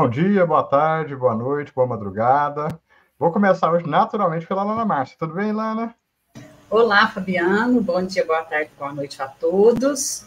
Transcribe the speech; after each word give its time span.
Bom 0.00 0.08
dia, 0.08 0.46
boa 0.46 0.62
tarde, 0.62 1.14
boa 1.14 1.34
noite, 1.34 1.74
boa 1.74 1.86
madrugada. 1.86 2.68
Vou 3.18 3.30
começar 3.30 3.70
hoje 3.70 3.86
naturalmente 3.86 4.46
pela 4.46 4.64
Lana 4.64 4.82
Márcia. 4.82 5.14
Tudo 5.18 5.34
bem, 5.34 5.52
Lana? 5.52 5.94
Olá, 6.70 7.06
Fabiano. 7.08 7.82
Bom 7.82 8.02
dia, 8.06 8.24
boa 8.24 8.42
tarde, 8.42 8.70
boa 8.78 8.94
noite 8.94 9.20
a 9.20 9.28
todos. 9.28 10.24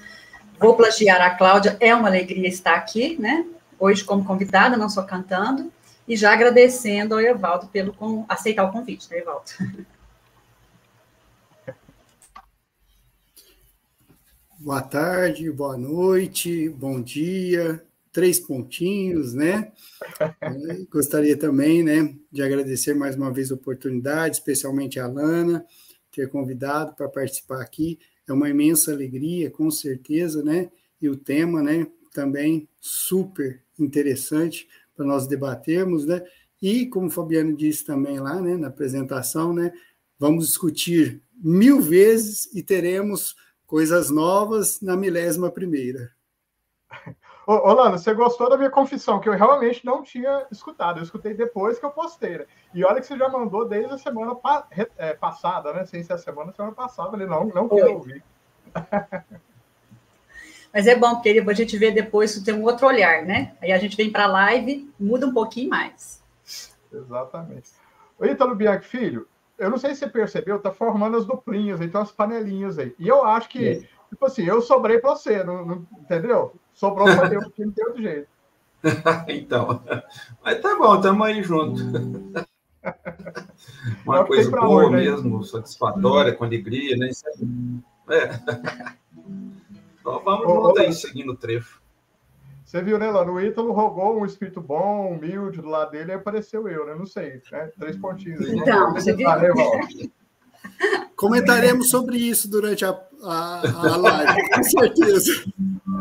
Vou 0.59 0.75
plagiar 0.75 1.19
a 1.21 1.31
Cláudia. 1.31 1.75
É 1.79 1.95
uma 1.95 2.07
alegria 2.07 2.47
estar 2.47 2.75
aqui, 2.75 3.19
né? 3.19 3.47
Hoje 3.79 4.03
como 4.03 4.23
convidada, 4.23 4.77
não 4.77 4.87
só 4.87 5.01
cantando. 5.01 5.73
E 6.07 6.15
já 6.15 6.33
agradecendo 6.33 7.15
ao 7.15 7.21
Evaldo 7.21 7.65
pelo 7.65 7.95
aceitar 8.29 8.65
o 8.65 8.71
convite, 8.71 9.09
né, 9.09 9.17
Evaldo? 9.17 9.45
Boa 14.59 14.83
tarde, 14.83 15.51
boa 15.51 15.75
noite, 15.75 16.69
bom 16.69 17.01
dia, 17.01 17.83
três 18.13 18.39
pontinhos, 18.39 19.33
né? 19.33 19.71
Gostaria 20.89 21.35
também, 21.35 21.83
né, 21.83 22.15
de 22.31 22.43
agradecer 22.43 22.93
mais 22.93 23.15
uma 23.15 23.33
vez 23.33 23.51
a 23.51 23.55
oportunidade, 23.55 24.37
especialmente 24.37 24.99
a 24.99 25.07
Lana, 25.07 25.65
ter 26.11 26.29
convidado 26.29 26.93
para 26.95 27.09
participar 27.09 27.59
aqui. 27.59 27.99
É 28.27 28.31
uma 28.31 28.47
imensa 28.47 28.93
alegria, 28.93 29.49
com 29.49 29.69
certeza, 29.71 30.43
né? 30.43 30.69
E 31.01 31.09
o 31.09 31.17
tema, 31.17 31.61
né, 31.61 31.87
também 32.13 32.69
super 32.79 33.61
interessante 33.77 34.67
para 34.95 35.05
nós 35.05 35.27
debatermos, 35.27 36.05
né? 36.05 36.23
E, 36.61 36.85
como 36.85 37.07
o 37.07 37.11
Fabiano 37.11 37.57
disse 37.57 37.83
também 37.83 38.19
lá, 38.19 38.39
né, 38.39 38.55
na 38.55 38.67
apresentação, 38.67 39.53
né, 39.53 39.73
vamos 40.17 40.47
discutir 40.47 41.21
mil 41.35 41.81
vezes 41.81 42.47
e 42.53 42.63
teremos 42.63 43.35
coisas 43.65 44.09
novas 44.09 44.79
na 44.79 44.95
milésima 44.95 45.51
primeira. 45.51 46.11
Ô, 47.45 47.53
ô 47.53 47.73
Lano, 47.73 47.97
você 47.97 48.13
gostou 48.13 48.49
da 48.49 48.57
minha 48.57 48.69
confissão, 48.69 49.19
que 49.19 49.27
eu 49.27 49.33
realmente 49.33 49.85
não 49.85 50.01
tinha 50.01 50.45
escutado. 50.51 50.99
Eu 50.99 51.03
escutei 51.03 51.33
depois 51.33 51.77
que 51.77 51.85
eu 51.85 51.91
postei. 51.91 52.37
Né? 52.37 52.45
E 52.73 52.85
olha 52.85 53.01
que 53.01 53.07
você 53.07 53.17
já 53.17 53.27
mandou 53.27 53.67
desde 53.67 53.93
a 53.93 53.97
semana 53.97 54.33
pa 54.33 54.67
é, 54.97 55.13
passada, 55.13 55.73
né? 55.73 55.85
Sem 55.85 56.03
ser 56.03 56.13
a 56.13 56.17
semana, 56.17 56.53
semana 56.53 56.73
passada. 56.73 57.17
Ele 57.17 57.25
não, 57.25 57.45
não 57.45 57.67
quer 57.67 57.85
ouvir. 57.85 58.23
Mas 60.73 60.87
é 60.87 60.95
bom, 60.95 61.13
porque 61.15 61.43
a 61.47 61.53
gente 61.53 61.77
vê 61.77 61.91
depois, 61.91 62.41
tem 62.41 62.55
um 62.55 62.63
outro 62.63 62.87
olhar, 62.87 63.23
né? 63.23 63.55
Aí 63.61 63.71
a 63.71 63.77
gente 63.77 63.95
vem 63.95 64.11
para 64.11 64.23
a 64.23 64.27
live, 64.27 64.91
muda 64.99 65.27
um 65.27 65.33
pouquinho 65.33 65.69
mais. 65.69 66.23
Exatamente. 66.91 67.71
O 68.17 68.25
Ítalo 68.25 68.55
Bianchi 68.55 68.87
Filho, 68.87 69.27
eu 69.57 69.69
não 69.69 69.77
sei 69.77 69.93
se 69.93 69.99
você 69.99 70.07
percebeu, 70.07 70.59
tá 70.59 70.71
formando 70.71 71.15
as 71.15 71.25
duplinhas 71.25 71.79
aí, 71.79 71.87
tem 71.87 71.99
umas 71.99 72.11
panelinhas 72.11 72.79
aí. 72.79 72.95
E 72.97 73.07
eu 73.07 73.23
acho 73.23 73.49
que, 73.49 73.67
é. 73.67 73.81
Tipo 74.13 74.25
assim, 74.25 74.43
eu 74.43 74.61
sobrei 74.61 74.99
para 74.99 75.11
você, 75.11 75.43
não, 75.43 75.65
não, 75.65 75.87
entendeu? 75.99 76.53
Sobrou 76.73 77.05
para 77.05 77.33
eu, 77.33 77.41
porque 77.41 77.65
não 77.65 77.71
tem 77.71 77.85
outro 77.85 78.01
jeito. 78.01 78.27
então, 79.27 79.83
mas 80.43 80.61
tá 80.61 80.77
bom, 80.77 80.95
estamos 80.95 81.27
aí 81.27 81.43
junto. 81.43 81.81
Uma 84.05 84.19
é 84.19 84.25
coisa 84.25 84.51
boa 84.51 84.85
hoje, 84.85 84.91
né? 84.91 84.97
mesmo, 84.97 85.43
satisfatória, 85.43 86.33
com 86.35 86.43
alegria, 86.43 86.97
né? 86.97 87.09
É. 88.09 88.93
Então 90.03 90.21
vamos 90.21 90.45
ô, 90.45 90.55
junto 90.55 90.79
ô, 90.79 90.81
aí, 90.81 90.91
seguindo 90.91 91.31
o 91.31 91.37
trecho. 91.37 91.81
Você 92.65 92.81
viu, 92.81 92.99
né, 92.99 93.09
lá 93.09 93.23
no 93.23 93.39
Ítalo 93.39 93.71
rogou 93.71 94.19
um 94.19 94.25
espírito 94.25 94.59
bom, 94.59 95.13
humilde 95.13 95.61
do 95.61 95.69
lado 95.69 95.91
dele, 95.91 96.11
e 96.11 96.15
apareceu 96.15 96.67
eu, 96.67 96.85
né? 96.85 96.93
Não 96.93 97.05
sei, 97.05 97.41
né? 97.49 97.71
Três 97.79 97.95
pontinhos 97.95 98.41
aí. 98.41 98.57
Então, 98.57 98.91
você 98.93 99.13
viu? 99.13 99.29
Comentaremos 101.15 101.89
sobre 101.89 102.17
isso 102.17 102.49
durante 102.49 102.83
a, 102.83 102.99
a, 103.23 103.61
a 103.61 103.97
live, 103.97 104.49
com 104.53 104.63
certeza. 104.63 105.45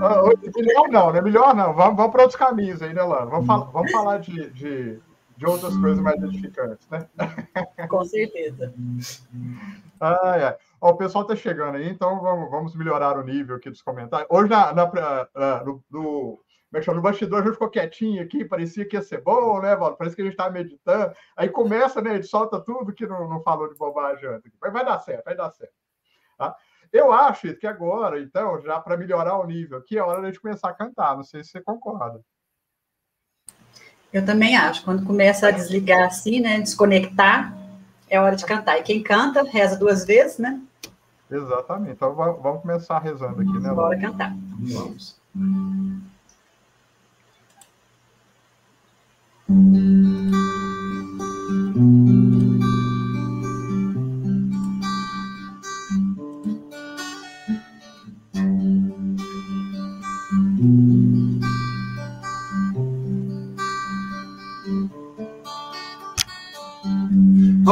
Ah, 0.00 0.22
melhor 0.56 0.88
não, 0.88 1.12
né? 1.12 1.20
Melhor 1.20 1.54
não. 1.54 1.74
Vamos, 1.74 1.96
vamos 1.96 2.12
para 2.12 2.22
outros 2.22 2.36
caminhos 2.36 2.82
aí, 2.82 2.92
né, 2.92 3.02
Lano? 3.02 3.30
Vamos, 3.30 3.46
fal 3.46 3.70
vamos 3.72 3.92
falar 3.92 4.18
de, 4.18 4.50
de, 4.50 4.98
de, 5.36 5.46
outras 5.46 5.76
coisas 5.76 6.00
mais 6.00 6.20
edificantes, 6.22 6.88
né? 6.90 7.06
Com 7.88 8.04
certeza. 8.04 8.74
Ai, 10.00 10.44
ai. 10.44 10.56
Ó, 10.80 10.90
o 10.90 10.96
pessoal 10.96 11.22
está 11.22 11.36
chegando 11.36 11.76
aí, 11.76 11.88
então 11.88 12.20
vamos, 12.20 12.50
vamos, 12.50 12.74
melhorar 12.74 13.16
o 13.16 13.22
nível 13.22 13.54
aqui 13.54 13.70
dos 13.70 13.82
comentários. 13.82 14.26
Hoje, 14.28 14.50
na, 14.50 14.72
na, 14.72 14.90
na 15.32 15.64
no, 15.64 15.84
no 15.88 16.40
chama? 16.80 16.96
No 16.96 17.02
bastidor 17.02 17.40
a 17.40 17.44
gente 17.44 17.54
ficou 17.54 17.68
quietinho 17.68 18.22
aqui, 18.22 18.44
parecia 18.44 18.86
que 18.86 18.96
ia 18.96 19.02
ser 19.02 19.20
bom, 19.20 19.60
né, 19.60 19.76
Valdo? 19.76 19.96
Parece 19.96 20.16
que 20.16 20.22
a 20.22 20.24
gente 20.24 20.34
estava 20.34 20.50
meditando. 20.50 21.12
Aí 21.36 21.48
começa, 21.50 22.00
né? 22.00 22.12
A 22.12 22.14
gente 22.14 22.28
solta 22.28 22.60
tudo 22.60 22.94
que 22.94 23.06
não, 23.06 23.28
não 23.28 23.42
falou 23.42 23.68
de 23.68 23.76
bobagem 23.76 24.26
antes. 24.28 24.50
Mas 24.60 24.72
vai 24.72 24.84
dar 24.84 24.98
certo, 25.00 25.24
vai 25.24 25.36
dar 25.36 25.50
certo. 25.50 25.74
Tá? 26.38 26.56
Eu 26.90 27.12
acho 27.12 27.54
que 27.54 27.66
agora, 27.66 28.20
então, 28.20 28.60
já 28.60 28.80
para 28.80 28.96
melhorar 28.96 29.38
o 29.38 29.46
nível 29.46 29.78
aqui, 29.78 29.98
é 29.98 30.02
hora 30.02 30.30
de 30.30 30.40
começar 30.40 30.70
a 30.70 30.74
cantar. 30.74 31.16
Não 31.16 31.24
sei 31.24 31.42
se 31.42 31.50
você 31.50 31.60
concorda. 31.60 32.20
Eu 34.12 34.24
também 34.24 34.56
acho. 34.56 34.84
Quando 34.84 35.04
começa 35.04 35.48
a 35.48 35.50
desligar 35.50 36.06
assim, 36.06 36.40
né? 36.40 36.60
Desconectar, 36.60 37.56
é 38.08 38.20
hora 38.20 38.36
de 38.36 38.44
cantar. 38.44 38.78
E 38.78 38.82
quem 38.82 39.02
canta, 39.02 39.42
reza 39.42 39.78
duas 39.78 40.04
vezes, 40.04 40.38
né? 40.38 40.60
Exatamente. 41.30 41.92
Então 41.92 42.14
vamos 42.14 42.60
começar 42.60 42.98
rezando 42.98 43.40
aqui, 43.40 43.58
né? 43.58 43.72
Bora 43.72 43.98
cantar. 43.98 44.34
Vamos. 44.58 45.18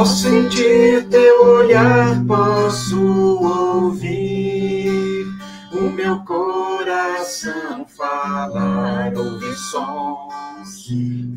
Ao 0.01 0.05
sentir 0.07 1.07
teu 1.11 1.45
olhar, 1.45 2.25
posso 2.25 2.99
ouvir 3.37 5.27
o 5.71 5.91
meu 5.91 6.25
coração 6.25 7.85
falar, 7.87 9.15
ouvir 9.15 9.55
sons, 9.55 10.87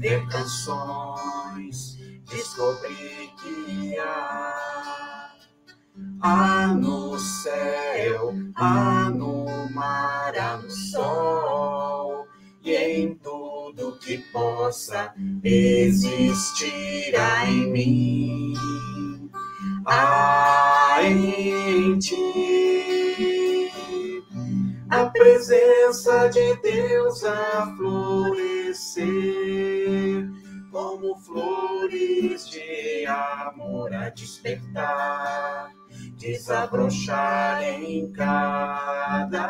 ver 0.00 0.26
canções, 0.28 1.98
descobrir 2.24 3.34
que 3.42 3.98
há, 3.98 5.30
há 6.22 6.66
no 6.68 7.18
céu, 7.18 8.34
há 8.54 9.03
possa 14.34 15.14
existir 15.44 17.14
em 17.14 17.70
mim. 17.70 18.54
Há 19.86 20.98
em 21.02 21.96
ti 21.98 23.70
a 24.90 25.06
presença 25.06 26.28
de 26.28 26.56
Deus 26.56 27.24
a 27.24 27.74
florescer, 27.76 29.06
como 30.70 31.16
flores 31.20 32.50
de 32.50 33.06
amor 33.06 33.94
a 33.94 34.10
despertar 34.10 35.72
desabrochar 36.16 37.62
em 37.62 38.10
cada 38.12 39.46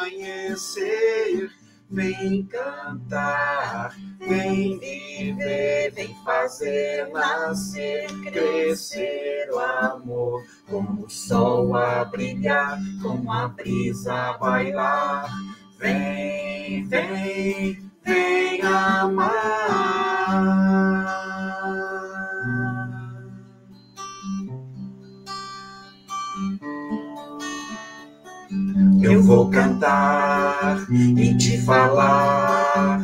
amanhecer 0.00 1.50
Vem 1.92 2.46
cantar, 2.46 3.94
vem 4.18 4.78
viver, 4.78 5.92
vem 5.92 6.16
fazer 6.24 7.06
nascer, 7.12 8.06
crescer 8.22 9.50
o 9.52 9.58
amor, 9.58 10.42
como 10.70 11.04
o 11.04 11.10
sol 11.10 11.76
a 11.76 12.02
brilhar, 12.06 12.78
como 13.02 13.30
a 13.30 13.48
brisa 13.48 14.14
a 14.14 14.38
bailar. 14.38 15.30
Vem, 15.78 16.88
vem, 16.88 17.90
vem 18.02 18.62
amar. 18.62 20.02
Eu 29.12 29.22
vou 29.22 29.50
cantar 29.50 30.86
e 30.90 31.36
te 31.36 31.58
falar 31.58 32.98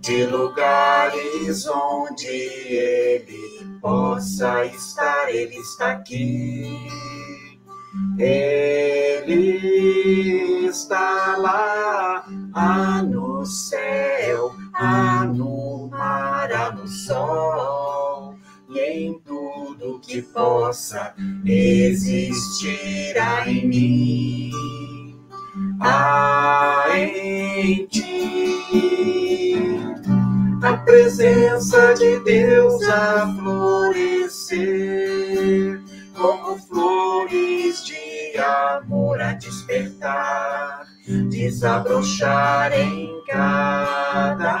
de 0.00 0.24
lugares 0.24 1.66
onde 1.66 2.26
ele 2.26 3.78
possa 3.78 4.64
estar. 4.64 5.28
Ele 5.28 5.54
está 5.56 5.90
aqui. 5.90 6.88
Ele 8.18 9.58
está 10.66 11.36
lá, 11.36 12.24
há 12.54 13.02
no 13.02 13.44
céu, 13.44 14.54
há 14.72 15.26
no 15.26 15.90
mar, 15.90 16.50
há 16.50 16.72
no 16.72 16.88
sol, 16.88 18.34
e 18.70 18.78
em 18.78 19.20
tudo 19.20 20.00
que 20.00 20.22
possa 20.22 21.14
existir 21.44 23.14
em 23.46 23.68
mim 23.68 24.89
há 25.80 26.86
em 26.94 27.86
ti 27.86 28.10
presença 30.90 31.94
de 31.94 32.20
Deus 32.20 32.82
a 32.88 33.32
florescer, 33.36 34.60
como 36.16 36.58
flores 36.58 37.84
de 37.84 38.36
amor 38.38 39.20
a 39.20 39.32
despertar, 39.34 40.86
desabrochar 41.30 42.72
em 42.72 43.22
cada 43.26 44.52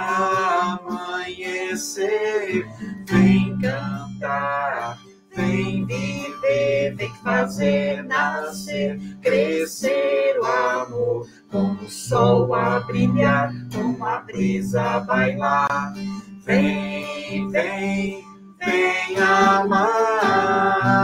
amanhecer. 0.80 2.66
Vem 3.06 3.58
cantar 3.58 4.98
Vem 5.40 5.86
viver, 5.86 6.94
vem 6.96 7.14
fazer 7.24 8.04
nascer, 8.04 9.00
crescer 9.22 10.38
o 10.38 10.44
amor, 10.44 11.26
como 11.50 11.82
o 11.82 11.88
sol 11.88 12.54
a 12.54 12.80
brilhar, 12.80 13.50
como 13.74 14.04
a 14.04 14.20
brisa 14.20 14.82
a 14.82 15.00
bailar. 15.00 15.94
Vem, 16.44 17.48
vem, 17.50 18.22
vem 18.58 19.16
amar. 19.16 20.99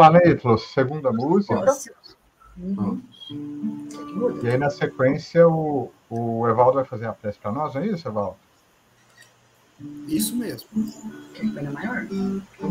Lá, 0.00 0.10
Neitlos, 0.10 0.72
segunda 0.72 1.12
música. 1.12 1.62
Uhum. 2.56 3.02
E 4.42 4.48
aí, 4.48 4.56
na 4.56 4.70
sequência, 4.70 5.46
o, 5.46 5.92
o 6.08 6.48
Evaldo 6.48 6.76
vai 6.76 6.86
fazer 6.86 7.04
a 7.04 7.12
prece 7.12 7.38
para 7.38 7.52
nós, 7.52 7.74
não 7.74 7.82
é 7.82 7.88
isso, 7.88 8.08
Evaldo? 8.08 8.38
Isso 10.08 10.34
mesmo. 10.36 10.70
Quer 11.34 11.42
que 11.42 11.50
maior? 11.70 12.06
ao 12.62 12.70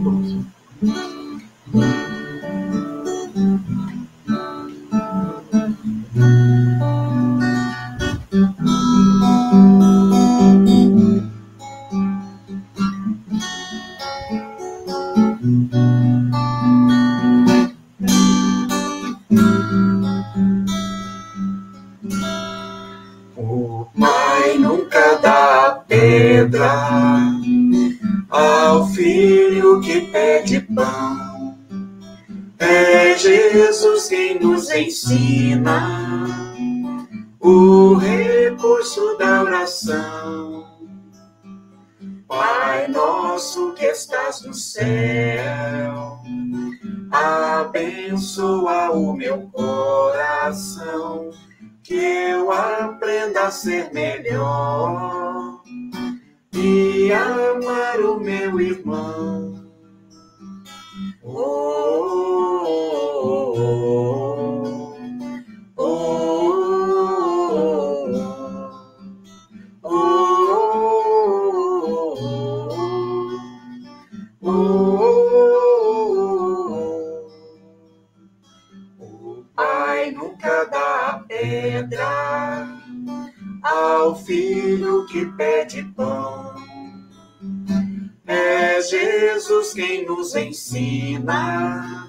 eu 52.00 52.52
aprenda 52.52 53.48
a 53.48 53.52
ser 53.52 53.92
melhor 53.92 55.62
e 56.54 57.12
amar 57.12 58.00
o 58.00 58.20
meu 58.20 58.60
irmão. 58.60 59.56
Oh, 61.24 62.29
que 85.20 85.26
pede 85.34 85.84
pão. 85.96 86.56
É 88.26 88.82
Jesus 88.82 89.74
quem 89.74 90.06
nos 90.06 90.34
ensina 90.36 92.08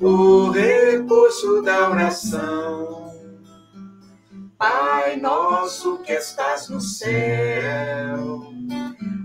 o 0.00 0.50
recurso 0.50 1.60
da 1.60 1.90
oração. 1.90 3.12
Pai 4.56 5.16
nosso 5.16 5.98
que 5.98 6.12
estás 6.12 6.68
no 6.68 6.80
céu, 6.80 8.46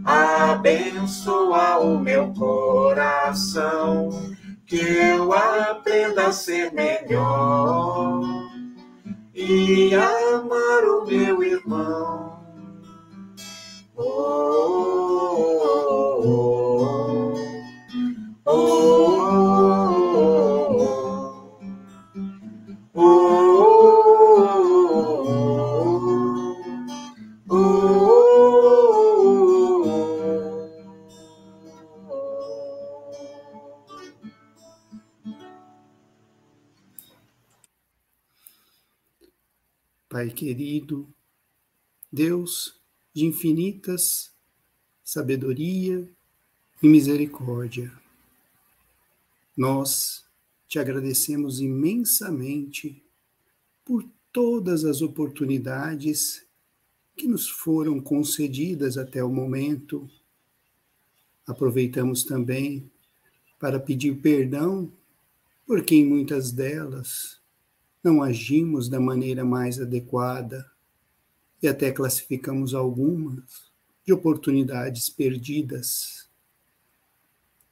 abençoa 0.04 1.80
o 1.80 2.00
meu 2.00 2.34
coração, 2.34 4.10
que 4.66 4.82
eu 4.82 5.32
aprenda 5.32 6.28
a 6.28 6.32
ser 6.34 6.74
melhor 6.74 8.22
e 9.34 9.92
amar 9.96 10.84
o 10.84 11.06
meu 11.06 11.42
irmão. 11.42 12.39
Pai 40.10 40.32
querido, 40.32 41.08
Deus 42.12 42.79
de 43.14 43.26
infinitas 43.26 44.32
sabedoria 45.04 46.08
e 46.82 46.88
misericórdia, 46.88 47.92
nós 49.58 50.24
te 50.68 50.78
agradecemos 50.78 51.60
imensamente 51.60 53.04
por 53.84 54.06
todas 54.32 54.86
as 54.86 55.02
oportunidades 55.02 56.46
que 57.18 57.28
nos 57.28 57.50
foram 57.50 58.00
concedidas 58.00 58.98
até 58.98 59.24
o 59.24 59.30
momento. 59.30 60.08
Aproveitamos 61.48 62.24
também 62.24 62.90
para 63.60 63.80
pedir 63.80 64.16
perdão, 64.22 64.92
porque 65.66 65.96
em 65.96 66.06
muitas 66.06 66.52
delas 66.52 67.42
não 68.04 68.22
agimos 68.22 68.88
da 68.88 69.00
maneira 69.00 69.44
mais 69.44 69.82
adequada 69.82 70.72
e 71.62 71.68
até 71.68 71.92
classificamos 71.92 72.74
algumas 72.74 73.70
de 74.06 74.14
oportunidades 74.14 75.10
perdidas. 75.10 76.28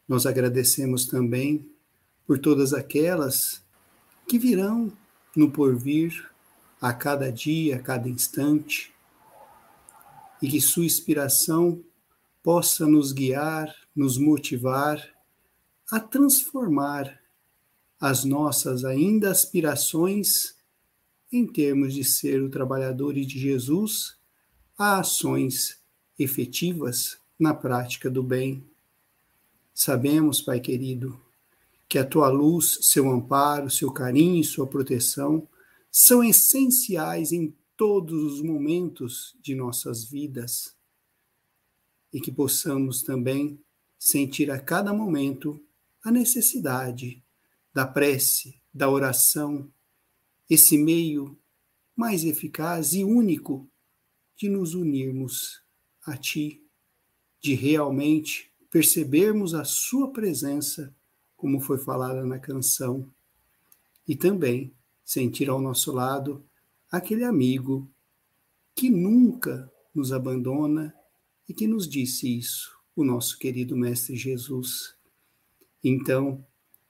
Nós 0.08 0.26
agradecemos 0.26 1.06
também 1.06 1.70
por 2.26 2.40
todas 2.40 2.74
aquelas 2.74 3.62
que 4.28 4.38
virão 4.38 4.92
no 5.36 5.50
porvir 5.50 6.30
a 6.82 6.94
cada 6.94 7.32
dia, 7.32 7.78
a 7.78 7.80
cada 7.80 8.10
instante, 8.10 8.94
e 10.42 10.50
que 10.50 10.62
sua 10.62 10.86
inspiração 10.86 11.84
possa 12.44 12.86
nos 12.86 13.12
guiar, 13.12 13.74
nos 13.96 14.18
motivar 14.18 15.02
a 15.90 16.00
transformar 16.00 17.20
as 18.00 18.24
nossas 18.24 18.84
ainda 18.86 19.32
aspirações 19.32 20.57
em 21.32 21.46
termos 21.46 21.94
de 21.94 22.04
ser 22.04 22.42
o 22.42 22.50
trabalhador 22.50 23.14
de 23.14 23.40
Jesus 23.40 24.18
a 24.78 25.00
ações 25.00 25.80
efetivas 26.18 27.18
na 27.40 27.54
prática 27.54 28.10
do 28.10 28.24
bem. 28.24 28.64
Sabemos, 29.74 30.42
Pai 30.42 30.60
querido, 30.60 31.20
que 31.90 31.98
a 31.98 32.06
tua 32.06 32.30
luz, 32.30 32.80
seu 32.82 33.10
amparo, 33.10 33.70
seu 33.70 33.92
carinho 33.92 34.42
e 34.42 34.44
sua 34.44 34.68
proteção 34.68 35.48
são 35.92 36.24
essenciais 36.24 37.32
em 37.32 37.56
todos 37.76 38.34
os 38.34 38.42
momentos 38.42 39.36
de 39.42 39.56
nossas 39.56 40.04
vidas 40.04 40.76
e 42.12 42.20
que 42.20 42.32
possamos 42.32 43.04
também 43.04 43.60
sentir 44.00 44.50
a 44.52 44.60
cada 44.60 44.94
momento 44.94 45.60
a 46.04 46.12
necessidade 46.12 47.24
da 47.74 47.86
prece, 47.86 48.60
da 48.74 48.90
oração 48.90 49.72
esse 50.50 50.78
meio 50.78 51.38
mais 51.96 52.24
eficaz 52.24 52.94
e 52.94 53.04
único 53.04 53.68
de 54.36 54.48
nos 54.50 54.74
unirmos 54.74 55.62
a 56.06 56.16
Ti, 56.16 56.64
de 57.42 57.54
realmente 57.54 58.52
percebermos 58.70 59.54
a 59.54 59.64
Sua 59.64 60.12
presença, 60.12 60.96
como 61.36 61.60
foi 61.60 61.78
falada 61.78 62.26
na 62.26 62.40
canção, 62.40 63.12
e 64.08 64.16
também 64.16 64.74
sentir 65.04 65.50
ao 65.50 65.60
nosso 65.60 65.92
lado 65.92 66.46
aquele 66.92 67.24
amigo 67.24 67.90
que 68.76 68.90
nunca 68.90 69.72
nos 69.94 70.14
abandona 70.14 70.94
e 71.50 71.54
que 71.54 71.66
nos 71.68 71.88
disse 71.90 72.38
isso, 72.38 72.78
o 72.96 73.04
nosso 73.04 73.38
querido 73.40 73.76
Mestre 73.76 74.16
Jesus. 74.16 74.96
Então, 75.84 76.46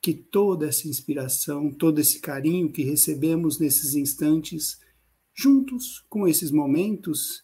que 0.08 0.14
toda 0.14 0.66
essa 0.66 0.88
inspiração, 0.88 1.70
todo 1.70 2.00
esse 2.00 2.22
carinho 2.22 2.72
que 2.72 2.82
recebemos 2.82 3.60
nesses 3.60 3.94
instantes, 3.94 4.80
juntos 5.36 6.00
com 6.08 6.26
esses 6.26 6.50
momentos 6.50 7.44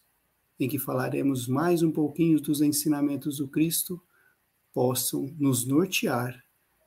em 0.57 0.69
que 0.69 0.79
falaremos 0.79 1.45
mais 1.45 1.83
um 1.83 1.91
pouquinho 1.91 2.39
dos 2.39 2.61
ensinamentos 2.61 3.39
do 3.39 3.49
Cristo, 3.49 4.01
possam 4.71 5.25
nos 5.37 5.67
nortear 5.67 6.41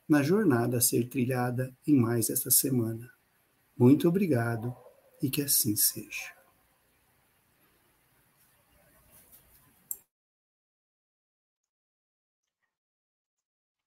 na 0.08 0.22
jornada 0.22 0.78
a 0.78 0.80
ser 0.80 1.10
trilhada 1.10 1.76
em 1.86 1.94
mais 1.94 2.30
esta 2.30 2.50
semana. 2.50 3.06
Muito 3.76 4.08
obrigado 4.08 4.74
e 5.22 5.28
que 5.28 5.42
assim 5.42 5.76
seja. 5.76 6.35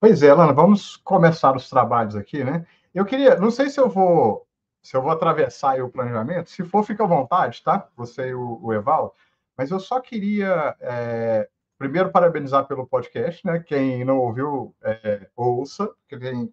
Pois 0.00 0.22
é, 0.22 0.32
Lana, 0.32 0.54
vamos 0.54 0.96
começar 0.96 1.54
os 1.54 1.68
trabalhos 1.68 2.16
aqui, 2.16 2.42
né? 2.42 2.66
Eu 2.94 3.04
queria, 3.04 3.36
não 3.36 3.50
sei 3.50 3.68
se 3.68 3.78
eu 3.78 3.86
vou, 3.86 4.46
se 4.82 4.96
eu 4.96 5.02
vou 5.02 5.10
atravessar 5.10 5.78
o 5.82 5.90
planejamento, 5.90 6.48
se 6.48 6.64
for, 6.64 6.82
fica 6.82 7.04
à 7.04 7.06
vontade, 7.06 7.62
tá? 7.62 7.86
Você 7.96 8.28
e 8.30 8.34
o, 8.34 8.58
o 8.62 8.72
Evaldo, 8.72 9.12
mas 9.58 9.70
eu 9.70 9.78
só 9.78 10.00
queria, 10.00 10.74
é, 10.80 11.46
primeiro, 11.76 12.10
parabenizar 12.10 12.66
pelo 12.66 12.86
podcast, 12.86 13.46
né? 13.46 13.60
Quem 13.60 14.02
não 14.02 14.16
ouviu, 14.16 14.74
é, 14.82 15.28
ouça, 15.36 15.90
tem, 16.08 16.50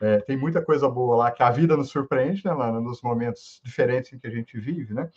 é, 0.00 0.18
tem 0.22 0.36
muita 0.36 0.60
coisa 0.60 0.88
boa 0.88 1.16
lá, 1.16 1.30
que 1.30 1.44
a 1.44 1.50
vida 1.52 1.76
nos 1.76 1.90
surpreende, 1.90 2.44
né, 2.44 2.52
Lana, 2.52 2.80
nos 2.80 3.00
momentos 3.02 3.60
diferentes 3.62 4.12
em 4.12 4.18
que 4.18 4.26
a 4.26 4.30
gente 4.30 4.58
vive, 4.58 4.94
né? 4.94 5.08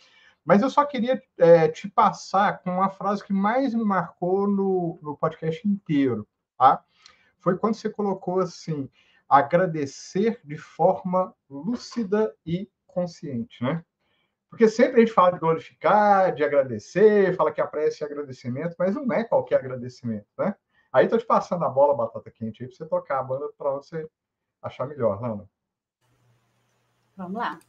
Mas 0.46 0.62
eu 0.62 0.70
só 0.70 0.86
queria 0.86 1.20
é, 1.40 1.68
te 1.70 1.90
passar 1.90 2.60
com 2.60 2.70
uma 2.70 2.90
frase 2.90 3.24
que 3.24 3.34
mais 3.34 3.74
me 3.74 3.84
marcou 3.84 4.48
no, 4.48 5.00
no 5.02 5.18
podcast 5.18 5.68
inteiro, 5.68 6.28
tá? 6.56 6.84
Foi 7.44 7.58
quando 7.58 7.76
você 7.76 7.90
colocou 7.90 8.40
assim, 8.40 8.90
agradecer 9.28 10.40
de 10.44 10.58
forma 10.58 11.36
lúcida 11.50 12.34
e 12.46 12.70
consciente, 12.88 13.62
né? 13.62 13.84
Porque 14.50 14.68
sempre 14.68 14.98
a 14.98 15.00
gente 15.00 15.14
fala 15.14 15.34
de 15.34 15.40
glorificar, 15.40 16.34
de 16.34 16.44
agradecer, 16.44 17.36
fala 17.36 17.52
que 17.52 17.60
a 17.60 17.68
prece 17.68 18.04
é 18.04 18.06
agradecimento, 18.06 18.76
mas 18.80 18.96
não 18.96 19.12
é 19.12 19.24
qualquer 19.24 19.56
agradecimento, 19.56 20.28
né? 20.38 20.56
Aí 20.92 21.08
tô 21.08 21.18
te 21.18 21.26
passando 21.26 21.66
a 21.66 21.70
bola, 21.70 21.96
batata 21.96 22.32
quente, 22.32 22.64
aí 22.64 22.70
para 22.70 22.78
você 22.78 22.86
tocar 22.86 23.20
a 23.20 23.24
banda 23.24 23.50
para 23.58 23.72
você 23.72 24.08
achar 24.62 24.88
melhor, 24.88 25.20
Lana. 25.20 25.50
Vamos 27.18 27.34
lá. 27.34 27.60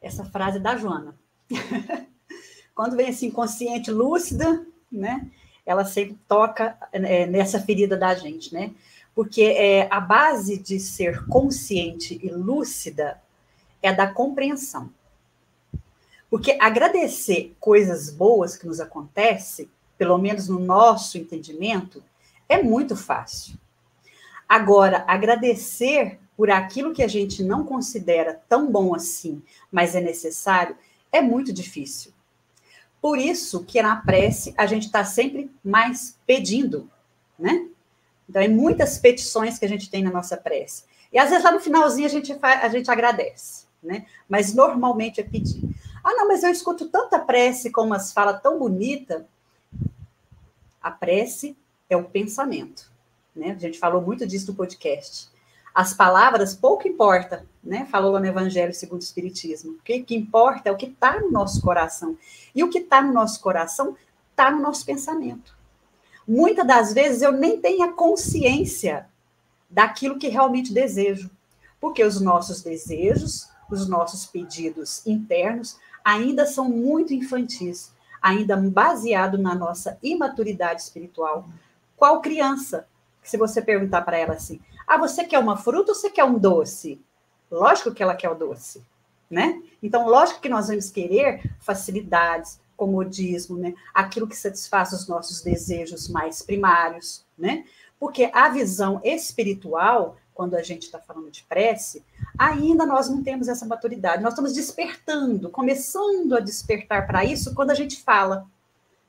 Essa 0.00 0.24
frase 0.24 0.58
é 0.58 0.60
da 0.60 0.76
Joana. 0.76 1.16
Quando 2.74 2.96
vem 2.96 3.08
assim, 3.08 3.30
consciente, 3.30 3.90
lúcida, 3.90 4.66
né? 4.90 5.30
Ela 5.64 5.84
sempre 5.84 6.18
toca 6.26 6.76
é, 6.90 7.24
nessa 7.26 7.60
ferida 7.60 7.96
da 7.96 8.14
gente, 8.14 8.52
né? 8.52 8.74
Porque 9.14 9.42
é, 9.42 9.88
a 9.90 10.00
base 10.00 10.58
de 10.58 10.80
ser 10.80 11.26
consciente 11.26 12.18
e 12.22 12.28
lúcida 12.28 13.20
é 13.82 13.92
da 13.92 14.06
compreensão. 14.06 14.90
Porque 16.30 16.56
agradecer 16.60 17.54
coisas 17.60 18.10
boas 18.10 18.56
que 18.56 18.66
nos 18.66 18.80
acontecem, 18.80 19.68
pelo 19.98 20.16
menos 20.16 20.48
no 20.48 20.58
nosso 20.58 21.18
entendimento, 21.18 22.02
é 22.48 22.62
muito 22.62 22.96
fácil. 22.96 23.58
Agora, 24.48 25.04
agradecer 25.06 26.18
por 26.36 26.50
aquilo 26.50 26.92
que 26.92 27.02
a 27.02 27.08
gente 27.08 27.42
não 27.42 27.64
considera 27.64 28.40
tão 28.48 28.70
bom 28.70 28.94
assim, 28.94 29.42
mas 29.70 29.94
é 29.94 30.00
necessário, 30.00 30.76
é 31.10 31.20
muito 31.20 31.52
difícil. 31.52 32.12
Por 33.00 33.18
isso 33.18 33.64
que 33.64 33.82
na 33.82 33.96
prece 33.96 34.54
a 34.56 34.64
gente 34.64 34.86
está 34.86 35.04
sempre 35.04 35.50
mais 35.62 36.18
pedindo, 36.26 36.90
né? 37.38 37.68
Então, 38.32 38.40
é 38.40 38.48
muitas 38.48 38.96
petições 38.96 39.58
que 39.58 39.66
a 39.66 39.68
gente 39.68 39.90
tem 39.90 40.02
na 40.02 40.10
nossa 40.10 40.38
prece. 40.38 40.84
E 41.12 41.18
às 41.18 41.28
vezes 41.28 41.44
lá 41.44 41.52
no 41.52 41.60
finalzinho 41.60 42.06
a 42.06 42.10
gente, 42.10 42.34
faz, 42.38 42.64
a 42.64 42.68
gente 42.70 42.90
agradece, 42.90 43.66
né? 43.82 44.06
Mas 44.26 44.54
normalmente 44.54 45.20
é 45.20 45.22
pedir. 45.22 45.62
Ah, 46.02 46.14
não, 46.14 46.28
mas 46.28 46.42
eu 46.42 46.48
escuto 46.48 46.88
tanta 46.88 47.18
prece 47.18 47.70
com 47.70 47.82
umas 47.82 48.10
falas 48.10 48.40
tão 48.40 48.58
bonita. 48.58 49.26
A 50.80 50.90
prece 50.90 51.54
é 51.90 51.96
o 51.96 52.04
pensamento, 52.04 52.90
né? 53.36 53.50
A 53.50 53.58
gente 53.58 53.78
falou 53.78 54.00
muito 54.00 54.26
disso 54.26 54.50
no 54.50 54.56
podcast. 54.56 55.28
As 55.74 55.92
palavras 55.92 56.54
pouco 56.54 56.88
importa, 56.88 57.44
né? 57.62 57.86
Falou 57.90 58.12
lá 58.12 58.20
no 58.20 58.26
Evangelho 58.26 58.72
segundo 58.72 59.02
o 59.02 59.04
Espiritismo. 59.04 59.72
O 59.72 59.82
que, 59.82 60.00
que 60.00 60.16
importa 60.16 60.70
é 60.70 60.72
o 60.72 60.76
que 60.78 60.86
está 60.86 61.20
no 61.20 61.30
nosso 61.30 61.60
coração. 61.60 62.16
E 62.54 62.64
o 62.64 62.70
que 62.70 62.78
está 62.78 63.02
no 63.02 63.12
nosso 63.12 63.42
coração 63.42 63.94
está 64.30 64.50
no 64.50 64.62
nosso 64.62 64.86
pensamento 64.86 65.60
muitas 66.26 66.66
das 66.66 66.92
vezes 66.92 67.22
eu 67.22 67.32
nem 67.32 67.60
tenho 67.60 67.82
a 67.82 67.92
consciência 67.92 69.06
daquilo 69.68 70.18
que 70.18 70.28
realmente 70.28 70.72
desejo, 70.72 71.30
porque 71.80 72.04
os 72.04 72.20
nossos 72.20 72.62
desejos, 72.62 73.48
os 73.70 73.88
nossos 73.88 74.26
pedidos 74.26 75.04
internos 75.06 75.78
ainda 76.04 76.46
são 76.46 76.68
muito 76.68 77.14
infantis, 77.14 77.92
ainda 78.20 78.56
baseado 78.56 79.38
na 79.38 79.54
nossa 79.54 79.98
imaturidade 80.02 80.82
espiritual. 80.82 81.48
Qual 81.96 82.20
criança? 82.20 82.86
Se 83.22 83.36
você 83.36 83.62
perguntar 83.62 84.02
para 84.02 84.18
ela 84.18 84.34
assim: 84.34 84.60
"Ah, 84.86 84.98
você 84.98 85.24
quer 85.24 85.38
uma 85.38 85.56
fruta 85.56 85.92
ou 85.92 85.94
você 85.94 86.10
quer 86.10 86.24
um 86.24 86.38
doce?" 86.38 87.00
Lógico 87.50 87.92
que 87.92 88.02
ela 88.02 88.16
quer 88.16 88.30
o 88.30 88.34
doce, 88.34 88.82
né? 89.30 89.62
Então, 89.82 90.08
lógico 90.08 90.40
que 90.40 90.48
nós 90.48 90.68
vamos 90.68 90.90
querer 90.90 91.54
facilidades, 91.60 92.58
comodismo, 92.82 93.56
né? 93.56 93.74
Aquilo 93.94 94.26
que 94.26 94.36
satisfaz 94.36 94.92
os 94.92 95.06
nossos 95.06 95.40
desejos 95.40 96.08
mais 96.08 96.42
primários, 96.42 97.24
né? 97.38 97.64
Porque 97.96 98.28
a 98.34 98.48
visão 98.48 99.00
espiritual, 99.04 100.16
quando 100.34 100.56
a 100.56 100.62
gente 100.64 100.82
está 100.82 100.98
falando 100.98 101.30
de 101.30 101.44
prece, 101.44 102.04
ainda 102.36 102.84
nós 102.84 103.08
não 103.08 103.22
temos 103.22 103.46
essa 103.46 103.64
maturidade. 103.64 104.20
Nós 104.20 104.32
estamos 104.32 104.52
despertando, 104.52 105.48
começando 105.48 106.34
a 106.34 106.40
despertar 106.40 107.06
para 107.06 107.24
isso 107.24 107.54
quando 107.54 107.70
a 107.70 107.74
gente 107.74 108.02
fala, 108.02 108.46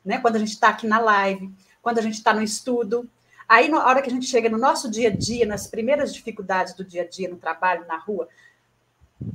né? 0.06 0.20
Quando 0.20 0.36
a 0.36 0.39
gente 0.39 0.51
está 0.51 0.70
aqui 0.70 0.86
na 0.86 1.00
live, 1.00 1.51
quando 1.82 1.98
a 1.98 2.01
gente 2.03 2.18
está 2.20 2.32
no 2.32 2.44
estudo. 2.44 3.10
Aí, 3.50 3.70
na 3.70 3.84
hora 3.88 4.03
que 4.03 4.10
a 4.10 4.13
gente 4.13 4.27
chega 4.27 4.50
no 4.50 4.60
nosso 4.60 4.88
dia 4.88 5.10
a 5.10 5.15
dia, 5.15 5.48
nas 5.48 5.65
primeiras 5.65 6.13
dificuldades 6.13 6.75
do 6.75 6.86
dia 6.86 7.01
a 7.01 7.08
dia, 7.08 7.27
no 7.27 7.38
trabalho, 7.38 7.88
na 7.88 7.98
rua, 7.98 8.30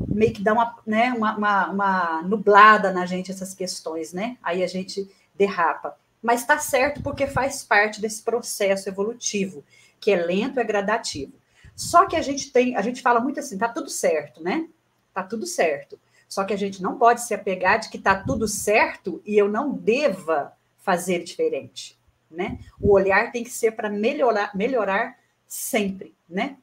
meio 0.09 0.33
que 0.33 0.43
dá 0.43 0.53
uma, 0.53 0.77
né, 0.87 1.13
uma, 1.13 1.37
uma, 1.37 1.71
uma, 1.71 2.23
nublada 2.23 2.93
na 2.93 3.07
gente 3.07 3.31
essas 3.31 3.55
questões, 3.55 4.13
né? 4.13 4.37
Aí 4.43 4.63
a 4.63 4.67
gente 4.67 5.09
derrapa. 5.35 5.97
Mas 6.23 6.41
está 6.41 6.59
certo 6.59 7.03
porque 7.03 7.27
faz 7.27 7.63
parte 7.63 8.01
desse 8.01 8.23
processo 8.23 8.89
evolutivo, 8.89 9.65
que 10.01 10.11
é 10.11 10.17
lento, 10.17 10.59
é 10.59 10.65
gradativo. 10.65 11.33
Só 11.77 12.07
que 12.07 12.17
a 12.17 12.23
gente 12.23 12.51
tem, 12.51 12.75
a 12.77 12.83
gente 12.83 13.01
fala 13.01 13.21
muito 13.21 13.39
assim, 13.39 13.57
tá 13.57 13.69
tudo 13.69 13.89
certo, 13.89 14.43
né? 14.43 14.69
Tá 15.15 15.23
tudo 15.23 15.47
certo. 15.47 15.99
Só 16.29 16.45
que 16.45 16.53
a 16.53 16.59
gente 16.59 16.83
não 16.83 16.99
pode 16.99 17.23
se 17.23 17.33
apegar 17.33 17.79
de 17.79 17.89
que 17.89 17.99
tá 17.99 18.23
tudo 18.23 18.47
certo 18.47 19.23
e 19.25 19.39
eu 19.39 19.49
não 19.49 19.73
deva 19.73 20.53
fazer 20.79 21.23
diferente, 21.23 21.99
né? 22.31 22.59
O 22.81 22.93
olhar 22.93 23.31
tem 23.31 23.45
que 23.45 23.51
ser 23.51 23.73
para 23.73 23.89
melhorar, 23.89 24.55
melhorar 24.55 25.17
sempre, 25.47 26.15
né? 26.29 26.57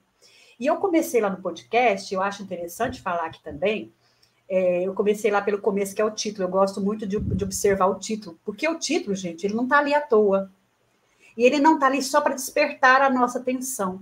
E 0.60 0.66
eu 0.66 0.78
comecei 0.78 1.20
lá 1.20 1.30
no 1.30 1.42
podcast, 1.42 2.14
eu 2.14 2.22
acho 2.22 2.44
interessante 2.44 3.02
falar 3.02 3.26
aqui 3.26 3.42
também. 3.44 3.92
É, 4.48 4.84
eu 4.84 4.94
comecei 4.94 5.32
lá 5.32 5.42
pelo 5.42 5.60
começo, 5.60 5.96
que 5.96 6.02
é 6.02 6.06
o 6.06 6.12
título. 6.12 6.44
Eu 6.44 6.52
gosto 6.52 6.80
muito 6.80 7.06
de, 7.06 7.20
de 7.20 7.44
observar 7.44 7.88
o 7.88 8.00
título, 8.00 8.40
porque 8.46 8.68
o 8.68 8.80
título, 8.80 9.16
gente, 9.16 9.46
ele 9.46 9.56
não 9.56 9.64
está 9.64 9.80
ali 9.80 9.94
à 9.94 10.02
toa. 10.02 10.52
E 11.38 11.44
ele 11.44 11.60
não 11.60 11.76
está 11.76 11.88
ali 11.88 12.02
só 12.02 12.22
para 12.22 12.36
despertar 12.36 13.02
a 13.02 13.10
nossa 13.10 13.40
atenção. 13.40 14.02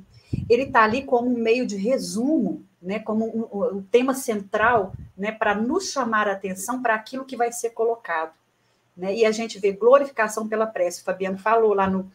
Ele 0.50 0.64
está 0.64 0.84
ali 0.84 1.04
como 1.04 1.30
um 1.30 1.38
meio 1.38 1.66
de 1.66 1.76
resumo, 1.76 2.64
né, 2.82 3.00
como 3.00 3.26
um, 3.26 3.78
um 3.78 3.82
tema 3.82 4.14
central, 4.14 4.94
né, 5.18 5.32
para 5.32 5.56
nos 5.56 5.92
chamar 5.92 6.28
a 6.28 6.34
atenção 6.34 6.82
para 6.82 6.94
aquilo 6.94 7.26
que 7.26 7.38
vai 7.38 7.52
ser 7.52 7.72
colocado. 7.72 8.34
Né? 8.96 9.16
E 9.16 9.26
a 9.26 9.32
gente 9.32 9.58
vê 9.58 9.72
glorificação 9.72 10.48
pela 10.48 10.68
prece. 10.68 11.02
O 11.02 11.04
Fabiano 11.04 11.38
falou 11.38 11.74
lá 11.74 11.90
no 11.90 12.12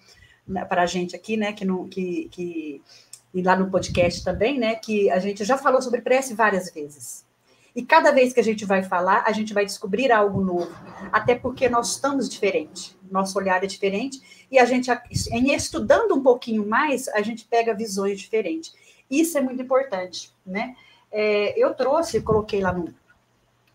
para 0.67 0.83
a 0.83 0.87
gente 0.87 1.15
aqui, 1.15 1.37
né, 1.37 1.53
que, 1.53 1.63
não, 1.63 1.87
que, 1.87 2.27
que 2.31 2.83
e 3.33 3.43
lá 3.43 3.57
no 3.57 3.71
podcast 3.71 4.25
também, 4.25 4.59
né, 4.59 4.75
que 4.75 5.11
a 5.11 5.19
gente 5.19 5.45
já 5.45 5.57
falou 5.59 5.83
sobre 5.83 6.01
prece 6.01 6.35
várias 6.35 6.73
vezes. 6.73 7.27
E 7.77 7.83
cada 7.85 8.11
vez 8.11 8.33
que 8.33 8.41
a 8.41 8.45
gente 8.45 8.65
vai 8.65 8.83
falar, 8.83 9.23
a 9.27 9.33
gente 9.33 9.55
vai 9.55 9.65
descobrir 9.65 10.11
algo 10.11 10.41
novo, 10.41 10.75
até 11.13 11.35
porque 11.35 11.69
nós 11.69 11.93
estamos 11.93 12.29
diferentes, 12.29 12.97
nosso 13.11 13.39
olhar 13.39 13.63
é 13.63 13.67
diferente, 13.67 14.21
e 14.51 14.59
a 14.59 14.65
gente, 14.65 14.91
em 15.31 15.55
estudando 15.55 16.15
um 16.15 16.23
pouquinho 16.23 16.67
mais, 16.67 17.07
a 17.09 17.23
gente 17.23 17.45
pega 17.45 17.75
visões 17.75 18.19
diferentes. 18.19 18.75
Isso 19.11 19.39
é 19.39 19.41
muito 19.41 19.63
importante, 19.63 20.33
né? 20.45 20.75
É, 21.11 21.59
eu 21.59 21.75
trouxe, 21.75 22.21
coloquei 22.21 22.61
lá 22.61 22.73
no, 22.73 22.93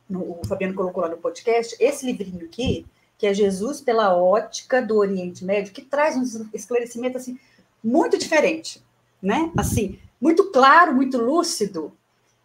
no, 0.10 0.40
o 0.40 0.46
Fabiano 0.46 0.74
colocou 0.74 1.02
lá 1.02 1.10
no 1.10 1.18
podcast, 1.18 1.76
esse 1.80 2.06
livrinho 2.06 2.46
aqui, 2.46 2.86
que 3.18 3.26
é 3.26 3.34
Jesus 3.34 3.80
pela 3.80 4.16
ótica 4.16 4.82
do 4.82 4.98
Oriente 4.98 5.46
Médio, 5.46 5.74
que 5.74 5.82
traz 5.82 6.18
um 6.18 6.50
esclarecimento 6.54 7.18
assim 7.18 7.40
muito 7.84 8.18
diferente, 8.18 8.84
né? 9.24 9.52
Assim, 9.58 9.98
muito 10.20 10.52
claro, 10.52 10.94
muito 10.94 11.18
lúcido, 11.18 11.98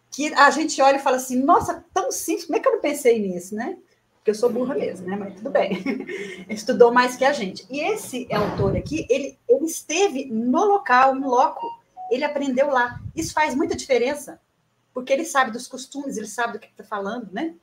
que 0.09 0.33
a 0.33 0.49
gente 0.49 0.81
olha 0.81 0.95
e 0.95 1.01
fala 1.01 1.17
assim, 1.17 1.41
nossa, 1.43 1.85
tão 1.93 2.11
simples, 2.11 2.45
como 2.45 2.57
é 2.57 2.59
que 2.59 2.67
eu 2.67 2.73
não 2.73 2.81
pensei 2.81 3.19
nisso, 3.19 3.53
né? 3.53 3.77
Porque 4.15 4.31
eu 4.31 4.35
sou 4.35 4.49
burra 4.49 4.75
mesmo, 4.75 5.07
né? 5.07 5.15
Mas 5.15 5.35
tudo 5.35 5.49
bem. 5.49 5.83
Estudou 6.49 6.91
mais 6.91 7.15
que 7.15 7.23
a 7.23 7.31
gente. 7.31 7.65
E 7.69 7.79
esse 7.79 8.27
autor 8.33 8.75
aqui, 8.75 9.05
ele, 9.09 9.37
ele 9.47 9.65
esteve 9.65 10.25
no 10.25 10.65
local, 10.65 11.15
no 11.15 11.29
loco. 11.29 11.67
Ele 12.11 12.23
aprendeu 12.23 12.69
lá. 12.69 12.99
Isso 13.15 13.33
faz 13.33 13.53
muita 13.55 13.75
diferença, 13.75 14.41
porque 14.93 15.13
ele 15.13 15.25
sabe 15.25 15.51
dos 15.51 15.67
costumes, 15.67 16.17
ele 16.17 16.27
sabe 16.27 16.53
do 16.53 16.59
que 16.59 16.67
está 16.67 16.83
falando, 16.83 17.29
né? 17.31 17.53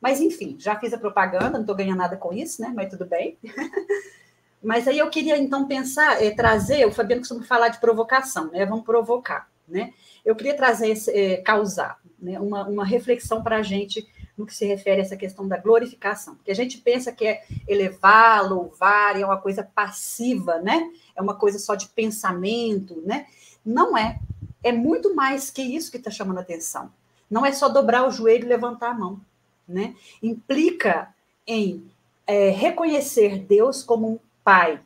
Mas, 0.00 0.20
enfim, 0.20 0.56
já 0.58 0.76
fiz 0.80 0.92
a 0.94 0.98
propaganda, 0.98 1.50
não 1.50 1.60
estou 1.60 1.76
ganhando 1.76 1.98
nada 1.98 2.16
com 2.16 2.32
isso, 2.32 2.62
né? 2.62 2.72
Mas 2.74 2.88
tudo 2.90 3.04
bem. 3.04 3.36
Mas 4.62 4.86
aí 4.86 4.98
eu 4.98 5.08
queria, 5.08 5.38
então, 5.38 5.66
pensar, 5.66 6.22
é, 6.22 6.30
trazer, 6.30 6.86
o 6.86 6.92
Fabiano 6.92 7.22
costuma 7.22 7.42
falar 7.42 7.68
de 7.68 7.80
provocação, 7.80 8.50
né? 8.50 8.66
Vamos 8.66 8.84
provocar, 8.84 9.48
né? 9.66 9.92
Eu 10.24 10.36
queria 10.36 10.54
trazer, 10.54 10.90
esse, 10.90 11.10
é, 11.10 11.38
causar 11.38 11.98
né? 12.20 12.38
uma, 12.38 12.68
uma 12.68 12.84
reflexão 12.84 13.42
para 13.42 13.56
a 13.56 13.62
gente 13.62 14.06
no 14.36 14.46
que 14.46 14.54
se 14.54 14.66
refere 14.66 15.00
a 15.00 15.04
essa 15.04 15.16
questão 15.16 15.46
da 15.46 15.56
glorificação. 15.56 16.34
Porque 16.34 16.50
a 16.50 16.54
gente 16.54 16.78
pensa 16.78 17.12
que 17.12 17.26
é 17.26 17.44
elevar, 17.68 18.48
louvar, 18.48 19.18
é 19.18 19.24
uma 19.24 19.36
coisa 19.36 19.62
passiva, 19.62 20.58
né? 20.58 20.90
É 21.14 21.22
uma 21.22 21.34
coisa 21.34 21.58
só 21.58 21.74
de 21.74 21.88
pensamento, 21.88 23.02
né? 23.04 23.26
Não 23.64 23.96
é. 23.96 24.18
É 24.62 24.72
muito 24.72 25.14
mais 25.14 25.50
que 25.50 25.62
isso 25.62 25.90
que 25.90 25.98
está 25.98 26.10
chamando 26.10 26.38
a 26.38 26.42
atenção. 26.42 26.90
Não 27.30 27.46
é 27.46 27.52
só 27.52 27.68
dobrar 27.68 28.06
o 28.06 28.10
joelho 28.10 28.44
e 28.44 28.48
levantar 28.48 28.90
a 28.90 28.94
mão, 28.94 29.20
né? 29.68 29.94
Implica 30.22 31.14
em 31.46 31.90
é, 32.26 32.50
reconhecer 32.50 33.38
Deus 33.38 33.82
como 33.82 34.08
um 34.08 34.18
pai. 34.50 34.80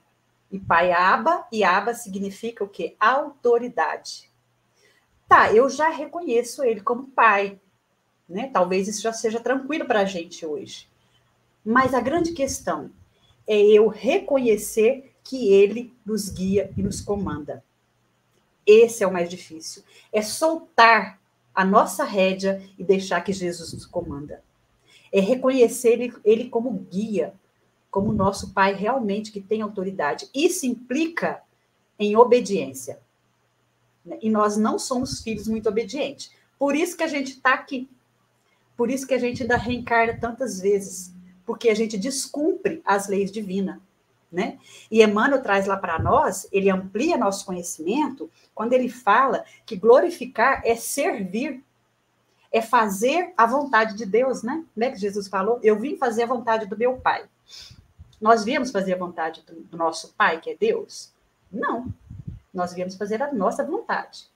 E 0.52 0.58
pai 0.58 0.92
aba, 0.92 1.48
e 1.50 1.64
aba 1.64 1.94
significa 1.94 2.62
o 2.62 2.68
quê? 2.68 2.94
Autoridade. 3.00 4.30
Tá, 5.26 5.50
eu 5.54 5.70
já 5.70 5.88
reconheço 5.88 6.62
ele 6.62 6.82
como 6.82 7.08
pai, 7.08 7.58
né? 8.28 8.50
Talvez 8.52 8.88
isso 8.88 9.00
já 9.00 9.12
seja 9.12 9.40
tranquilo 9.40 9.86
para 9.86 10.00
a 10.00 10.04
gente 10.04 10.44
hoje. 10.44 10.86
Mas 11.64 11.94
a 11.94 12.00
grande 12.00 12.32
questão 12.32 12.90
é 13.46 13.58
eu 13.58 13.88
reconhecer 13.88 15.14
que 15.24 15.50
ele 15.50 15.94
nos 16.04 16.28
guia 16.28 16.70
e 16.76 16.82
nos 16.82 17.00
comanda. 17.00 17.64
Esse 18.66 19.02
é 19.02 19.06
o 19.06 19.12
mais 19.12 19.30
difícil. 19.30 19.82
É 20.12 20.20
soltar 20.20 21.18
a 21.54 21.64
nossa 21.64 22.04
rédea 22.04 22.62
e 22.78 22.84
deixar 22.84 23.22
que 23.22 23.32
Jesus 23.32 23.72
nos 23.72 23.86
comanda. 23.86 24.44
É 25.10 25.20
reconhecer 25.20 25.94
ele, 25.94 26.14
ele 26.22 26.50
como 26.50 26.70
guia, 26.70 27.32
como 27.94 28.12
nosso 28.12 28.52
pai 28.52 28.74
realmente 28.74 29.30
que 29.30 29.40
tem 29.40 29.62
autoridade. 29.62 30.28
Isso 30.34 30.66
implica 30.66 31.40
em 31.96 32.16
obediência. 32.16 32.98
E 34.20 34.28
nós 34.28 34.56
não 34.56 34.80
somos 34.80 35.22
filhos 35.22 35.46
muito 35.46 35.68
obedientes. 35.68 36.32
Por 36.58 36.74
isso 36.74 36.96
que 36.96 37.04
a 37.04 37.06
gente 37.06 37.34
está 37.34 37.54
aqui. 37.54 37.88
Por 38.76 38.90
isso 38.90 39.06
que 39.06 39.14
a 39.14 39.18
gente 39.18 39.42
ainda 39.42 39.56
reencarna 39.56 40.18
tantas 40.20 40.58
vezes, 40.58 41.14
porque 41.46 41.68
a 41.68 41.74
gente 41.74 41.96
descumpre 41.96 42.82
as 42.84 43.06
leis 43.06 43.30
divinas. 43.30 43.78
Né? 44.32 44.58
E 44.90 45.00
Emmanuel 45.00 45.40
traz 45.40 45.66
lá 45.66 45.76
para 45.76 45.96
nós, 45.96 46.48
ele 46.50 46.68
amplia 46.68 47.16
nosso 47.16 47.46
conhecimento 47.46 48.28
quando 48.52 48.72
ele 48.72 48.88
fala 48.88 49.44
que 49.64 49.76
glorificar 49.76 50.62
é 50.64 50.74
servir, 50.74 51.62
é 52.50 52.60
fazer 52.60 53.32
a 53.36 53.46
vontade 53.46 53.96
de 53.96 54.04
Deus, 54.04 54.42
né? 54.42 54.64
Como 54.74 54.84
é 54.84 54.90
que 54.90 54.98
Jesus 54.98 55.28
falou? 55.28 55.60
Eu 55.62 55.78
vim 55.78 55.96
fazer 55.96 56.24
a 56.24 56.26
vontade 56.26 56.66
do 56.66 56.76
meu 56.76 56.96
Pai. 56.96 57.28
Nós 58.24 58.42
viemos 58.42 58.70
fazer 58.70 58.94
a 58.94 58.96
vontade 58.96 59.42
do, 59.46 59.54
do 59.64 59.76
nosso 59.76 60.14
Pai, 60.16 60.40
que 60.40 60.48
é 60.48 60.56
Deus? 60.56 61.12
Não. 61.52 61.92
Nós 62.54 62.72
viemos 62.72 62.94
fazer 62.94 63.22
a 63.22 63.30
nossa 63.30 63.62
vontade. 63.62 64.28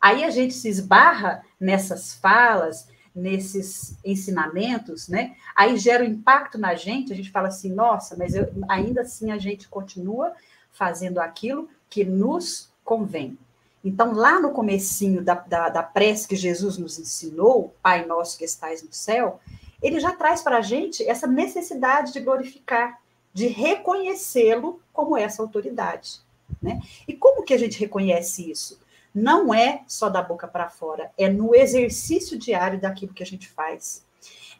Aí 0.00 0.22
a 0.22 0.30
gente 0.30 0.54
se 0.54 0.68
esbarra 0.68 1.44
nessas 1.58 2.14
falas, 2.14 2.86
nesses 3.12 3.98
ensinamentos, 4.04 5.08
né? 5.08 5.34
Aí 5.56 5.76
gera 5.76 6.04
um 6.04 6.06
impacto 6.06 6.56
na 6.58 6.76
gente, 6.76 7.12
a 7.12 7.16
gente 7.16 7.32
fala 7.32 7.48
assim, 7.48 7.72
nossa, 7.72 8.16
mas 8.16 8.36
eu, 8.36 8.48
ainda 8.68 9.00
assim 9.00 9.32
a 9.32 9.38
gente 9.38 9.66
continua 9.66 10.32
fazendo 10.70 11.18
aquilo 11.18 11.68
que 11.90 12.04
nos 12.04 12.70
convém. 12.84 13.36
Então, 13.84 14.12
lá 14.12 14.38
no 14.38 14.52
comecinho 14.52 15.24
da, 15.24 15.34
da, 15.34 15.70
da 15.70 15.82
prece 15.82 16.28
que 16.28 16.36
Jesus 16.36 16.78
nos 16.78 17.00
ensinou, 17.00 17.74
Pai 17.82 18.06
Nosso 18.06 18.38
que 18.38 18.44
estais 18.44 18.80
no 18.80 18.92
céu, 18.92 19.40
ele 19.82 19.98
já 19.98 20.12
traz 20.12 20.40
para 20.40 20.58
a 20.58 20.62
gente 20.62 21.02
essa 21.02 21.26
necessidade 21.26 22.12
de 22.12 22.20
glorificar, 22.20 23.02
de 23.34 23.48
reconhecê-lo 23.48 24.80
como 24.92 25.18
essa 25.18 25.42
autoridade. 25.42 26.20
Né? 26.62 26.80
E 27.06 27.12
como 27.12 27.42
que 27.42 27.52
a 27.52 27.58
gente 27.58 27.78
reconhece 27.78 28.50
isso? 28.50 28.78
não 29.14 29.54
é 29.54 29.84
só 29.86 30.08
da 30.08 30.20
boca 30.20 30.48
para 30.48 30.68
fora, 30.68 31.12
é 31.16 31.28
no 31.28 31.54
exercício 31.54 32.36
diário 32.36 32.80
daquilo 32.80 33.14
que 33.14 33.22
a 33.22 33.26
gente 33.26 33.48
faz. 33.48 34.04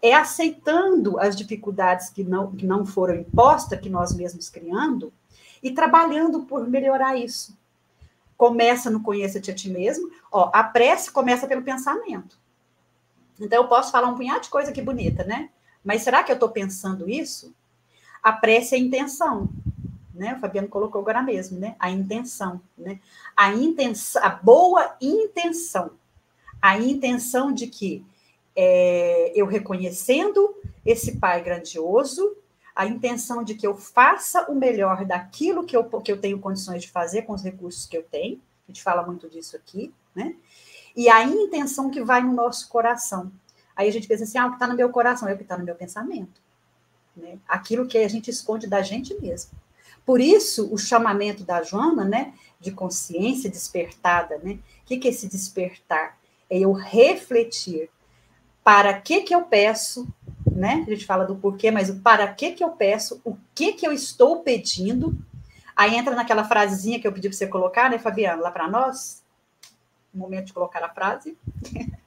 É 0.00 0.14
aceitando 0.14 1.18
as 1.18 1.34
dificuldades 1.34 2.10
que 2.10 2.22
não, 2.22 2.52
que 2.54 2.64
não 2.64 2.86
foram 2.86 3.16
impostas, 3.16 3.80
que 3.80 3.88
nós 3.88 4.14
mesmos 4.14 4.48
criando, 4.48 5.12
e 5.62 5.72
trabalhando 5.72 6.44
por 6.44 6.68
melhorar 6.68 7.16
isso. 7.16 7.58
Começa 8.36 8.90
no 8.90 9.02
conheça-te 9.02 9.50
a 9.50 9.54
ti 9.54 9.70
mesmo. 9.70 10.10
Ó, 10.30 10.50
a 10.52 10.62
prece 10.62 11.10
começa 11.10 11.46
pelo 11.46 11.62
pensamento. 11.62 12.38
Então, 13.40 13.62
eu 13.62 13.68
posso 13.68 13.90
falar 13.90 14.08
um 14.08 14.14
punhado 14.14 14.42
de 14.42 14.50
coisa 14.50 14.70
que 14.70 14.82
bonita, 14.82 15.24
né? 15.24 15.48
Mas 15.82 16.02
será 16.02 16.22
que 16.22 16.30
eu 16.30 16.34
estou 16.34 16.50
pensando 16.50 17.08
isso? 17.08 17.54
A 18.24 18.32
prece 18.32 18.74
é 18.74 18.78
intenção 18.78 19.48
né? 20.14 20.34
O 20.36 20.40
Fabiano 20.40 20.68
colocou 20.68 21.00
agora 21.00 21.20
mesmo, 21.22 21.58
né? 21.58 21.74
A 21.78 21.90
intenção, 21.90 22.60
né? 22.78 23.00
A 23.36 23.52
intenção, 23.52 24.22
a 24.22 24.28
boa 24.28 24.96
intenção, 25.00 25.90
a 26.62 26.78
intenção 26.78 27.52
de 27.52 27.66
que 27.66 28.06
é, 28.54 29.32
eu 29.34 29.44
reconhecendo 29.44 30.54
esse 30.86 31.18
Pai 31.18 31.42
grandioso, 31.42 32.36
a 32.74 32.86
intenção 32.86 33.42
de 33.42 33.54
que 33.54 33.66
eu 33.66 33.74
faça 33.74 34.48
o 34.50 34.54
melhor 34.54 35.04
daquilo 35.04 35.64
que 35.64 35.76
eu, 35.76 35.84
que 36.00 36.12
eu 36.12 36.20
tenho 36.20 36.38
condições 36.38 36.82
de 36.82 36.90
fazer 36.90 37.22
com 37.22 37.32
os 37.32 37.42
recursos 37.42 37.86
que 37.86 37.96
eu 37.96 38.02
tenho, 38.02 38.40
a 38.68 38.70
gente 38.70 38.82
fala 38.82 39.04
muito 39.04 39.28
disso 39.28 39.56
aqui, 39.56 39.92
né? 40.14 40.36
E 40.96 41.08
a 41.08 41.24
intenção 41.24 41.90
que 41.90 42.02
vai 42.02 42.22
no 42.22 42.32
nosso 42.32 42.68
coração. 42.68 43.32
Aí 43.74 43.88
a 43.88 43.92
gente 43.92 44.06
pensa 44.06 44.22
assim, 44.22 44.38
ah, 44.38 44.46
o 44.46 44.50
que 44.50 44.56
está 44.56 44.68
no 44.68 44.76
meu 44.76 44.88
coração 44.90 45.28
é 45.28 45.34
o 45.34 45.36
que 45.36 45.42
está 45.42 45.58
no 45.58 45.64
meu 45.64 45.74
pensamento. 45.74 46.43
Né? 47.16 47.38
Aquilo 47.48 47.86
que 47.86 47.98
a 47.98 48.08
gente 48.08 48.30
esconde 48.30 48.66
da 48.66 48.82
gente 48.82 49.14
mesmo. 49.20 49.50
Por 50.04 50.20
isso, 50.20 50.72
o 50.72 50.76
chamamento 50.76 51.44
da 51.44 51.62
Joana, 51.62 52.04
né, 52.04 52.34
de 52.60 52.70
consciência 52.70 53.50
despertada, 53.50 54.38
né? 54.42 54.58
O 54.82 54.86
que, 54.86 54.98
que 54.98 55.08
é 55.08 55.10
esse 55.10 55.28
despertar? 55.28 56.18
É 56.50 56.58
eu 56.58 56.72
refletir 56.72 57.88
para 58.62 58.98
que 59.00 59.22
que 59.22 59.34
eu 59.34 59.42
peço, 59.42 60.06
né? 60.50 60.84
A 60.86 60.90
gente 60.90 61.06
fala 61.06 61.24
do 61.24 61.36
porquê, 61.36 61.70
mas 61.70 61.88
o 61.88 62.00
para 62.00 62.26
que 62.32 62.52
que 62.52 62.62
eu 62.62 62.70
peço, 62.70 63.20
o 63.24 63.36
que 63.54 63.72
que 63.72 63.86
eu 63.86 63.92
estou 63.92 64.40
pedindo. 64.40 65.16
Aí 65.74 65.94
entra 65.96 66.14
naquela 66.14 66.44
frasezinha 66.44 67.00
que 67.00 67.06
eu 67.06 67.12
pedi 67.12 67.28
para 67.28 67.36
você 67.36 67.46
colocar, 67.46 67.90
né, 67.90 67.98
Fabiana, 67.98 68.42
lá 68.42 68.50
para 68.50 68.68
nós. 68.68 69.22
Momento 70.12 70.46
de 70.46 70.52
colocar 70.52 70.84
a 70.84 70.88
frase. 70.88 71.36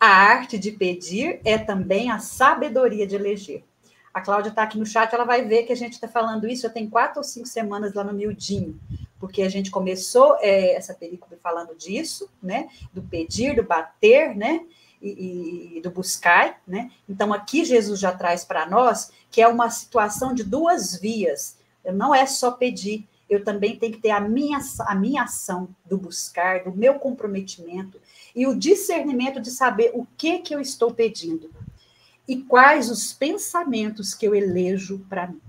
a 0.00 0.06
arte 0.06 0.58
de 0.58 0.70
pedir 0.70 1.40
é 1.44 1.58
também 1.58 2.10
a 2.10 2.18
sabedoria 2.18 3.06
de 3.06 3.16
eleger. 3.16 3.64
A 4.12 4.20
Cláudia 4.20 4.50
está 4.50 4.62
aqui 4.62 4.78
no 4.78 4.86
chat, 4.86 5.12
ela 5.12 5.24
vai 5.24 5.44
ver 5.44 5.64
que 5.64 5.72
a 5.72 5.76
gente 5.76 5.92
está 5.92 6.08
falando 6.08 6.48
isso 6.48 6.62
já 6.62 6.70
tem 6.70 6.88
quatro 6.88 7.18
ou 7.18 7.24
cinco 7.24 7.46
semanas 7.46 7.94
lá 7.94 8.02
no 8.02 8.12
Mildinho, 8.12 8.78
porque 9.18 9.42
a 9.42 9.48
gente 9.48 9.70
começou 9.70 10.36
é, 10.40 10.74
essa 10.74 10.94
película 10.94 11.38
falando 11.42 11.76
disso, 11.76 12.28
né? 12.42 12.68
Do 12.92 13.02
pedir, 13.02 13.54
do 13.54 13.62
bater, 13.62 14.34
né? 14.34 14.62
E, 15.00 15.76
e, 15.76 15.80
do 15.80 15.90
buscar, 15.90 16.60
né? 16.66 16.90
Então 17.08 17.32
aqui 17.32 17.64
Jesus 17.64 18.00
já 18.00 18.10
traz 18.10 18.44
para 18.44 18.66
nós 18.66 19.12
que 19.30 19.40
é 19.40 19.46
uma 19.46 19.70
situação 19.70 20.34
de 20.34 20.42
duas 20.42 20.98
vias. 20.98 21.56
Não 21.84 22.12
é 22.12 22.26
só 22.26 22.50
pedir, 22.50 23.06
eu 23.28 23.44
também 23.44 23.78
tenho 23.78 23.92
que 23.92 24.00
ter 24.00 24.10
a 24.10 24.20
minha, 24.20 24.58
a 24.80 24.94
minha 24.94 25.24
ação 25.24 25.68
do 25.84 25.98
buscar, 25.98 26.64
do 26.64 26.72
meu 26.72 26.94
comprometimento 26.94 28.00
e 28.34 28.46
o 28.46 28.56
discernimento 28.56 29.40
de 29.40 29.50
saber 29.50 29.90
o 29.94 30.06
que 30.16 30.38
que 30.38 30.54
eu 30.54 30.60
estou 30.60 30.92
pedindo 30.94 31.50
e 32.26 32.42
quais 32.42 32.90
os 32.90 33.12
pensamentos 33.12 34.14
que 34.14 34.26
eu 34.26 34.34
elejo 34.34 35.00
para 35.08 35.26
mim. 35.26 35.40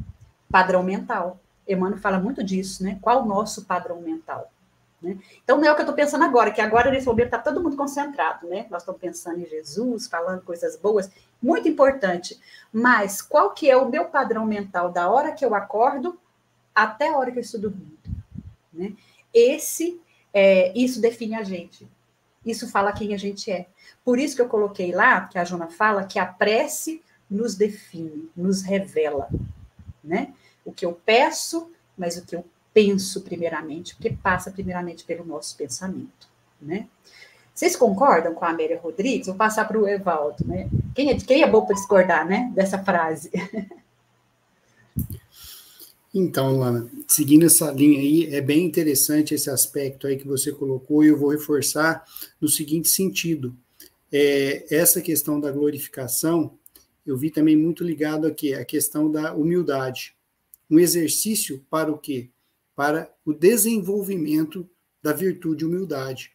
Padrão 0.49 0.81
mental. 0.81 1.39
Emmanuel 1.67 1.99
fala 1.99 2.17
muito 2.17 2.43
disso, 2.43 2.83
né? 2.83 2.97
Qual 3.01 3.23
o 3.23 3.27
nosso 3.27 3.65
padrão 3.65 4.01
mental? 4.01 4.51
Né? 5.01 5.17
Então, 5.43 5.57
não 5.57 5.65
é 5.65 5.71
o 5.71 5.75
que 5.75 5.81
eu 5.81 5.83
estou 5.83 5.95
pensando 5.95 6.23
agora, 6.23 6.51
que 6.51 6.61
agora, 6.61 6.89
nesse 6.89 7.05
momento, 7.05 7.27
está 7.27 7.37
todo 7.37 7.61
mundo 7.61 7.77
concentrado, 7.77 8.47
né? 8.47 8.65
Nós 8.69 8.81
estamos 8.81 8.99
pensando 8.99 9.39
em 9.39 9.45
Jesus, 9.45 10.07
falando 10.07 10.41
coisas 10.41 10.75
boas, 10.75 11.11
muito 11.41 11.67
importante. 11.67 12.39
Mas 12.71 13.21
qual 13.21 13.51
que 13.51 13.69
é 13.69 13.77
o 13.77 13.89
meu 13.89 14.05
padrão 14.05 14.45
mental 14.45 14.89
da 14.89 15.09
hora 15.09 15.31
que 15.31 15.45
eu 15.45 15.53
acordo 15.53 16.17
até 16.73 17.09
a 17.09 17.17
hora 17.17 17.31
que 17.31 17.37
eu 17.37 17.43
estou 17.43 17.59
dormindo? 17.59 17.97
Né? 18.73 18.93
Esse, 19.33 19.99
é, 20.33 20.71
isso 20.77 21.01
define 21.01 21.35
a 21.35 21.43
gente. 21.43 21.87
Isso 22.45 22.69
fala 22.69 22.93
quem 22.93 23.13
a 23.13 23.17
gente 23.17 23.51
é. 23.51 23.67
Por 24.03 24.19
isso 24.19 24.35
que 24.35 24.41
eu 24.41 24.47
coloquei 24.47 24.91
lá, 24.91 25.27
que 25.27 25.37
a 25.37 25.43
Jona 25.43 25.67
fala, 25.67 26.05
que 26.05 26.17
a 26.17 26.25
prece 26.25 27.01
nos 27.29 27.55
define, 27.55 28.29
nos 28.35 28.61
revela, 28.61 29.29
né? 30.03 30.33
O 30.65 30.71
que 30.71 30.85
eu 30.85 30.93
peço, 30.93 31.71
mas 31.97 32.17
o 32.17 32.25
que 32.25 32.35
eu 32.35 32.45
penso 32.73 33.21
primeiramente, 33.21 33.93
porque 33.95 34.09
passa 34.11 34.49
primeiramente 34.49 35.03
pelo 35.03 35.25
nosso 35.25 35.55
pensamento, 35.55 36.27
né? 36.61 36.87
Vocês 37.53 37.75
concordam 37.75 38.33
com 38.33 38.45
a 38.45 38.49
Amélia 38.49 38.79
Rodrigues? 38.79 39.27
Vou 39.27 39.35
passar 39.35 39.67
para 39.67 39.77
o 39.77 39.87
Evaldo, 39.87 40.47
né? 40.47 40.69
Quem 40.95 41.11
é, 41.11 41.19
quem 41.19 41.43
é 41.43 41.47
bom 41.47 41.65
para 41.65 41.75
discordar, 41.75 42.25
né, 42.25 42.49
dessa 42.55 42.79
frase? 42.81 43.29
Então, 46.13 46.57
Lana, 46.57 46.89
seguindo 47.07 47.45
essa 47.45 47.71
linha 47.71 47.99
aí, 47.99 48.33
é 48.33 48.41
bem 48.41 48.65
interessante 48.65 49.33
esse 49.33 49.49
aspecto 49.49 50.07
aí 50.07 50.17
que 50.17 50.27
você 50.27 50.51
colocou, 50.51 51.03
e 51.03 51.07
eu 51.07 51.17
vou 51.17 51.29
reforçar 51.29 52.03
no 52.41 52.47
seguinte 52.47 52.89
sentido. 52.89 53.55
É, 54.11 54.65
essa 54.73 55.01
questão 55.01 55.39
da 55.39 55.51
glorificação, 55.51 56.57
eu 57.05 57.15
vi 57.15 57.29
também 57.29 57.55
muito 57.55 57.83
ligado 57.83 58.25
aqui, 58.25 58.53
a 58.53 58.65
questão 58.65 59.11
da 59.11 59.33
humildade. 59.33 60.15
Um 60.69 60.79
exercício 60.79 61.63
para 61.69 61.91
o 61.91 61.97
quê? 61.97 62.29
Para 62.75 63.11
o 63.23 63.33
desenvolvimento 63.33 64.67
da 65.01 65.13
virtude 65.13 65.63
humildade. 65.63 66.31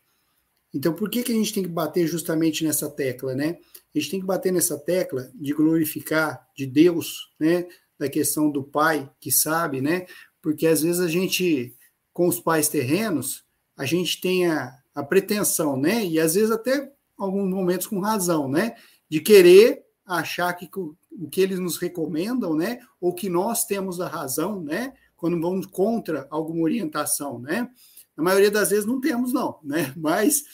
Então, 0.73 0.93
por 0.93 1.11
que, 1.11 1.23
que 1.23 1.33
a 1.33 1.35
gente 1.35 1.53
tem 1.53 1.63
que 1.63 1.69
bater 1.69 2.07
justamente 2.07 2.65
nessa 2.65 2.91
tecla, 2.91 3.35
né? 3.35 3.59
A 3.95 3.99
gente 3.99 4.11
tem 4.11 4.21
que 4.21 4.27
bater 4.27 4.53
nessa 4.53 4.77
tecla 4.77 5.31
de 5.35 5.53
glorificar 5.53 6.49
de 6.57 6.67
Deus, 6.67 7.33
né? 7.39 7.67
Da 7.99 8.09
questão 8.09 8.51
do 8.51 8.63
pai 8.63 9.11
que 9.21 9.31
sabe, 9.31 9.81
né? 9.81 10.07
Porque 10.43 10.67
às 10.67 10.83
vezes 10.83 11.01
a 11.01 11.09
gente, 11.09 11.75
com 12.13 12.29
os 12.29 12.41
pais 12.41 12.69
terrenos, 12.69 13.45
a 13.77 13.85
gente 13.85 14.21
tem 14.21 14.47
a, 14.47 14.77
a 14.95 15.03
pretensão, 15.03 15.77
né? 15.77 16.05
E 16.05 16.21
às 16.21 16.35
vezes 16.35 16.51
até 16.51 16.93
alguns 17.17 17.49
momentos 17.51 17.87
com 17.87 18.01
razão, 18.01 18.49
né? 18.49 18.75
De 19.09 19.21
querer 19.21 19.85
achar 20.05 20.53
que 20.53 20.69
o 20.77 21.29
que 21.31 21.41
eles 21.41 21.59
nos 21.59 21.77
recomendam, 21.77 22.55
né? 22.55 22.81
Ou 23.01 23.15
que 23.15 23.29
nós 23.29 23.65
temos 23.65 24.01
a 24.01 24.09
razão, 24.09 24.61
né? 24.61 24.93
Quando 25.17 25.41
vamos 25.41 25.67
contra 25.67 26.27
alguma 26.31 26.63
orientação, 26.63 27.39
né? 27.39 27.71
Na 28.17 28.23
maioria 28.23 28.51
das 28.51 28.71
vezes 28.71 28.85
não 28.85 29.01
temos, 29.01 29.33
não, 29.33 29.59
né? 29.63 29.93
Mas, 29.97 30.45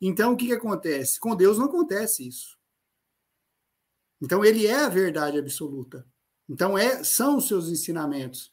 então, 0.00 0.32
o 0.32 0.36
que, 0.36 0.46
que 0.46 0.52
acontece? 0.52 1.18
Com 1.18 1.34
Deus 1.34 1.58
não 1.58 1.66
acontece 1.66 2.26
isso. 2.26 2.58
Então, 4.20 4.44
ele 4.44 4.66
é 4.66 4.84
a 4.84 4.88
verdade 4.88 5.38
absoluta. 5.38 6.04
Então, 6.48 6.78
é, 6.78 7.04
são 7.04 7.36
os 7.36 7.46
seus 7.46 7.68
ensinamentos. 7.68 8.52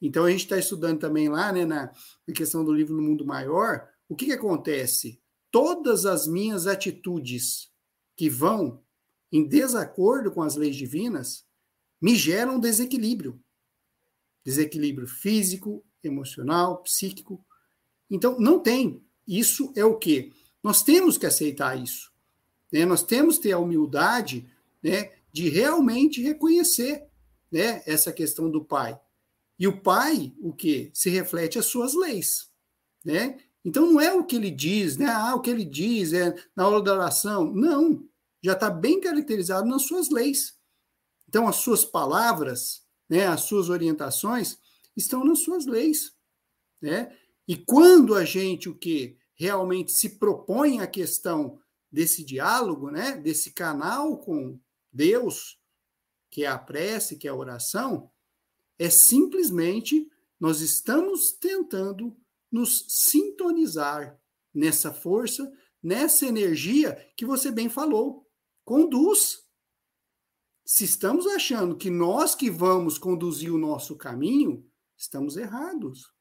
Então, 0.00 0.24
a 0.24 0.30
gente 0.30 0.44
está 0.44 0.58
estudando 0.58 0.98
também 0.98 1.28
lá, 1.28 1.52
né, 1.52 1.64
na, 1.64 1.92
na, 2.26 2.34
questão 2.34 2.64
do 2.64 2.72
livro 2.72 2.94
No 2.94 3.02
Mundo 3.02 3.24
Maior, 3.24 3.88
o 4.08 4.16
que, 4.16 4.26
que 4.26 4.32
acontece? 4.32 5.20
Todas 5.50 6.06
as 6.06 6.26
minhas 6.26 6.66
atitudes 6.66 7.70
que 8.16 8.28
vão 8.28 8.82
em 9.30 9.46
desacordo 9.46 10.30
com 10.30 10.42
as 10.42 10.56
leis 10.56 10.76
divinas 10.76 11.46
me 12.00 12.14
geram 12.14 12.58
desequilíbrio. 12.58 13.40
Desequilíbrio 14.44 15.06
físico, 15.06 15.84
emocional, 16.02 16.82
psíquico. 16.82 17.44
Então, 18.10 18.38
não 18.38 18.58
tem. 18.58 19.02
Isso 19.26 19.72
é 19.76 19.84
o 19.84 19.96
quê? 19.96 20.32
Nós 20.62 20.82
temos 20.82 21.18
que 21.18 21.26
aceitar 21.26 21.80
isso. 21.80 22.12
Né? 22.72 22.84
Nós 22.84 23.02
temos 23.02 23.36
que 23.36 23.44
ter 23.44 23.52
a 23.52 23.58
humildade 23.58 24.50
né, 24.82 25.12
de 25.32 25.48
realmente 25.48 26.22
reconhecer 26.22 27.07
né, 27.50 27.82
essa 27.86 28.12
questão 28.12 28.50
do 28.50 28.64
pai. 28.64 28.98
E 29.58 29.66
o 29.66 29.80
pai, 29.80 30.32
o 30.40 30.52
que? 30.52 30.90
Se 30.94 31.10
reflete 31.10 31.58
as 31.58 31.66
suas 31.66 31.94
leis, 31.94 32.48
né? 33.04 33.38
Então 33.64 33.90
não 33.90 34.00
é 34.00 34.12
o 34.12 34.24
que 34.24 34.36
ele 34.36 34.50
diz, 34.50 34.96
né? 34.96 35.06
Ah, 35.06 35.34
o 35.34 35.40
que 35.40 35.50
ele 35.50 35.64
diz 35.64 36.12
é 36.12 36.34
na 36.54 36.68
hora 36.68 36.82
da 36.82 36.94
oração. 36.94 37.52
Não, 37.52 38.08
já 38.42 38.52
está 38.52 38.70
bem 38.70 39.00
caracterizado 39.00 39.68
nas 39.68 39.82
suas 39.82 40.10
leis. 40.10 40.56
Então 41.28 41.48
as 41.48 41.56
suas 41.56 41.84
palavras, 41.84 42.82
né, 43.08 43.26
as 43.26 43.42
suas 43.42 43.68
orientações 43.68 44.58
estão 44.96 45.24
nas 45.24 45.40
suas 45.40 45.66
leis, 45.66 46.14
né? 46.80 47.14
E 47.46 47.56
quando 47.56 48.14
a 48.14 48.24
gente 48.24 48.68
o 48.68 48.74
que 48.74 49.18
realmente 49.34 49.92
se 49.92 50.18
propõe 50.18 50.80
a 50.80 50.86
questão 50.86 51.58
desse 51.90 52.22
diálogo, 52.22 52.90
né, 52.90 53.16
desse 53.16 53.52
canal 53.52 54.18
com 54.18 54.58
Deus, 54.92 55.58
que 56.30 56.44
é 56.44 56.48
a 56.48 56.58
prece, 56.58 57.16
que 57.16 57.26
é 57.26 57.30
a 57.30 57.34
oração, 57.34 58.10
é 58.78 58.90
simplesmente 58.90 60.08
nós 60.38 60.60
estamos 60.60 61.32
tentando 61.32 62.16
nos 62.50 62.86
sintonizar 62.88 64.20
nessa 64.54 64.92
força, 64.92 65.52
nessa 65.82 66.26
energia 66.26 66.94
que 67.16 67.26
você 67.26 67.50
bem 67.50 67.68
falou. 67.68 68.26
Conduz. 68.64 69.44
Se 70.64 70.84
estamos 70.84 71.26
achando 71.26 71.76
que 71.76 71.90
nós 71.90 72.34
que 72.34 72.50
vamos 72.50 72.98
conduzir 72.98 73.52
o 73.52 73.58
nosso 73.58 73.96
caminho, 73.96 74.68
estamos 74.96 75.36
errados. 75.36 76.12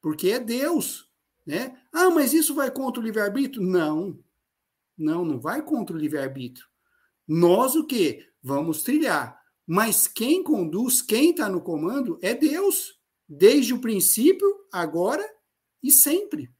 Porque 0.00 0.30
é 0.30 0.40
Deus, 0.40 1.08
né? 1.46 1.80
Ah, 1.92 2.10
mas 2.10 2.32
isso 2.32 2.54
vai 2.54 2.70
contra 2.70 3.00
o 3.00 3.04
livre-arbítrio? 3.04 3.62
Não. 3.62 4.18
Não, 4.98 5.24
não 5.24 5.40
vai 5.40 5.62
contra 5.62 5.94
o 5.94 5.98
livre-arbítrio. 5.98 6.66
Nós 7.26 7.76
o 7.76 7.86
quê? 7.86 8.28
Vamos 8.42 8.82
trilhar. 8.82 9.40
Mas 9.66 10.06
quem 10.06 10.42
conduz, 10.42 11.00
quem 11.00 11.30
está 11.30 11.48
no 11.48 11.60
comando 11.60 12.18
é 12.20 12.34
Deus, 12.34 12.98
desde 13.28 13.72
o 13.72 13.80
princípio, 13.80 14.48
agora 14.72 15.24
e 15.82 15.90
sempre. 15.90 16.52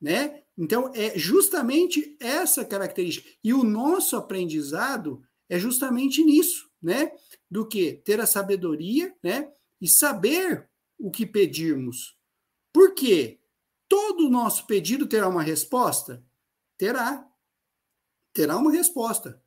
Né? 0.00 0.42
Então, 0.56 0.90
é 0.94 1.18
justamente 1.18 2.16
essa 2.20 2.64
característica. 2.64 3.28
E 3.42 3.52
o 3.52 3.64
nosso 3.64 4.16
aprendizado 4.16 5.22
é 5.48 5.58
justamente 5.58 6.22
nisso, 6.24 6.70
né? 6.80 7.12
Do 7.50 7.66
que 7.66 7.94
ter 7.94 8.20
a 8.20 8.26
sabedoria, 8.26 9.14
né? 9.22 9.52
E 9.80 9.88
saber 9.88 10.70
o 10.98 11.10
que 11.10 11.26
pedirmos. 11.26 12.16
Por 12.72 12.94
quê? 12.94 13.40
Todo 13.88 14.26
o 14.26 14.30
nosso 14.30 14.66
pedido 14.66 15.06
terá 15.06 15.28
uma 15.28 15.42
resposta? 15.42 16.24
Terá. 16.78 17.26
Terá 18.32 18.56
uma 18.56 18.70
resposta. 18.70 19.42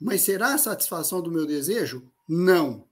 Mas 0.00 0.22
será 0.22 0.54
a 0.54 0.58
satisfação 0.58 1.20
do 1.20 1.30
meu 1.30 1.44
desejo? 1.44 2.10
Não. 2.26 2.88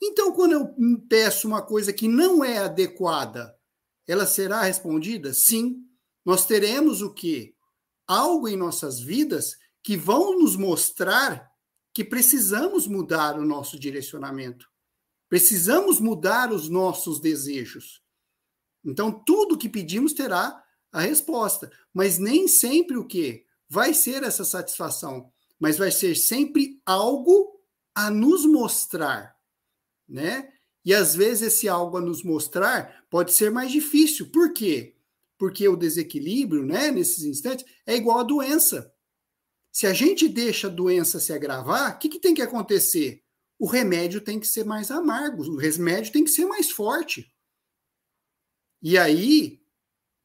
Então, 0.00 0.32
quando 0.32 0.52
eu 0.52 0.74
peço 1.08 1.48
uma 1.48 1.62
coisa 1.62 1.92
que 1.92 2.06
não 2.06 2.44
é 2.44 2.58
adequada, 2.58 3.56
ela 4.06 4.26
será 4.26 4.62
respondida? 4.62 5.32
Sim. 5.32 5.84
Nós 6.24 6.44
teremos 6.44 7.00
o 7.00 7.12
quê? 7.12 7.54
Algo 8.06 8.46
em 8.46 8.56
nossas 8.56 9.00
vidas 9.00 9.56
que 9.82 9.96
vão 9.96 10.38
nos 10.38 10.54
mostrar 10.54 11.50
que 11.94 12.04
precisamos 12.04 12.86
mudar 12.86 13.38
o 13.38 13.44
nosso 13.44 13.78
direcionamento. 13.78 14.68
Precisamos 15.28 15.98
mudar 15.98 16.52
os 16.52 16.68
nossos 16.68 17.20
desejos. 17.20 18.02
Então, 18.84 19.10
tudo 19.10 19.58
que 19.58 19.68
pedimos 19.68 20.12
terá 20.12 20.62
a 20.92 21.00
resposta, 21.00 21.70
mas 21.92 22.18
nem 22.18 22.46
sempre 22.46 22.96
o 22.96 23.06
que 23.06 23.44
vai 23.68 23.92
ser 23.92 24.22
essa 24.22 24.44
satisfação 24.44 25.30
mas 25.58 25.76
vai 25.76 25.90
ser 25.90 26.14
sempre 26.14 26.80
algo 26.86 27.60
a 27.94 28.10
nos 28.10 28.46
mostrar, 28.46 29.36
né? 30.08 30.52
E 30.84 30.94
às 30.94 31.14
vezes 31.14 31.54
esse 31.54 31.68
algo 31.68 31.96
a 31.96 32.00
nos 32.00 32.22
mostrar 32.22 33.04
pode 33.10 33.32
ser 33.32 33.50
mais 33.50 33.70
difícil. 33.70 34.30
Por 34.30 34.52
quê? 34.52 34.96
Porque 35.36 35.68
o 35.68 35.76
desequilíbrio, 35.76 36.64
né, 36.64 36.90
nesses 36.90 37.24
instantes, 37.24 37.64
é 37.86 37.96
igual 37.96 38.20
à 38.20 38.22
doença. 38.22 38.92
Se 39.70 39.86
a 39.86 39.92
gente 39.92 40.28
deixa 40.28 40.66
a 40.66 40.70
doença 40.70 41.20
se 41.20 41.32
agravar, 41.32 41.94
o 41.94 41.98
que, 41.98 42.08
que 42.08 42.18
tem 42.18 42.34
que 42.34 42.42
acontecer? 42.42 43.22
O 43.58 43.66
remédio 43.66 44.20
tem 44.20 44.38
que 44.38 44.46
ser 44.46 44.64
mais 44.64 44.90
amargo, 44.90 45.42
o 45.42 45.56
remédio 45.56 46.12
tem 46.12 46.24
que 46.24 46.30
ser 46.30 46.46
mais 46.46 46.70
forte. 46.70 47.32
E 48.80 48.96
aí, 48.96 49.60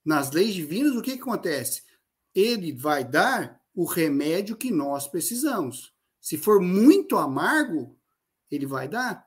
nas 0.06 0.32
leis 0.32 0.54
divinas, 0.54 0.96
o 0.96 1.02
que, 1.02 1.16
que 1.16 1.22
acontece? 1.22 1.84
Ele 2.34 2.72
vai 2.72 3.04
dar 3.04 3.63
o 3.76 3.86
remédio 3.86 4.56
que 4.56 4.72
nós 4.72 5.08
precisamos. 5.08 5.94
Se 6.22 6.38
for 6.38 6.62
muito 6.62 7.18
amargo, 7.18 7.98
ele 8.50 8.66
vai 8.66 8.88
dar. 8.88 9.26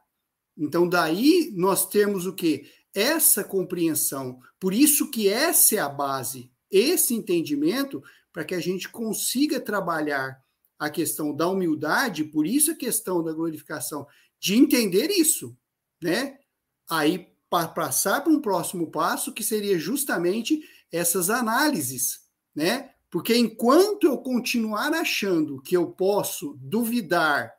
Então, 0.57 0.89
daí 0.89 1.53
nós 1.55 1.89
temos 1.89 2.27
o 2.27 2.33
que? 2.33 2.71
Essa 2.95 3.45
compreensão. 3.45 4.41
Por 4.59 4.73
isso 4.73 5.11
que 5.11 5.29
essa 5.29 5.77
é 5.77 5.79
a 5.79 5.89
base, 5.89 6.51
esse 6.71 7.15
entendimento, 7.15 8.03
para 8.33 8.45
que 8.45 8.55
a 8.55 8.61
gente 8.61 8.89
consiga 8.89 9.61
trabalhar 9.61 10.43
a 10.79 10.89
questão 10.91 11.35
da 11.35 11.49
humildade, 11.49 12.25
por 12.25 12.47
isso 12.47 12.71
a 12.71 12.75
questão 12.75 13.23
da 13.23 13.33
glorificação, 13.33 14.07
de 14.39 14.55
entender 14.55 15.11
isso, 15.11 15.57
né? 16.03 16.39
Aí 16.89 17.33
para 17.49 17.69
passar 17.69 18.23
para 18.23 18.33
um 18.33 18.41
próximo 18.41 18.91
passo, 18.91 19.33
que 19.33 19.43
seria 19.43 19.79
justamente 19.79 20.61
essas 20.93 21.31
análises, 21.31 22.21
né? 22.55 22.91
Porque 23.11 23.37
enquanto 23.37 24.07
eu 24.07 24.19
continuar 24.19 24.93
achando 24.93 25.61
que 25.63 25.77
eu 25.77 25.91
posso 25.91 26.57
duvidar 26.61 27.55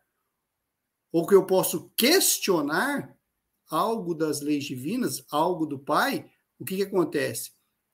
ou 1.12 1.26
que 1.26 1.34
eu 1.34 1.46
posso 1.46 1.92
questionar 1.96 3.16
algo 3.70 4.14
das 4.14 4.42
leis 4.42 4.66
divinas, 4.66 5.26
algo 5.32 5.66
do 5.66 5.80
Pai, 5.80 6.30
o 6.60 6.66
que, 6.66 6.78
que 6.78 6.84
acontece? 6.84 7.52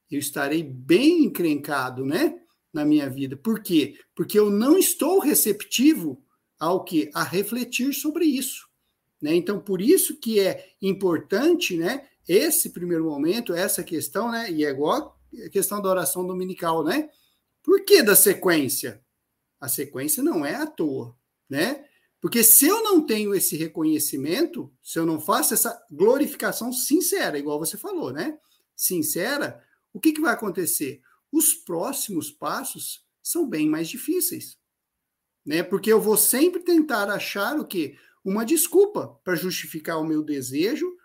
Eu 0.09 0.19
estarei 0.19 0.63
bem 0.63 1.25
encrencado, 1.25 2.05
né? 2.05 2.39
na 2.73 2.83
minha 2.83 3.07
vida. 3.09 3.37
Por 3.37 3.61
quê? 3.61 3.99
Porque 4.15 4.37
eu 4.37 4.49
não 4.49 4.77
estou 4.77 5.19
receptivo 5.19 6.21
ao 6.59 6.83
que 6.83 7.11
a 7.13 7.23
refletir 7.23 7.93
sobre 7.93 8.25
isso. 8.25 8.67
Né? 9.21 9.35
Então, 9.35 9.59
por 9.59 9.79
isso 9.79 10.19
que 10.19 10.39
é 10.39 10.71
importante, 10.81 11.77
né, 11.77 12.07
esse 12.27 12.71
primeiro 12.71 13.05
momento, 13.05 13.53
essa 13.53 13.83
questão, 13.83 14.31
né, 14.31 14.51
e 14.51 14.65
é 14.65 14.69
igual 14.69 15.19
a 15.45 15.49
questão 15.49 15.81
da 15.81 15.89
oração 15.89 16.25
dominical, 16.25 16.83
né? 16.83 17.09
Por 17.63 17.83
que 17.85 18.03
da 18.03 18.15
sequência? 18.15 19.03
A 19.59 19.69
sequência 19.69 20.21
não 20.21 20.45
é 20.45 20.55
à 20.55 20.67
toa, 20.67 21.17
né? 21.49 21.85
Porque 22.19 22.43
se 22.43 22.67
eu 22.67 22.83
não 22.83 23.05
tenho 23.05 23.33
esse 23.33 23.55
reconhecimento, 23.57 24.71
se 24.81 24.99
eu 24.99 25.05
não 25.05 25.19
faço 25.19 25.53
essa 25.53 25.85
glorificação 25.89 26.71
sincera, 26.71 27.39
igual 27.39 27.59
você 27.59 27.77
falou, 27.77 28.11
né? 28.11 28.37
Sincera, 28.75 29.61
o 29.91 29.99
que, 29.99 30.11
que 30.11 30.21
vai 30.21 30.33
acontecer? 30.33 31.01
Os 31.31 31.53
próximos 31.53 32.31
passos 32.31 33.05
são 33.21 33.47
bem 33.47 33.69
mais 33.69 33.87
difíceis, 33.87 34.57
né? 35.45 35.63
Porque 35.63 35.91
eu 35.91 35.99
vou 35.99 36.17
sempre 36.17 36.61
tentar 36.61 37.09
achar 37.09 37.59
o 37.59 37.65
quê? 37.65 37.97
Uma 38.23 38.45
desculpa 38.45 39.19
para 39.23 39.35
justificar 39.35 39.99
o 39.99 40.05
meu 40.05 40.23
desejo 40.23 40.95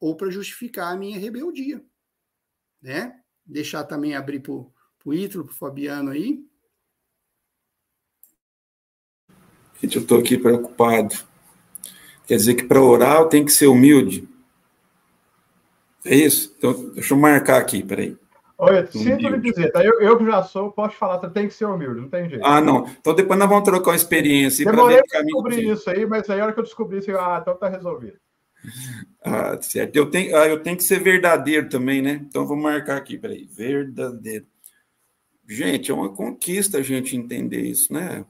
ou 0.00 0.16
para 0.16 0.30
justificar 0.30 0.92
a 0.92 0.96
minha 0.96 1.18
rebeldia, 1.18 1.84
né? 2.80 3.20
Deixar 3.44 3.84
também 3.84 4.14
abrir 4.14 4.40
para 4.40 4.52
o 5.04 5.12
Ítalo, 5.12 5.44
para 5.44 5.52
o 5.52 5.56
Fabiano 5.56 6.10
aí. 6.10 6.44
Gente, 9.80 9.96
eu 9.96 10.02
estou 10.02 10.18
aqui 10.18 10.38
preocupado. 10.38 11.14
Quer 12.26 12.36
dizer 12.36 12.54
que 12.54 12.64
para 12.64 12.80
orar 12.80 13.20
eu 13.20 13.26
tenho 13.26 13.44
que 13.44 13.52
ser 13.52 13.66
humilde? 13.66 14.26
É 16.04 16.14
isso? 16.14 16.54
Então, 16.56 16.90
deixa 16.90 17.12
eu 17.12 17.18
marcar 17.18 17.58
aqui, 17.58 17.82
peraí. 17.82 18.16
Olha, 18.56 18.86
sinto 18.86 19.28
lhe 19.28 19.40
dizer, 19.40 19.72
tá? 19.72 19.84
eu, 19.84 20.00
eu 20.00 20.16
que 20.16 20.24
já 20.24 20.42
sou, 20.42 20.70
posso 20.70 20.96
falar, 20.96 21.18
você 21.18 21.28
tem 21.28 21.48
que 21.48 21.54
ser 21.54 21.64
humilde, 21.64 22.00
não 22.00 22.08
tem 22.08 22.28
jeito. 22.28 22.44
Ah, 22.44 22.60
não. 22.60 22.86
Então 23.00 23.14
depois 23.14 23.38
nós 23.38 23.48
vamos 23.48 23.64
trocar 23.64 23.90
uma 23.90 23.96
experiência. 23.96 24.64
Demorei 24.64 25.02
para 25.02 25.22
descobrir 25.22 25.70
isso 25.70 25.90
aí, 25.90 26.06
mas 26.06 26.30
aí 26.30 26.40
a 26.40 26.44
hora 26.44 26.52
que 26.52 26.60
eu 26.60 26.64
descobri 26.64 26.98
isso, 26.98 27.10
ah, 27.16 27.38
então 27.42 27.56
tá 27.56 27.68
resolvido. 27.68 28.16
Ah, 29.26 29.58
certo. 29.60 29.96
Eu 29.96 30.10
tenho, 30.10 30.36
ah, 30.36 30.46
eu 30.46 30.62
tenho 30.62 30.76
que 30.76 30.84
ser 30.84 31.00
verdadeiro 31.00 31.66
também, 31.66 32.02
né? 32.02 32.20
Então 32.28 32.46
vou 32.46 32.58
marcar 32.58 32.98
aqui, 32.98 33.16
peraí. 33.16 33.46
Verdadeiro. 33.50 34.44
Gente, 35.46 35.90
é 35.90 35.94
uma 35.94 36.08
conquista 36.08 36.78
a 36.78 36.82
gente 36.82 37.16
entender 37.16 37.60
isso, 37.62 37.92
né? 37.92 38.24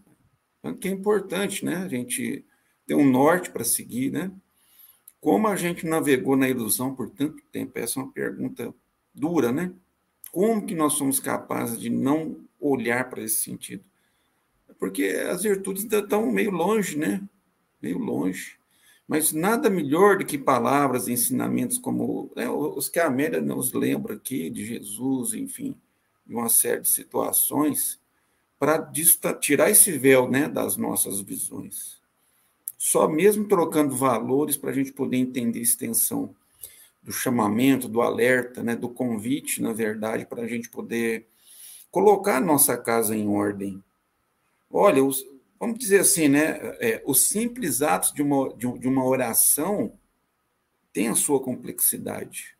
Que 0.80 0.88
é 0.88 0.90
importante, 0.90 1.64
né? 1.64 1.76
A 1.76 1.88
gente 1.88 2.44
ter 2.86 2.94
um 2.94 3.08
norte 3.08 3.50
para 3.50 3.64
seguir, 3.64 4.10
né? 4.10 4.32
Como 5.20 5.46
a 5.46 5.56
gente 5.56 5.86
navegou 5.86 6.36
na 6.36 6.48
ilusão 6.48 6.94
por 6.94 7.08
tanto 7.08 7.42
tempo? 7.52 7.78
Essa 7.78 8.00
é 8.00 8.02
uma 8.02 8.12
pergunta 8.12 8.74
dura, 9.14 9.52
né? 9.52 9.72
Como 10.32 10.66
que 10.66 10.74
nós 10.74 10.94
somos 10.94 11.20
capazes 11.20 11.80
de 11.80 11.88
não 11.88 12.44
olhar 12.58 13.08
para 13.08 13.22
esse 13.22 13.36
sentido? 13.36 13.84
Porque 14.78 15.04
as 15.30 15.44
virtudes 15.44 15.84
ainda 15.84 16.00
estão 16.00 16.30
meio 16.32 16.50
longe, 16.50 16.98
né? 16.98 17.22
Meio 17.80 17.98
longe. 17.98 18.58
Mas 19.06 19.32
nada 19.32 19.70
melhor 19.70 20.18
do 20.18 20.24
que 20.26 20.36
palavras, 20.36 21.08
ensinamentos 21.08 21.78
como 21.78 22.32
né, 22.34 22.48
os 22.48 22.88
que 22.88 22.98
a 22.98 23.06
Amélia 23.06 23.40
nos 23.40 23.72
lembra 23.72 24.14
aqui, 24.14 24.50
de 24.50 24.64
Jesus, 24.64 25.34
enfim, 25.34 25.76
de 26.26 26.34
uma 26.34 26.48
série 26.48 26.80
de 26.80 26.88
situações, 26.88 28.00
para 28.58 28.82
tirar 29.40 29.70
esse 29.70 29.92
véu 29.92 30.30
né, 30.30 30.48
das 30.48 30.76
nossas 30.76 31.20
visões. 31.20 32.00
Só 32.78 33.08
mesmo 33.08 33.46
trocando 33.46 33.94
valores 33.94 34.56
para 34.56 34.70
a 34.70 34.74
gente 34.74 34.92
poder 34.92 35.16
entender 35.16 35.58
a 35.58 35.62
extensão 35.62 36.34
do 37.02 37.12
chamamento, 37.12 37.88
do 37.88 38.00
alerta, 38.00 38.62
né, 38.62 38.74
do 38.74 38.88
convite, 38.88 39.60
na 39.60 39.72
verdade, 39.72 40.24
para 40.24 40.42
a 40.42 40.46
gente 40.46 40.70
poder 40.70 41.26
colocar 41.90 42.38
a 42.38 42.40
nossa 42.40 42.76
casa 42.76 43.14
em 43.14 43.28
ordem. 43.28 43.82
Olha, 44.70 45.04
os, 45.04 45.24
vamos 45.60 45.78
dizer 45.78 46.00
assim, 46.00 46.28
né, 46.28 46.58
é, 46.80 47.02
os 47.06 47.20
simples 47.20 47.82
atos 47.82 48.12
de 48.12 48.22
uma, 48.22 48.52
de 48.54 48.88
uma 48.88 49.04
oração 49.04 49.92
têm 50.92 51.08
a 51.08 51.14
sua 51.14 51.40
complexidade. 51.40 52.53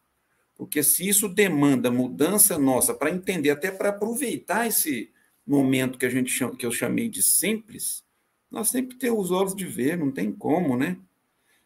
Porque 0.56 0.82
se 0.82 1.08
isso 1.08 1.28
demanda 1.28 1.90
mudança 1.90 2.56
nossa 2.58 2.94
para 2.94 3.10
entender, 3.10 3.50
até 3.50 3.70
para 3.70 3.88
aproveitar 3.88 4.66
esse 4.66 5.10
momento 5.46 5.98
que 5.98 6.06
a 6.06 6.10
gente 6.10 6.30
chama, 6.30 6.56
que 6.56 6.64
eu 6.64 6.72
chamei 6.72 7.08
de 7.08 7.22
simples, 7.22 8.04
nós 8.50 8.68
sempre 8.68 8.96
temos 8.96 9.26
os 9.26 9.30
olhos 9.32 9.54
de 9.54 9.66
ver, 9.66 9.98
não 9.98 10.12
tem 10.12 10.30
como, 10.30 10.76
né? 10.76 10.96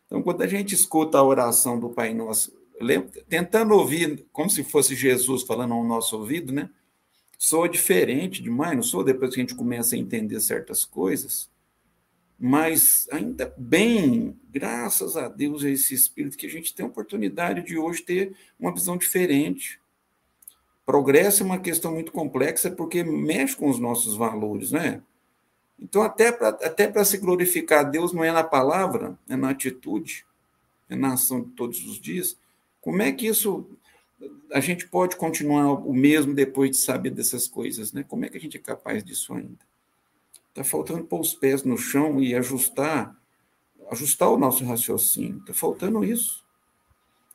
Então, 0.07 0.23
quando 0.23 0.43
a 0.43 0.47
gente 0.47 0.75
escuta 0.75 1.19
a 1.19 1.23
oração 1.23 1.79
do 1.79 1.91
Pai 1.91 2.15
Nosso, 2.15 2.57
tentando 3.29 3.75
ouvir 3.75 4.27
como 4.33 4.49
se 4.49 4.65
fosse 4.65 4.95
Jesus 4.95 5.43
falando 5.43 5.75
ao 5.75 5.85
nosso 5.85 6.17
ouvido, 6.17 6.53
né? 6.53 6.71
Soa 7.39 7.69
diferente 7.69 8.43
demais, 8.43 8.75
não 8.75 8.83
sou 8.83 9.05
depois 9.05 9.35
que 9.35 9.41
a 9.41 9.43
gente 9.45 9.55
começa 9.55 9.95
a 9.95 9.99
entender 9.99 10.41
certas 10.41 10.85
coisas, 10.85 11.51
mas 12.39 13.09
ainda 13.11 13.53
bem, 13.57 14.39
graças 14.49 15.17
a 15.17 15.27
Deus, 15.29 15.65
a 15.65 15.71
esse 15.71 15.93
Espírito, 15.93 16.37
que 16.37 16.47
a 16.47 16.51
gente 16.51 16.73
tem 16.73 16.87
a 16.87 16.89
oportunidade 16.89 17.63
de 17.63 17.77
hoje 17.77 18.03
ter 18.03 18.37
uma 18.59 18.73
visão 18.73 18.97
diferente. 18.97 19.81
Progresso 20.87 21.43
é 21.43 21.47
uma 21.47 21.59
questão 21.59 21.93
muito 21.93 22.13
complexa 22.13 22.71
porque 22.71 23.03
mexe 23.03 23.57
com 23.57 23.69
os 23.69 23.79
nossos 23.79 24.15
valores, 24.15 24.71
né? 24.71 25.03
Então, 25.81 26.03
até 26.03 26.31
para 26.31 26.49
até 26.49 27.05
se 27.05 27.19
glorificar 27.19 27.81
a 27.81 27.89
Deus 27.89 28.13
não 28.13 28.25
é 28.25 28.33
na 28.33 28.45
palavra, 28.45 29.19
é 29.29 29.37
na 29.37 29.51
atitude, 29.51 30.25
é 30.89 30.97
na 30.97 31.15
ação 31.15 31.43
de 31.43 31.51
todos 31.51 31.85
os 31.85 32.01
dias. 32.01 32.39
Como 32.81 33.03
é 33.03 33.13
que 33.13 33.27
isso 33.27 33.67
a 34.53 34.61
gente 34.61 34.89
pode 34.89 35.17
continuar 35.17 35.73
o 35.73 35.93
mesmo 35.93 36.35
depois 36.35 36.71
de 36.71 36.77
saber 36.79 37.11
dessas 37.11 37.47
coisas, 37.47 37.93
né? 37.93 38.03
Como 38.03 38.25
é 38.25 38.29
que 38.29 38.37
a 38.37 38.41
gente 38.41 38.57
é 38.57 38.61
capaz 38.61 39.05
disso 39.05 39.35
ainda? 39.35 39.59
Está 40.59 40.69
faltando 40.69 41.05
pôr 41.05 41.21
os 41.21 41.35
pés 41.35 41.63
no 41.63 41.79
chão 41.79 42.21
e 42.21 42.35
ajustar, 42.35 43.17
ajustar 43.93 44.29
o 44.29 44.37
nosso 44.37 44.65
raciocínio. 44.65 45.39
Está 45.39 45.55
faltando 45.55 46.03
isso. 46.03 46.45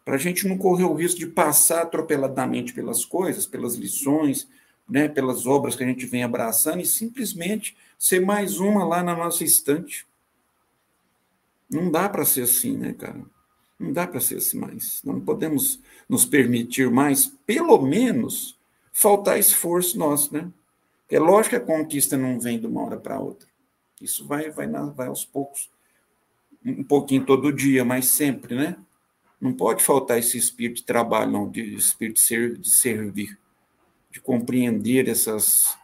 Para 0.04 0.16
a 0.16 0.18
gente 0.18 0.46
não 0.46 0.58
correr 0.58 0.84
o 0.84 0.94
risco 0.94 1.20
de 1.20 1.28
passar 1.28 1.84
atropeladamente 1.84 2.74
pelas 2.74 3.06
coisas, 3.06 3.46
pelas 3.46 3.76
lições, 3.76 4.50
né, 4.90 5.08
pelas 5.08 5.48
obras 5.48 5.74
que 5.74 5.86
a 5.86 5.88
gente 5.88 6.06
vem 6.06 6.22
abraçando 6.22 6.82
e 6.82 6.86
simplesmente 6.86 7.78
ser 7.98 8.20
mais 8.20 8.60
uma 8.60 8.84
lá 8.84 9.02
na 9.02 9.16
nossa 9.16 9.46
estante. 9.46 10.06
Não 11.72 11.90
dá 11.90 12.10
para 12.10 12.26
ser 12.26 12.42
assim, 12.42 12.76
né, 12.76 12.92
cara? 12.92 13.24
Não 13.80 13.94
dá 13.94 14.06
para 14.06 14.20
ser 14.20 14.40
assim 14.40 14.60
mais. 14.60 15.02
Não 15.02 15.22
podemos 15.22 15.80
nos 16.10 16.26
permitir 16.26 16.92
mais, 16.92 17.28
pelo 17.46 17.82
menos, 17.82 18.60
faltar 18.92 19.40
esforço 19.40 19.98
nosso, 19.98 20.34
né? 20.34 20.52
É 21.14 21.20
lógico 21.20 21.52
que 21.52 21.62
a 21.62 21.66
conquista 21.66 22.18
não 22.18 22.40
vem 22.40 22.60
de 22.60 22.66
uma 22.66 22.84
hora 22.84 22.98
para 22.98 23.20
outra. 23.20 23.48
Isso 24.02 24.26
vai, 24.26 24.50
vai, 24.50 24.68
vai 24.68 25.08
aos 25.08 25.24
poucos. 25.24 25.70
Um 26.66 26.84
pouquinho 26.84 27.26
todo 27.26 27.54
dia, 27.54 27.86
mas 27.86 28.06
sempre, 28.08 28.56
né? 28.56 28.78
Não 29.40 29.54
pode 29.54 29.84
faltar 29.84 30.18
esse 30.18 30.38
espírito 30.38 30.78
de 30.78 30.84
trabalho, 30.84 31.50
de 31.52 31.76
espírito 31.76 32.16
de, 32.16 32.22
ser, 32.22 32.58
de 32.58 32.70
servir, 32.70 33.38
de 34.10 34.20
compreender 34.20 35.08
essas, 35.08 35.78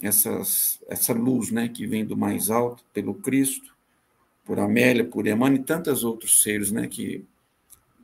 essas, 0.00 0.82
essa 0.88 1.12
luz 1.12 1.50
né, 1.50 1.68
que 1.68 1.86
vem 1.86 2.04
do 2.04 2.16
mais 2.16 2.48
alto, 2.48 2.84
pelo 2.94 3.12
Cristo, 3.12 3.74
por 4.44 4.58
Amélia, 4.58 5.04
por 5.04 5.26
Emmanuel 5.26 5.60
e 5.60 5.64
tantos 5.64 6.04
outros 6.04 6.42
seres, 6.42 6.70
né, 6.70 6.86
que 6.86 7.24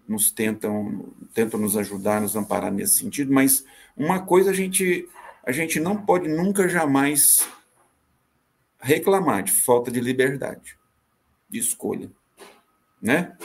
nos 0.06 0.30
tentam, 0.30 1.06
tentam 1.32 1.58
nos 1.58 1.76
ajudar, 1.76 2.20
nos 2.20 2.36
amparar 2.36 2.72
nesse 2.72 2.98
sentido, 2.98 3.32
mas 3.32 3.64
uma 3.96 4.20
coisa 4.20 4.50
a 4.50 4.54
gente, 4.54 5.08
a 5.44 5.52
gente 5.52 5.80
não 5.80 6.04
pode 6.04 6.28
nunca 6.28 6.68
jamais 6.68 7.48
reclamar 8.80 9.42
de 9.42 9.52
falta 9.52 9.90
de 9.90 10.00
liberdade, 10.00 10.78
de 11.48 11.58
escolha, 11.58 12.10
né? 13.00 13.36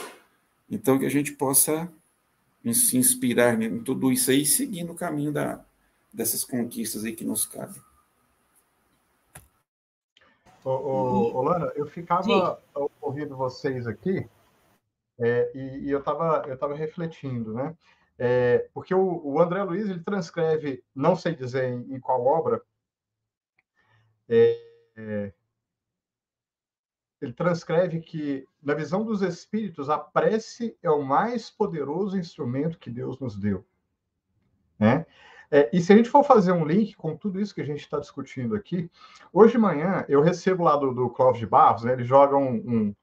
Então 0.70 0.98
que 0.98 1.06
a 1.06 1.10
gente 1.10 1.32
possa 1.32 1.90
se 2.72 2.98
inspirar 2.98 3.60
em 3.60 3.82
tudo 3.82 4.12
isso 4.12 4.30
aí, 4.30 4.44
seguindo 4.44 4.92
o 4.92 4.96
caminho 4.96 5.32
da, 5.32 5.64
dessas 6.12 6.44
conquistas 6.44 7.04
aí 7.04 7.14
que 7.14 7.24
nos 7.24 7.46
cabem. 7.46 7.80
Ô, 10.64 10.70
ô, 10.70 11.36
ô 11.36 11.42
Lana, 11.42 11.72
eu 11.76 11.86
ficava 11.86 12.24
Sim. 12.24 12.88
ouvindo 13.00 13.36
vocês 13.36 13.86
aqui 13.86 14.28
é, 15.18 15.50
e, 15.54 15.86
e, 15.86 15.90
eu 15.90 15.98
estava 15.98 16.44
eu 16.46 16.56
tava 16.56 16.74
refletindo, 16.74 17.52
né? 17.52 17.74
É, 18.18 18.68
porque 18.74 18.92
o, 18.92 19.20
o, 19.24 19.40
André 19.40 19.62
Luiz 19.62 19.88
ele 19.88 20.02
transcreve, 20.02 20.82
não 20.92 21.14
sei 21.14 21.36
dizer 21.36 21.64
em, 21.64 21.94
em 21.94 22.00
qual 22.00 22.24
obra, 22.26 22.60
é, 24.28 24.60
é, 24.96 25.32
ele 27.20 27.32
transcreve 27.32 28.00
que, 28.00 28.44
na 28.62 28.74
visão 28.74 29.04
dos 29.04 29.22
espíritos, 29.22 29.88
a 29.88 29.98
prece 29.98 30.76
é 30.82 30.90
o 30.90 31.02
mais 31.02 31.48
poderoso 31.48 32.18
instrumento 32.18 32.78
que 32.78 32.90
Deus 32.90 33.20
nos 33.20 33.36
deu. 33.36 33.64
Né? 34.78 35.06
É, 35.50 35.70
e 35.72 35.80
se 35.80 35.92
a 35.92 35.96
gente 35.96 36.10
for 36.10 36.22
fazer 36.24 36.52
um 36.52 36.66
link 36.66 36.94
com 36.94 37.16
tudo 37.16 37.40
isso 37.40 37.54
que 37.54 37.60
a 37.60 37.64
gente 37.64 37.80
está 37.80 37.98
discutindo 37.98 38.54
aqui, 38.54 38.90
hoje 39.32 39.52
de 39.52 39.58
manhã 39.58 40.04
eu 40.08 40.20
recebo 40.20 40.62
lá 40.62 40.76
do, 40.76 40.92
do 40.92 41.08
Clóvis 41.08 41.40
de 41.40 41.46
Barros, 41.46 41.84
né, 41.84 41.92
ele 41.92 42.04
joga 42.04 42.36
um, 42.36 42.54
um, 42.54 42.94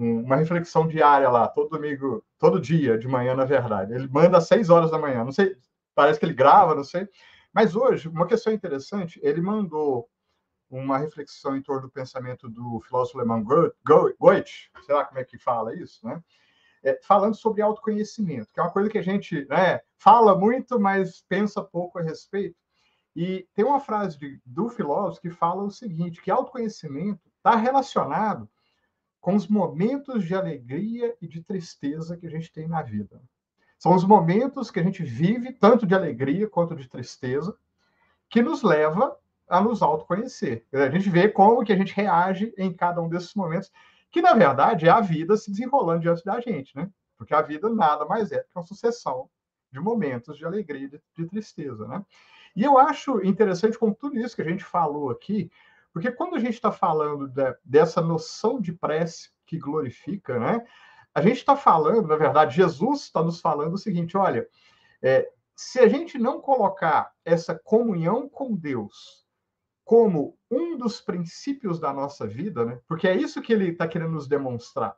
uma 0.00 0.36
reflexão 0.36 0.88
diária 0.88 1.28
lá, 1.28 1.46
todo 1.46 1.70
domingo, 1.70 2.24
todo 2.38 2.60
dia 2.60 2.96
de 2.98 3.06
manhã, 3.06 3.34
na 3.34 3.44
verdade. 3.44 3.92
Ele 3.92 4.08
manda 4.08 4.38
às 4.38 4.46
seis 4.46 4.70
horas 4.70 4.90
da 4.90 4.98
manhã, 4.98 5.22
não 5.24 5.32
sei, 5.32 5.54
parece 5.94 6.18
que 6.18 6.24
ele 6.24 6.32
grava, 6.32 6.74
não 6.74 6.84
sei. 6.84 7.06
Mas 7.52 7.76
hoje, 7.76 8.08
uma 8.08 8.26
questão 8.26 8.52
interessante, 8.52 9.20
ele 9.22 9.40
mandou 9.42 10.08
uma 10.70 10.96
reflexão 10.96 11.56
em 11.56 11.62
torno 11.62 11.82
do 11.82 11.90
pensamento 11.90 12.48
do 12.48 12.80
filósofo 12.80 13.18
alemão 13.18 13.44
Goethe, 13.44 14.70
sei 14.86 14.94
lá 14.94 15.04
como 15.04 15.18
é 15.18 15.24
que 15.24 15.36
fala 15.36 15.74
isso, 15.74 16.06
né? 16.06 16.22
É, 16.82 16.98
falando 17.02 17.34
sobre 17.34 17.60
autoconhecimento, 17.60 18.50
que 18.54 18.60
é 18.60 18.62
uma 18.62 18.72
coisa 18.72 18.88
que 18.88 18.96
a 18.96 19.02
gente 19.02 19.46
né, 19.50 19.80
fala 19.98 20.34
muito, 20.34 20.80
mas 20.80 21.22
pensa 21.28 21.62
pouco 21.62 21.98
a 21.98 22.02
respeito. 22.02 22.56
E 23.14 23.46
tem 23.54 23.66
uma 23.66 23.80
frase 23.80 24.16
de, 24.16 24.40
do 24.46 24.70
filósofo 24.70 25.20
que 25.20 25.30
fala 25.30 25.62
o 25.62 25.70
seguinte, 25.70 26.22
que 26.22 26.30
autoconhecimento 26.30 27.20
está 27.36 27.54
relacionado 27.54 28.48
com 29.20 29.34
os 29.34 29.46
momentos 29.46 30.24
de 30.24 30.34
alegria 30.34 31.14
e 31.20 31.28
de 31.28 31.42
tristeza 31.42 32.16
que 32.16 32.26
a 32.26 32.30
gente 32.30 32.52
tem 32.52 32.66
na 32.66 32.82
vida. 32.82 33.20
São 33.78 33.94
os 33.94 34.04
momentos 34.04 34.70
que 34.70 34.80
a 34.80 34.82
gente 34.82 35.02
vive, 35.02 35.52
tanto 35.52 35.86
de 35.86 35.94
alegria 35.94 36.48
quanto 36.48 36.74
de 36.74 36.88
tristeza, 36.88 37.56
que 38.28 38.42
nos 38.42 38.62
leva 38.62 39.16
a 39.48 39.60
nos 39.60 39.82
autoconhecer. 39.82 40.64
A 40.72 40.90
gente 40.90 41.10
vê 41.10 41.28
como 41.28 41.64
que 41.64 41.72
a 41.72 41.76
gente 41.76 41.94
reage 41.94 42.54
em 42.56 42.72
cada 42.72 43.00
um 43.00 43.08
desses 43.08 43.34
momentos, 43.34 43.70
que 44.10 44.22
na 44.22 44.34
verdade 44.34 44.86
é 44.86 44.90
a 44.90 45.00
vida 45.00 45.36
se 45.36 45.50
desenrolando 45.50 46.02
diante 46.02 46.24
da 46.24 46.40
gente, 46.40 46.76
né? 46.76 46.88
Porque 47.16 47.34
a 47.34 47.42
vida 47.42 47.68
nada 47.68 48.04
mais 48.06 48.32
é 48.32 48.38
que 48.40 48.48
uma 48.54 48.64
sucessão 48.64 49.28
de 49.70 49.80
momentos 49.80 50.36
de 50.36 50.44
alegria 50.44 50.86
e 50.86 50.90
de, 50.90 51.00
de 51.16 51.26
tristeza, 51.26 51.86
né? 51.86 52.04
E 52.54 52.64
eu 52.64 52.78
acho 52.78 53.24
interessante 53.24 53.78
com 53.78 53.92
tudo 53.92 54.18
isso 54.18 54.34
que 54.34 54.42
a 54.42 54.48
gente 54.48 54.64
falou 54.64 55.10
aqui, 55.10 55.50
porque 55.92 56.10
quando 56.10 56.36
a 56.36 56.38
gente 56.38 56.54
está 56.54 56.70
falando 56.70 57.28
de, 57.28 57.56
dessa 57.64 58.00
noção 58.00 58.60
de 58.60 58.72
prece 58.72 59.30
que 59.46 59.58
glorifica, 59.58 60.38
né? 60.38 60.64
A 61.14 61.20
gente 61.20 61.38
está 61.38 61.56
falando, 61.56 62.06
na 62.06 62.16
verdade, 62.16 62.56
Jesus 62.56 63.02
está 63.02 63.22
nos 63.22 63.40
falando 63.40 63.74
o 63.74 63.78
seguinte: 63.78 64.16
olha, 64.16 64.48
é, 65.02 65.28
se 65.56 65.80
a 65.80 65.88
gente 65.88 66.18
não 66.18 66.40
colocar 66.40 67.12
essa 67.24 67.54
comunhão 67.54 68.28
com 68.28 68.54
Deus 68.54 69.24
como 69.84 70.38
um 70.48 70.76
dos 70.78 71.00
princípios 71.00 71.80
da 71.80 71.92
nossa 71.92 72.26
vida, 72.26 72.64
né? 72.64 72.80
Porque 72.86 73.08
é 73.08 73.16
isso 73.16 73.42
que 73.42 73.52
ele 73.52 73.70
está 73.70 73.88
querendo 73.88 74.12
nos 74.12 74.28
demonstrar. 74.28 74.96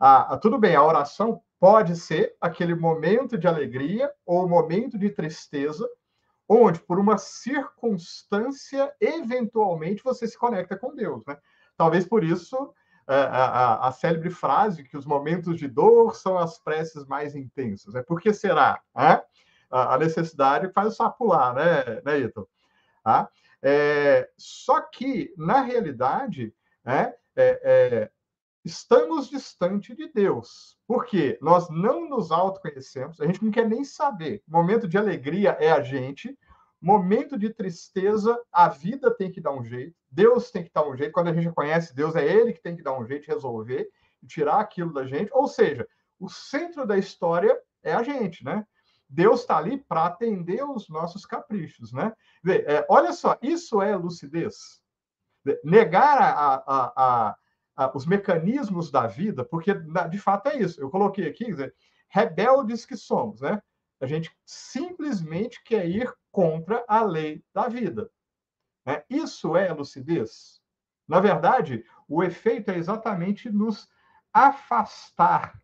Ah, 0.00 0.36
tudo 0.36 0.58
bem, 0.58 0.74
a 0.74 0.84
oração 0.84 1.40
pode 1.60 1.94
ser 1.94 2.34
aquele 2.40 2.74
momento 2.74 3.38
de 3.38 3.46
alegria 3.46 4.12
ou 4.26 4.48
momento 4.48 4.98
de 4.98 5.08
tristeza, 5.10 5.88
onde, 6.52 6.80
por 6.80 6.98
uma 6.98 7.16
circunstância, 7.16 8.92
eventualmente 9.00 10.02
você 10.04 10.26
se 10.26 10.36
conecta 10.36 10.76
com 10.76 10.94
Deus, 10.94 11.24
né? 11.26 11.38
Talvez 11.76 12.06
por 12.06 12.22
isso 12.22 12.74
a, 13.06 13.14
a, 13.14 13.88
a 13.88 13.92
célebre 13.92 14.30
frase 14.30 14.84
que 14.84 14.96
os 14.96 15.06
momentos 15.06 15.58
de 15.58 15.66
dor 15.66 16.14
são 16.14 16.38
as 16.38 16.58
preces 16.58 17.06
mais 17.06 17.34
intensas. 17.34 17.94
É 17.94 18.02
por 18.02 18.20
que 18.20 18.32
será? 18.32 18.80
A 19.70 19.98
necessidade 19.98 20.70
faz 20.72 20.88
o 20.88 20.96
sapo 20.96 21.18
pular, 21.18 21.54
né, 21.54 22.00
né 22.04 22.20
Ito? 22.20 22.48
Ah? 23.04 23.28
É, 23.62 24.28
só 24.36 24.80
que, 24.80 25.32
na 25.36 25.62
realidade, 25.62 26.54
né, 26.84 27.14
é, 27.34 27.60
é, 27.62 28.10
estamos 28.64 29.28
distante 29.28 29.94
de 29.94 30.08
Deus. 30.08 30.76
Porque 30.86 31.38
nós 31.40 31.68
não 31.70 32.08
nos 32.08 32.30
autoconhecemos, 32.30 33.20
a 33.20 33.26
gente 33.26 33.44
não 33.44 33.50
quer 33.50 33.68
nem 33.68 33.84
saber. 33.84 34.42
Momento 34.46 34.86
de 34.86 34.98
alegria 34.98 35.56
é 35.60 35.70
a 35.70 35.82
gente, 35.82 36.38
momento 36.80 37.38
de 37.38 37.50
tristeza, 37.50 38.38
a 38.52 38.68
vida 38.68 39.14
tem 39.14 39.30
que 39.30 39.40
dar 39.40 39.52
um 39.52 39.64
jeito, 39.64 39.96
Deus 40.10 40.50
tem 40.50 40.64
que 40.64 40.70
dar 40.72 40.86
um 40.86 40.96
jeito. 40.96 41.12
Quando 41.12 41.28
a 41.28 41.34
gente 41.34 41.52
conhece 41.52 41.94
Deus, 41.94 42.16
é 42.16 42.24
Ele 42.24 42.52
que 42.52 42.62
tem 42.62 42.76
que 42.76 42.82
dar 42.82 42.98
um 42.98 43.06
jeito 43.06 43.26
resolver 43.26 43.88
tirar 44.26 44.60
aquilo 44.60 44.92
da 44.92 45.04
gente. 45.04 45.30
Ou 45.32 45.46
seja, 45.46 45.86
o 46.18 46.28
centro 46.28 46.86
da 46.86 46.96
história 46.96 47.58
é 47.82 47.92
a 47.92 48.02
gente, 48.02 48.44
né? 48.44 48.64
Deus 49.08 49.40
está 49.40 49.58
ali 49.58 49.78
para 49.78 50.06
atender 50.06 50.64
os 50.64 50.88
nossos 50.88 51.26
caprichos, 51.26 51.92
né? 51.92 52.12
É, 52.46 52.86
olha 52.88 53.12
só, 53.12 53.36
isso 53.42 53.82
é 53.82 53.94
lucidez. 53.94 54.80
Negar 55.62 56.18
a, 56.18 56.54
a, 56.54 56.92
a, 56.96 57.36
os 57.94 58.06
mecanismos 58.06 58.90
da 58.90 59.06
vida, 59.06 59.44
porque 59.44 59.74
de 59.74 60.18
fato 60.18 60.48
é 60.48 60.58
isso. 60.58 60.80
Eu 60.80 60.90
coloquei 60.90 61.28
aqui, 61.28 61.46
dizer, 61.46 61.74
rebeldes 62.08 62.84
que 62.84 62.96
somos, 62.96 63.40
né? 63.40 63.62
A 64.00 64.06
gente 64.06 64.34
simplesmente 64.44 65.62
quer 65.62 65.88
ir 65.88 66.12
contra 66.30 66.84
a 66.88 67.02
lei 67.02 67.44
da 67.54 67.68
vida. 67.68 68.10
Né? 68.84 69.02
Isso 69.08 69.56
é 69.56 69.72
lucidez. 69.72 70.60
Na 71.06 71.20
verdade, 71.20 71.84
o 72.08 72.22
efeito 72.22 72.70
é 72.70 72.76
exatamente 72.76 73.50
nos 73.50 73.88
afastar 74.32 75.60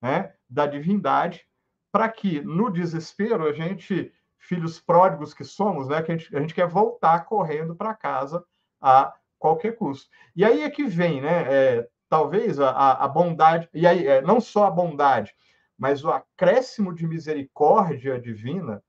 né, 0.00 0.34
da 0.48 0.66
divindade 0.66 1.46
para 1.90 2.08
que, 2.08 2.40
no 2.40 2.70
desespero, 2.70 3.46
a 3.46 3.52
gente, 3.52 4.12
filhos 4.38 4.80
pródigos 4.80 5.34
que 5.34 5.44
somos, 5.44 5.88
né, 5.88 6.02
que 6.02 6.12
a 6.12 6.16
gente, 6.16 6.36
a 6.36 6.40
gente 6.40 6.54
quer 6.54 6.66
voltar 6.66 7.24
correndo 7.24 7.74
para 7.74 7.94
casa 7.94 8.44
a 8.80 9.14
qualquer 9.42 9.76
custo. 9.76 10.08
E 10.34 10.44
aí 10.44 10.62
é 10.62 10.70
que 10.70 10.84
vem, 10.84 11.20
né, 11.20 11.46
é, 11.52 11.88
talvez 12.08 12.60
a, 12.60 12.92
a, 12.92 13.08
bondade, 13.08 13.68
e 13.74 13.86
aí 13.86 14.06
é, 14.06 14.22
não 14.22 14.40
só 14.40 14.66
a 14.66 14.70
bondade, 14.70 15.34
mas 15.76 16.04
o 16.04 16.10
acréscimo 16.10 16.94
de 16.94 17.06
misericórdia 17.06 18.20
divina, 18.20 18.82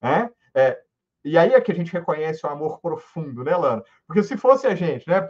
né, 0.00 0.30
é, 0.54 0.80
e 1.24 1.36
aí 1.36 1.52
é 1.52 1.60
que 1.60 1.72
a 1.72 1.74
gente 1.74 1.92
reconhece 1.92 2.46
o 2.46 2.48
amor 2.48 2.80
profundo, 2.80 3.44
né, 3.44 3.54
Lana? 3.54 3.84
Porque 4.06 4.22
se 4.22 4.38
fosse 4.38 4.66
a 4.66 4.74
gente, 4.74 5.06
né? 5.06 5.20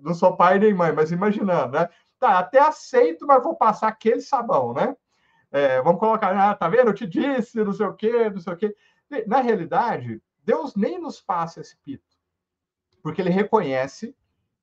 Não 0.00 0.14
sou 0.14 0.36
pai 0.36 0.56
nem 0.56 0.72
mãe, 0.72 0.92
mas 0.92 1.10
imaginando, 1.10 1.72
né? 1.72 1.88
Tá, 2.16 2.38
até 2.38 2.60
aceito, 2.60 3.26
mas 3.26 3.42
vou 3.42 3.56
passar 3.56 3.88
aquele 3.88 4.20
sabão, 4.20 4.72
né? 4.72 4.96
É, 5.50 5.82
vamos 5.82 5.98
colocar, 5.98 6.32
ah, 6.36 6.54
tá 6.54 6.68
vendo? 6.68 6.90
Eu 6.90 6.94
te 6.94 7.08
disse, 7.08 7.62
não 7.64 7.72
sei 7.72 7.86
o 7.86 7.94
quê, 7.94 8.30
não 8.30 8.38
sei 8.38 8.52
o 8.52 8.56
quê. 8.56 8.76
Na 9.26 9.40
realidade, 9.40 10.22
Deus 10.44 10.76
nem 10.76 11.00
nos 11.00 11.20
passa 11.20 11.60
esse 11.60 11.76
pito, 11.78 12.15
porque 13.06 13.22
ele 13.22 13.30
reconhece 13.30 14.16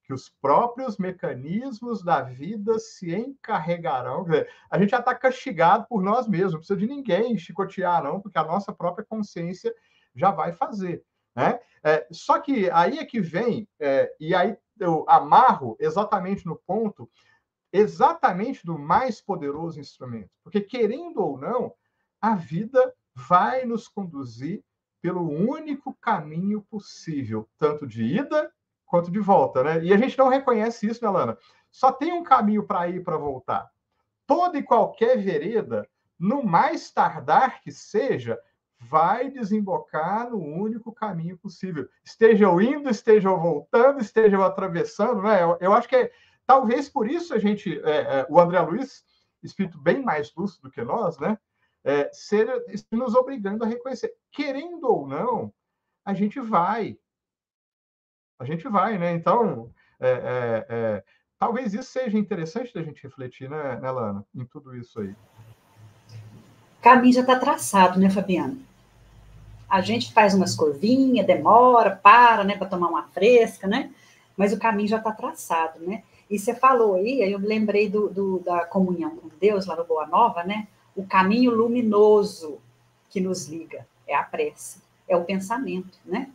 que 0.03 0.13
os 0.13 0.27
próprios 0.27 0.97
mecanismos 0.97 2.03
da 2.03 2.23
vida 2.23 2.77
se 2.77 3.15
encarregarão. 3.15 4.25
A 4.69 4.77
gente 4.77 4.89
já 4.89 4.99
está 4.99 5.15
castigado 5.15 5.87
por 5.87 6.03
nós 6.03 6.27
mesmos, 6.27 6.51
não 6.51 6.59
precisa 6.59 6.77
de 6.77 6.85
ninguém 6.85 7.37
chicotear, 7.37 8.03
não, 8.03 8.19
porque 8.19 8.37
a 8.37 8.43
nossa 8.43 8.73
própria 8.73 9.05
consciência 9.05 9.73
já 10.13 10.29
vai 10.29 10.51
fazer. 10.51 11.05
Né? 11.33 11.57
É, 11.81 12.05
só 12.11 12.37
que 12.37 12.69
aí 12.71 12.99
é 12.99 13.05
que 13.05 13.21
vem, 13.21 13.65
é, 13.79 14.13
e 14.19 14.35
aí 14.35 14.57
eu 14.77 15.05
amarro 15.07 15.77
exatamente 15.79 16.45
no 16.45 16.57
ponto 16.67 17.09
exatamente 17.71 18.65
do 18.65 18.77
mais 18.77 19.21
poderoso 19.21 19.79
instrumento. 19.79 20.31
Porque, 20.43 20.59
querendo 20.59 21.21
ou 21.21 21.37
não, 21.37 21.73
a 22.19 22.35
vida 22.35 22.93
vai 23.15 23.63
nos 23.63 23.87
conduzir 23.87 24.61
pelo 25.03 25.29
único 25.29 25.93
caminho 26.01 26.61
possível, 26.61 27.47
tanto 27.59 27.85
de 27.85 28.03
ida 28.03 28.49
quanto 28.85 29.11
de 29.11 29.19
volta, 29.19 29.61
né? 29.61 29.83
E 29.83 29.93
a 29.93 29.97
gente 29.97 30.17
não 30.17 30.29
reconhece 30.29 30.87
isso, 30.87 31.03
né, 31.03 31.11
Lana? 31.11 31.37
Só 31.69 31.91
tem 31.91 32.13
um 32.13 32.23
caminho 32.23 32.63
para 32.63 32.87
ir 32.87 33.03
para 33.03 33.17
voltar. 33.17 33.69
Toda 34.25 34.57
e 34.57 34.63
qualquer 34.63 35.17
vereda, 35.17 35.85
no 36.17 36.41
mais 36.41 36.89
tardar 36.89 37.61
que 37.61 37.71
seja, 37.71 38.39
vai 38.79 39.29
desembocar 39.29 40.29
no 40.29 40.39
único 40.39 40.91
caminho 40.91 41.37
possível. 41.37 41.87
Estejam 42.05 42.61
indo, 42.61 42.89
estejam 42.89 43.37
voltando, 43.39 43.99
estejam 43.99 44.41
atravessando, 44.41 45.21
né? 45.21 45.43
Eu, 45.43 45.57
eu 45.59 45.73
acho 45.73 45.89
que 45.89 45.95
é, 45.95 46.11
Talvez 46.45 46.89
por 46.89 47.09
isso 47.09 47.33
a 47.33 47.39
gente, 47.39 47.79
é, 47.83 48.19
é, 48.19 48.27
o 48.29 48.39
André 48.39 48.59
Luiz, 48.59 49.03
espírito 49.41 49.77
bem 49.77 50.01
mais 50.01 50.33
lúcido 50.35 50.63
do 50.63 50.71
que 50.71 50.83
nós, 50.83 51.17
né? 51.17 51.37
É, 51.83 52.09
ser, 52.13 52.47
nos 52.91 53.13
obrigando 53.13 53.63
a 53.63 53.67
reconhecer. 53.67 54.13
Querendo 54.31 54.89
ou 54.89 55.07
não, 55.07 55.53
a 56.05 56.13
gente 56.13 56.39
vai. 56.39 56.97
A 58.39 58.45
gente 58.45 58.67
vai, 58.67 58.97
né? 58.97 59.13
Então, 59.13 59.71
é, 59.99 60.09
é, 60.09 60.65
é 60.69 61.03
talvez 61.37 61.73
isso 61.73 61.91
seja 61.91 62.17
interessante 62.17 62.73
da 62.73 62.81
gente 62.81 63.03
refletir, 63.03 63.49
né, 63.49 63.77
né 63.81 63.91
Lana, 63.91 64.25
em 64.33 64.45
tudo 64.45 64.75
isso 64.75 65.01
aí. 65.01 65.13
Caminho 66.81 67.13
já 67.13 67.21
está 67.21 67.37
traçado, 67.37 67.99
né, 67.99 68.09
Fabiano? 68.09 68.61
A 69.69 69.81
gente 69.81 70.13
faz 70.13 70.33
umas 70.33 70.55
curvinhas, 70.55 71.25
demora, 71.25 71.91
para, 71.95 72.43
né, 72.43 72.57
para 72.57 72.67
tomar 72.67 72.87
uma 72.87 73.03
fresca, 73.03 73.67
né? 73.67 73.93
Mas 74.37 74.53
o 74.53 74.59
caminho 74.59 74.87
já 74.87 74.97
está 74.97 75.11
traçado, 75.11 75.79
né? 75.79 76.03
E 76.29 76.39
você 76.39 76.55
falou 76.55 76.95
aí, 76.95 77.21
aí 77.21 77.31
eu 77.31 77.39
lembrei 77.39 77.89
do, 77.89 78.09
do, 78.09 78.39
da 78.39 78.65
comunhão 78.65 79.15
com 79.17 79.29
Deus, 79.39 79.65
lá 79.65 79.75
no 79.75 79.83
Boa 79.83 80.07
Nova, 80.07 80.43
né? 80.43 80.67
O 80.95 81.05
caminho 81.05 81.51
luminoso 81.51 82.59
que 83.09 83.19
nos 83.19 83.47
liga 83.47 83.87
é 84.07 84.15
a 84.15 84.23
prece, 84.23 84.81
é 85.07 85.15
o 85.15 85.23
pensamento, 85.23 85.97
né? 86.05 86.29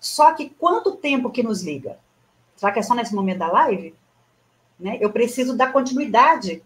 Só 0.00 0.34
que 0.34 0.50
quanto 0.50 0.96
tempo 0.96 1.30
que 1.30 1.42
nos 1.42 1.62
liga? 1.62 1.98
Será 2.56 2.70
que 2.70 2.78
é 2.78 2.82
só 2.82 2.94
nesse 2.94 3.14
momento 3.14 3.38
da 3.38 3.50
live? 3.50 3.94
Né? 4.78 4.98
Eu 5.00 5.10
preciso 5.10 5.56
dar 5.56 5.72
continuidade 5.72 6.62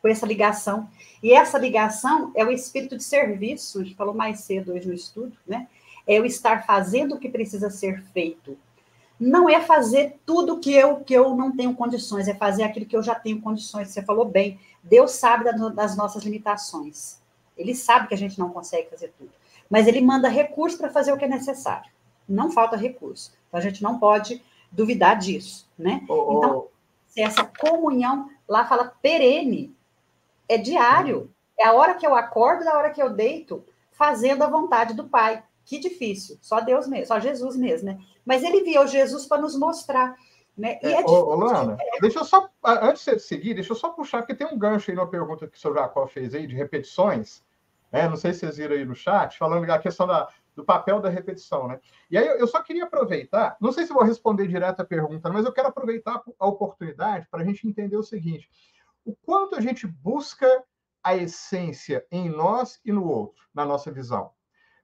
com 0.00 0.08
essa 0.08 0.24
ligação. 0.24 0.88
E 1.22 1.32
essa 1.32 1.58
ligação 1.58 2.30
é 2.34 2.44
o 2.44 2.50
espírito 2.50 2.96
de 2.96 3.02
serviço, 3.02 3.80
a 3.80 3.84
gente 3.84 3.96
falou 3.96 4.14
mais 4.14 4.40
cedo 4.40 4.72
hoje 4.72 4.86
no 4.86 4.94
estudo, 4.94 5.36
né? 5.46 5.66
É 6.06 6.20
o 6.20 6.24
estar 6.24 6.64
fazendo 6.64 7.16
o 7.16 7.18
que 7.18 7.28
precisa 7.28 7.68
ser 7.68 8.02
feito 8.12 8.56
não 9.18 9.48
é 9.48 9.60
fazer 9.60 10.20
tudo 10.26 10.60
que 10.60 10.72
eu 10.72 11.00
que 11.00 11.14
eu 11.14 11.34
não 11.34 11.56
tenho 11.56 11.74
condições, 11.74 12.28
é 12.28 12.34
fazer 12.34 12.62
aquilo 12.62 12.86
que 12.86 12.96
eu 12.96 13.02
já 13.02 13.14
tenho 13.14 13.40
condições. 13.40 13.88
Você 13.88 14.02
falou 14.02 14.24
bem. 14.26 14.60
Deus 14.82 15.12
sabe 15.12 15.44
das 15.72 15.96
nossas 15.96 16.22
limitações. 16.22 17.18
Ele 17.56 17.74
sabe 17.74 18.08
que 18.08 18.14
a 18.14 18.18
gente 18.18 18.38
não 18.38 18.50
consegue 18.50 18.90
fazer 18.90 19.12
tudo. 19.18 19.30
mas 19.68 19.86
ele 19.86 20.00
manda 20.00 20.28
recurso 20.28 20.78
para 20.78 20.90
fazer 20.90 21.12
o 21.12 21.16
que 21.16 21.24
é 21.24 21.28
necessário. 21.28 21.90
Não 22.28 22.50
falta 22.50 22.76
recurso. 22.76 23.32
Então 23.48 23.58
a 23.58 23.62
gente 23.62 23.82
não 23.82 23.98
pode 23.98 24.42
duvidar 24.70 25.18
disso, 25.18 25.68
né? 25.78 26.04
Oh, 26.08 26.36
então, 26.36 26.66
se 27.06 27.20
essa 27.20 27.44
comunhão 27.44 28.30
lá 28.48 28.64
fala 28.66 28.92
perene, 29.00 29.74
é 30.48 30.58
diário. 30.58 31.30
É 31.58 31.66
a 31.66 31.72
hora 31.72 31.94
que 31.94 32.06
eu 32.06 32.14
acordo, 32.14 32.64
da 32.64 32.76
hora 32.76 32.90
que 32.90 33.02
eu 33.02 33.10
deito, 33.10 33.64
fazendo 33.92 34.42
a 34.42 34.50
vontade 34.50 34.94
do 34.94 35.04
Pai. 35.04 35.42
Que 35.66 35.78
difícil. 35.80 36.38
Só 36.40 36.60
Deus 36.60 36.86
mesmo, 36.86 37.06
só 37.06 37.18
Jesus 37.18 37.56
mesmo, 37.56 37.88
né? 37.88 37.98
Mas 38.24 38.42
ele 38.42 38.58
enviou 38.58 38.86
Jesus 38.86 39.26
para 39.26 39.42
nos 39.42 39.58
mostrar. 39.58 40.16
Né? 40.56 40.78
E 40.82 40.86
é, 40.86 41.02
é 41.02 41.04
ô, 41.04 41.34
Lana, 41.34 41.76
é... 41.78 42.00
deixa 42.00 42.20
eu 42.20 42.24
só, 42.24 42.48
antes 42.64 43.04
de 43.04 43.18
seguir, 43.18 43.52
deixa 43.52 43.72
eu 43.72 43.76
só 43.76 43.90
puxar, 43.90 44.18
porque 44.22 44.34
tem 44.34 44.46
um 44.46 44.58
gancho 44.58 44.90
aí 44.90 44.96
na 44.96 45.06
pergunta 45.06 45.46
que 45.46 45.58
o 45.58 45.60
senhor 45.60 45.74
Jacó 45.74 46.06
fez 46.06 46.34
aí, 46.34 46.46
de 46.46 46.54
repetições. 46.54 47.44
Né? 47.92 48.08
Não 48.08 48.16
sei 48.16 48.32
se 48.32 48.40
vocês 48.40 48.56
viram 48.56 48.76
aí 48.76 48.84
no 48.84 48.94
chat, 48.94 49.36
falando 49.36 49.66
da 49.66 49.78
questão 49.78 50.06
da, 50.06 50.28
do 50.54 50.64
papel 50.64 51.00
da 51.00 51.10
repetição, 51.10 51.68
né? 51.68 51.78
E 52.10 52.16
aí 52.16 52.26
eu 52.26 52.46
só 52.46 52.62
queria 52.62 52.84
aproveitar, 52.84 53.56
não 53.60 53.70
sei 53.70 53.84
se 53.84 53.92
vou 53.92 54.02
responder 54.02 54.48
direto 54.48 54.80
a 54.80 54.84
pergunta, 54.84 55.30
mas 55.30 55.44
eu 55.44 55.52
quero 55.52 55.68
aproveitar 55.68 56.22
a 56.38 56.46
oportunidade 56.46 57.26
para 57.30 57.42
a 57.42 57.44
gente 57.44 57.68
entender 57.68 57.96
o 57.96 58.02
seguinte: 58.02 58.48
o 59.04 59.14
quanto 59.14 59.56
a 59.56 59.60
gente 59.60 59.86
busca 59.86 60.64
a 61.02 61.14
essência 61.14 62.04
em 62.10 62.28
nós 62.28 62.80
e 62.84 62.90
no 62.90 63.06
outro, 63.06 63.44
na 63.54 63.64
nossa 63.64 63.92
visão. 63.92 64.32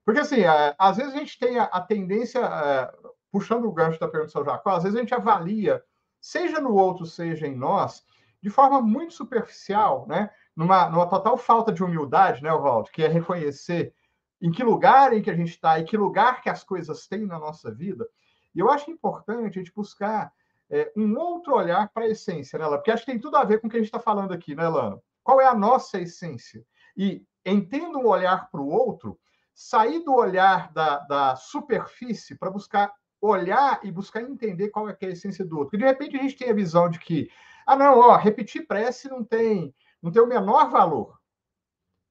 Porque, 0.04 0.20
assim, 0.20 0.40
é, 0.40 0.74
às 0.78 0.96
vezes 0.96 1.14
a 1.14 1.18
gente 1.18 1.38
tem 1.38 1.58
a, 1.58 1.80
tendência, 1.80 2.40
é, 2.40 2.92
puxando 3.30 3.64
o 3.66 3.72
gancho 3.72 4.00
da 4.00 4.08
pergunta 4.08 4.28
do 4.28 4.32
seu 4.32 4.44
Jacó, 4.44 4.70
às 4.70 4.82
vezes 4.82 4.96
a 4.96 5.00
gente 5.00 5.14
avalia, 5.14 5.82
seja 6.20 6.60
no 6.60 6.74
outro, 6.74 7.06
seja 7.06 7.46
em 7.46 7.56
nós, 7.56 8.04
de 8.42 8.50
forma 8.50 8.80
muito 8.80 9.14
superficial, 9.14 10.06
né? 10.08 10.30
Numa, 10.54 10.90
numa 10.90 11.08
total 11.08 11.38
falta 11.38 11.72
de 11.72 11.82
humildade, 11.82 12.42
né, 12.42 12.52
Waldo? 12.52 12.90
Que 12.90 13.04
é 13.04 13.08
reconhecer 13.08 13.94
em 14.40 14.50
que 14.50 14.64
lugar 14.64 15.12
em 15.12 15.22
que 15.22 15.30
a 15.30 15.36
gente 15.36 15.50
está 15.50 15.78
e 15.78 15.84
que 15.84 15.96
lugar 15.96 16.42
que 16.42 16.50
as 16.50 16.64
coisas 16.64 17.06
têm 17.06 17.24
na 17.24 17.38
nossa 17.38 17.70
vida. 17.70 18.06
E 18.54 18.58
eu 18.58 18.68
acho 18.68 18.90
importante 18.90 19.58
a 19.58 19.62
gente 19.62 19.72
buscar 19.72 20.32
é, 20.68 20.92
um 20.96 21.16
outro 21.16 21.54
olhar 21.54 21.88
para 21.90 22.04
a 22.04 22.08
essência, 22.08 22.58
né, 22.58 22.64
Lana? 22.64 22.78
Porque 22.78 22.90
acho 22.90 23.04
que 23.04 23.12
tem 23.12 23.20
tudo 23.20 23.36
a 23.36 23.44
ver 23.44 23.60
com 23.60 23.68
o 23.68 23.70
que 23.70 23.76
a 23.76 23.80
gente 23.80 23.86
está 23.86 24.00
falando 24.00 24.32
aqui, 24.32 24.54
né, 24.54 24.66
Lana? 24.68 25.00
Qual 25.22 25.40
é 25.40 25.46
a 25.46 25.54
nossa 25.54 26.00
essência? 26.00 26.64
E 26.96 27.24
entendo 27.46 27.98
um 27.98 28.06
olhar 28.06 28.50
para 28.50 28.60
o 28.60 28.68
outro, 28.68 29.18
sair 29.54 30.00
do 30.04 30.14
olhar 30.14 30.72
da, 30.72 30.98
da 31.00 31.36
superfície 31.36 32.36
para 32.36 32.50
buscar 32.50 32.92
olhar 33.20 33.80
e 33.84 33.92
buscar 33.92 34.20
entender 34.20 34.70
qual 34.70 34.88
é, 34.88 34.96
é 35.00 35.06
a 35.06 35.10
essência 35.10 35.44
do 35.44 35.58
outro. 35.58 35.78
De 35.78 35.84
repente 35.84 36.16
a 36.16 36.22
gente 36.22 36.36
tem 36.36 36.50
a 36.50 36.54
visão 36.54 36.88
de 36.88 36.98
que, 36.98 37.30
ah, 37.64 37.76
não, 37.76 37.98
ó, 37.98 38.16
repetir 38.16 38.66
prece 38.66 39.08
não 39.08 39.22
tem, 39.24 39.74
não 40.02 40.10
tem 40.10 40.20
o 40.20 40.26
menor 40.26 40.70
valor. 40.70 41.16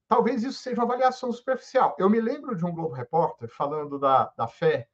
Talvez 0.08 0.42
isso 0.42 0.58
seja 0.60 0.80
uma 0.80 0.84
avaliação 0.84 1.32
superficial. 1.32 1.96
Eu 1.98 2.08
me 2.08 2.20
lembro 2.20 2.56
de 2.56 2.64
um 2.64 2.72
Globo 2.72 2.94
Repórter 2.94 3.48
falando 3.48 3.98
da, 3.98 4.32
da 4.36 4.46
fé, 4.46 4.88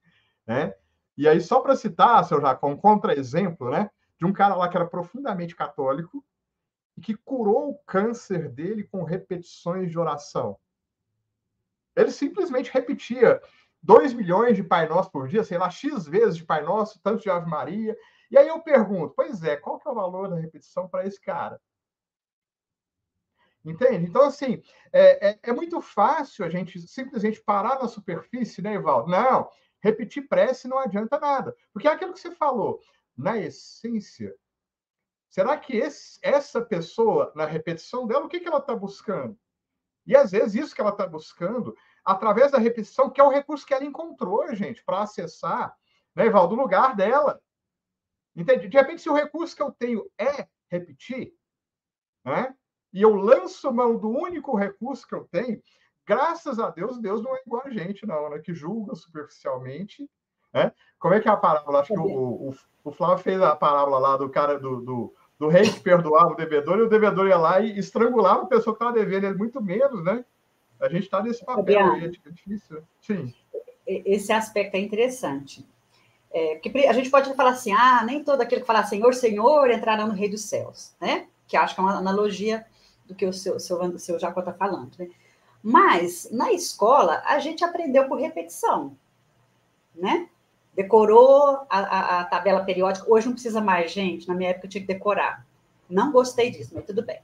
né? 0.46 0.74
E 1.16 1.26
aí, 1.26 1.40
só 1.40 1.60
para 1.60 1.74
citar, 1.74 2.24
seu 2.24 2.40
Jacó, 2.40 2.68
um 2.68 2.76
contra-exemplo, 2.76 3.70
né? 3.70 3.90
De 4.16 4.24
um 4.24 4.32
cara 4.32 4.54
lá 4.54 4.68
que 4.68 4.76
era 4.76 4.86
profundamente 4.86 5.56
católico 5.56 6.24
e 6.96 7.00
que 7.00 7.16
curou 7.16 7.70
o 7.70 7.78
câncer 7.78 8.48
dele 8.48 8.84
com 8.84 9.02
repetições 9.02 9.90
de 9.90 9.98
oração. 9.98 10.56
Ele 11.98 12.12
simplesmente 12.12 12.70
repetia 12.72 13.40
2 13.82 14.12
milhões 14.12 14.56
de 14.56 14.62
Pai 14.62 14.88
Nosso 14.88 15.10
por 15.10 15.26
dia, 15.26 15.42
sei 15.42 15.58
lá, 15.58 15.68
X 15.68 16.06
vezes 16.06 16.36
de 16.36 16.44
Pai 16.44 16.62
Nosso, 16.62 17.00
tanto 17.02 17.22
de 17.22 17.30
Ave 17.30 17.50
Maria. 17.50 17.96
E 18.30 18.38
aí 18.38 18.46
eu 18.46 18.60
pergunto, 18.60 19.14
pois 19.16 19.42
é, 19.42 19.56
qual 19.56 19.78
que 19.78 19.88
é 19.88 19.90
o 19.90 19.94
valor 19.94 20.28
da 20.28 20.36
repetição 20.36 20.88
para 20.88 21.06
esse 21.06 21.20
cara? 21.20 21.60
Entende? 23.64 24.06
Então, 24.08 24.22
assim, 24.22 24.62
é, 24.92 25.30
é, 25.30 25.38
é, 25.42 25.52
muito 25.52 25.80
fácil 25.80 26.44
a 26.44 26.48
gente 26.48 26.80
simplesmente 26.86 27.42
parar 27.42 27.80
na 27.80 27.88
superfície, 27.88 28.62
né, 28.62 28.74
Evaldo? 28.74 29.10
Não, 29.10 29.50
repetir 29.80 30.28
prece 30.28 30.68
não 30.68 30.78
adianta 30.78 31.18
nada. 31.18 31.54
Porque 31.72 31.88
é 31.88 31.90
aquilo 31.90 32.12
que 32.12 32.20
você 32.20 32.30
falou, 32.34 32.80
na 33.16 33.36
essência, 33.36 34.34
será 35.28 35.56
que 35.56 35.76
esse, 35.76 36.18
essa 36.22 36.62
pessoa, 36.62 37.32
na 37.34 37.44
repetição 37.44 38.06
dela, 38.06 38.24
o 38.24 38.28
que, 38.28 38.38
que 38.40 38.48
ela 38.48 38.58
está 38.58 38.74
buscando? 38.74 39.36
E 40.06 40.16
às 40.16 40.30
vezes 40.30 40.54
isso 40.54 40.74
que 40.74 40.80
ela 40.80 40.90
está 40.90 41.06
buscando, 41.06 41.76
através 42.08 42.50
da 42.50 42.58
repetição, 42.58 43.10
que 43.10 43.20
é 43.20 43.24
o 43.24 43.28
recurso 43.28 43.66
que 43.66 43.74
ela 43.74 43.84
encontrou, 43.84 44.54
gente, 44.54 44.82
para 44.82 45.02
acessar, 45.02 45.76
né, 46.14 46.24
Evaldo, 46.24 46.54
o 46.54 46.58
lugar 46.58 46.96
dela. 46.96 47.38
Entende? 48.34 48.66
De 48.66 48.76
repente, 48.78 49.02
se 49.02 49.10
o 49.10 49.14
recurso 49.14 49.54
que 49.54 49.62
eu 49.62 49.70
tenho 49.70 50.10
é 50.16 50.48
repetir, 50.70 51.34
né? 52.24 52.54
e 52.92 53.02
eu 53.02 53.14
lanço 53.14 53.70
mão 53.72 53.96
do 53.96 54.08
único 54.08 54.56
recurso 54.56 55.06
que 55.06 55.14
eu 55.14 55.28
tenho, 55.30 55.60
graças 56.06 56.58
a 56.58 56.70
Deus, 56.70 56.98
Deus 56.98 57.22
não 57.22 57.36
é 57.36 57.42
igual 57.46 57.62
a 57.66 57.70
gente, 57.70 58.06
não, 58.06 58.30
né? 58.30 58.38
Que 58.38 58.54
julga 58.54 58.94
superficialmente. 58.94 60.08
Né? 60.52 60.72
Como 60.98 61.12
é 61.12 61.20
que 61.20 61.28
é 61.28 61.30
a 61.30 61.36
parábola? 61.36 61.80
Acho 61.80 61.92
que 61.92 61.98
o, 61.98 62.48
o, 62.48 62.54
o 62.84 62.90
Flávio 62.90 63.22
fez 63.22 63.40
a 63.42 63.54
parábola 63.54 63.98
lá 63.98 64.16
do 64.16 64.30
cara 64.30 64.58
do, 64.58 64.80
do, 64.80 65.14
do 65.38 65.48
rei 65.48 65.70
que 65.70 65.80
perdoava 65.80 66.32
o 66.32 66.36
devedor, 66.36 66.78
e 66.78 66.82
o 66.82 66.88
devedor 66.88 67.26
ia 67.26 67.36
lá 67.36 67.60
e 67.60 67.78
estrangulava 67.78 68.44
a 68.44 68.46
pessoa 68.46 68.74
que 68.74 68.82
estava 68.82 68.96
devendo 68.96 69.24
ele 69.24 69.36
muito 69.36 69.60
menos, 69.60 70.02
né? 70.02 70.24
A 70.80 70.88
gente 70.88 71.04
está 71.04 71.22
nesse 71.22 71.44
papel 71.44 71.92
aí, 71.92 72.04
é 72.04 72.08
difícil. 72.08 72.82
Sim. 73.00 73.34
Esse 73.86 74.32
aspecto 74.32 74.74
é 74.74 74.80
interessante. 74.80 75.66
É, 76.30 76.56
porque 76.56 76.86
a 76.86 76.92
gente 76.92 77.10
pode 77.10 77.34
falar 77.34 77.50
assim, 77.50 77.72
ah, 77.72 78.02
nem 78.04 78.22
todo 78.22 78.40
aquele 78.40 78.60
que 78.60 78.66
fala 78.66 78.84
Senhor, 78.84 79.14
Senhor 79.14 79.70
entrará 79.70 80.06
no 80.06 80.12
Rei 80.12 80.28
dos 80.28 80.42
Céus, 80.42 80.94
né? 81.00 81.26
Que 81.46 81.56
acho 81.56 81.74
que 81.74 81.80
é 81.80 81.84
uma 81.84 81.96
analogia 81.96 82.66
do 83.06 83.14
que 83.14 83.24
o 83.24 83.32
seu, 83.32 83.58
seu, 83.58 83.98
seu 83.98 84.18
Jacó 84.18 84.40
está 84.40 84.52
falando. 84.52 84.92
Né? 84.98 85.08
Mas, 85.62 86.28
na 86.30 86.52
escola, 86.52 87.22
a 87.24 87.38
gente 87.38 87.64
aprendeu 87.64 88.06
por 88.06 88.20
repetição, 88.20 88.96
né? 89.94 90.28
Decorou 90.74 91.66
a, 91.68 91.78
a, 91.78 92.20
a, 92.20 92.24
tabela 92.26 92.64
periódica. 92.64 93.10
Hoje 93.10 93.26
não 93.26 93.32
precisa 93.32 93.60
mais, 93.60 93.90
gente. 93.90 94.28
Na 94.28 94.34
minha 94.34 94.50
época 94.50 94.66
eu 94.66 94.70
tinha 94.70 94.82
que 94.82 94.92
decorar. 94.92 95.44
Não 95.90 96.12
gostei 96.12 96.50
disso, 96.50 96.72
mas 96.74 96.84
tudo 96.84 97.02
bem. 97.02 97.18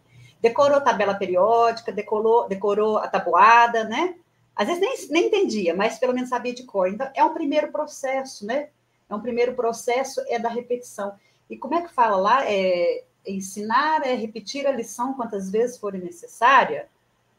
Decorou 0.44 0.78
tabela 0.78 1.14
periódica, 1.14 1.90
decorou, 1.90 2.46
decorou 2.46 2.98
a 2.98 3.08
tabuada, 3.08 3.84
né? 3.84 4.14
Às 4.54 4.66
vezes 4.66 4.78
nem, 4.78 5.08
nem 5.08 5.26
entendia, 5.28 5.74
mas 5.74 5.98
pelo 5.98 6.12
menos 6.12 6.28
sabia 6.28 6.52
de 6.52 6.64
cor. 6.64 6.86
Então, 6.86 7.10
é 7.14 7.24
um 7.24 7.32
primeiro 7.32 7.72
processo, 7.72 8.44
né? 8.44 8.68
É 9.08 9.14
um 9.14 9.22
primeiro 9.22 9.54
processo, 9.54 10.22
é 10.28 10.38
da 10.38 10.50
repetição. 10.50 11.14
E 11.48 11.56
como 11.56 11.76
é 11.76 11.80
que 11.80 11.94
fala 11.94 12.16
lá? 12.16 12.44
É, 12.44 13.04
ensinar 13.26 14.06
é 14.06 14.14
repetir 14.14 14.66
a 14.66 14.70
lição 14.70 15.14
quantas 15.14 15.50
vezes 15.50 15.78
for 15.78 15.94
necessária, 15.94 16.88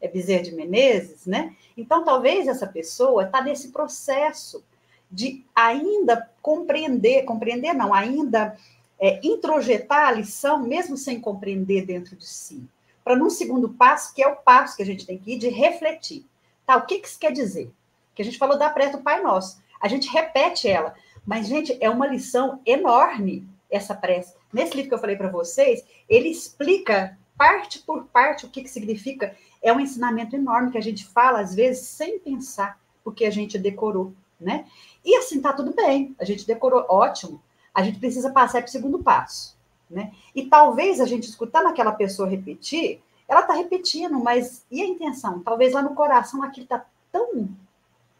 é 0.00 0.08
Bezerra 0.08 0.42
de 0.42 0.56
Menezes, 0.56 1.26
né? 1.26 1.54
Então, 1.76 2.04
talvez 2.04 2.48
essa 2.48 2.66
pessoa 2.66 3.26
está 3.26 3.40
nesse 3.40 3.68
processo 3.68 4.64
de 5.08 5.44
ainda 5.54 6.28
compreender, 6.42 7.22
compreender 7.22 7.72
não, 7.72 7.94
ainda 7.94 8.58
é, 8.98 9.20
introjetar 9.22 10.08
a 10.08 10.12
lição, 10.12 10.58
mesmo 10.58 10.96
sem 10.96 11.20
compreender 11.20 11.86
dentro 11.86 12.16
de 12.16 12.26
si. 12.26 12.68
Para 13.06 13.14
num 13.14 13.30
segundo 13.30 13.68
passo, 13.68 14.12
que 14.12 14.20
é 14.20 14.26
o 14.26 14.34
passo 14.34 14.76
que 14.76 14.82
a 14.82 14.84
gente 14.84 15.06
tem 15.06 15.16
que 15.16 15.34
ir, 15.34 15.38
de 15.38 15.48
refletir. 15.48 16.26
Tá, 16.66 16.76
o 16.76 16.86
que, 16.86 16.98
que 16.98 17.06
isso 17.06 17.20
quer 17.20 17.30
dizer? 17.30 17.70
Que 18.16 18.22
a 18.22 18.24
gente 18.24 18.36
falou 18.36 18.58
da 18.58 18.68
prece 18.68 18.96
do 18.96 19.02
Pai 19.04 19.22
Nosso. 19.22 19.62
A 19.80 19.86
gente 19.86 20.10
repete 20.10 20.66
ela, 20.66 20.92
mas, 21.24 21.46
gente, 21.46 21.78
é 21.80 21.88
uma 21.88 22.08
lição 22.08 22.60
enorme 22.66 23.48
essa 23.70 23.94
prece. 23.94 24.34
Nesse 24.52 24.74
livro 24.74 24.88
que 24.88 24.94
eu 24.96 24.98
falei 24.98 25.14
para 25.14 25.30
vocês, 25.30 25.84
ele 26.08 26.28
explica 26.28 27.16
parte 27.38 27.78
por 27.78 28.06
parte 28.06 28.44
o 28.44 28.48
que, 28.48 28.62
que 28.62 28.68
significa. 28.68 29.36
É 29.62 29.72
um 29.72 29.78
ensinamento 29.78 30.34
enorme 30.34 30.72
que 30.72 30.78
a 30.78 30.82
gente 30.82 31.06
fala, 31.06 31.38
às 31.38 31.54
vezes, 31.54 31.86
sem 31.86 32.18
pensar, 32.18 32.76
porque 33.04 33.24
a 33.24 33.30
gente 33.30 33.56
decorou, 33.56 34.12
né? 34.40 34.66
E 35.04 35.14
assim, 35.14 35.40
tá 35.40 35.52
tudo 35.52 35.72
bem, 35.72 36.12
a 36.18 36.24
gente 36.24 36.44
decorou, 36.44 36.84
ótimo. 36.88 37.40
A 37.72 37.84
gente 37.84 38.00
precisa 38.00 38.32
passar 38.32 38.62
para 38.62 38.68
o 38.68 38.72
segundo 38.72 38.98
passo, 38.98 39.55
né? 39.88 40.12
E 40.34 40.46
talvez 40.46 41.00
a 41.00 41.06
gente 41.06 41.28
escutando 41.28 41.68
aquela 41.68 41.92
pessoa 41.92 42.28
repetir, 42.28 43.00
ela 43.28 43.42
tá 43.42 43.54
repetindo, 43.54 44.18
mas 44.18 44.64
e 44.70 44.82
a 44.82 44.86
intenção? 44.86 45.42
Talvez 45.42 45.72
lá 45.72 45.82
no 45.82 45.94
coração 45.94 46.42
aquilo 46.42 46.66
tá 46.66 46.84
tão 47.10 47.48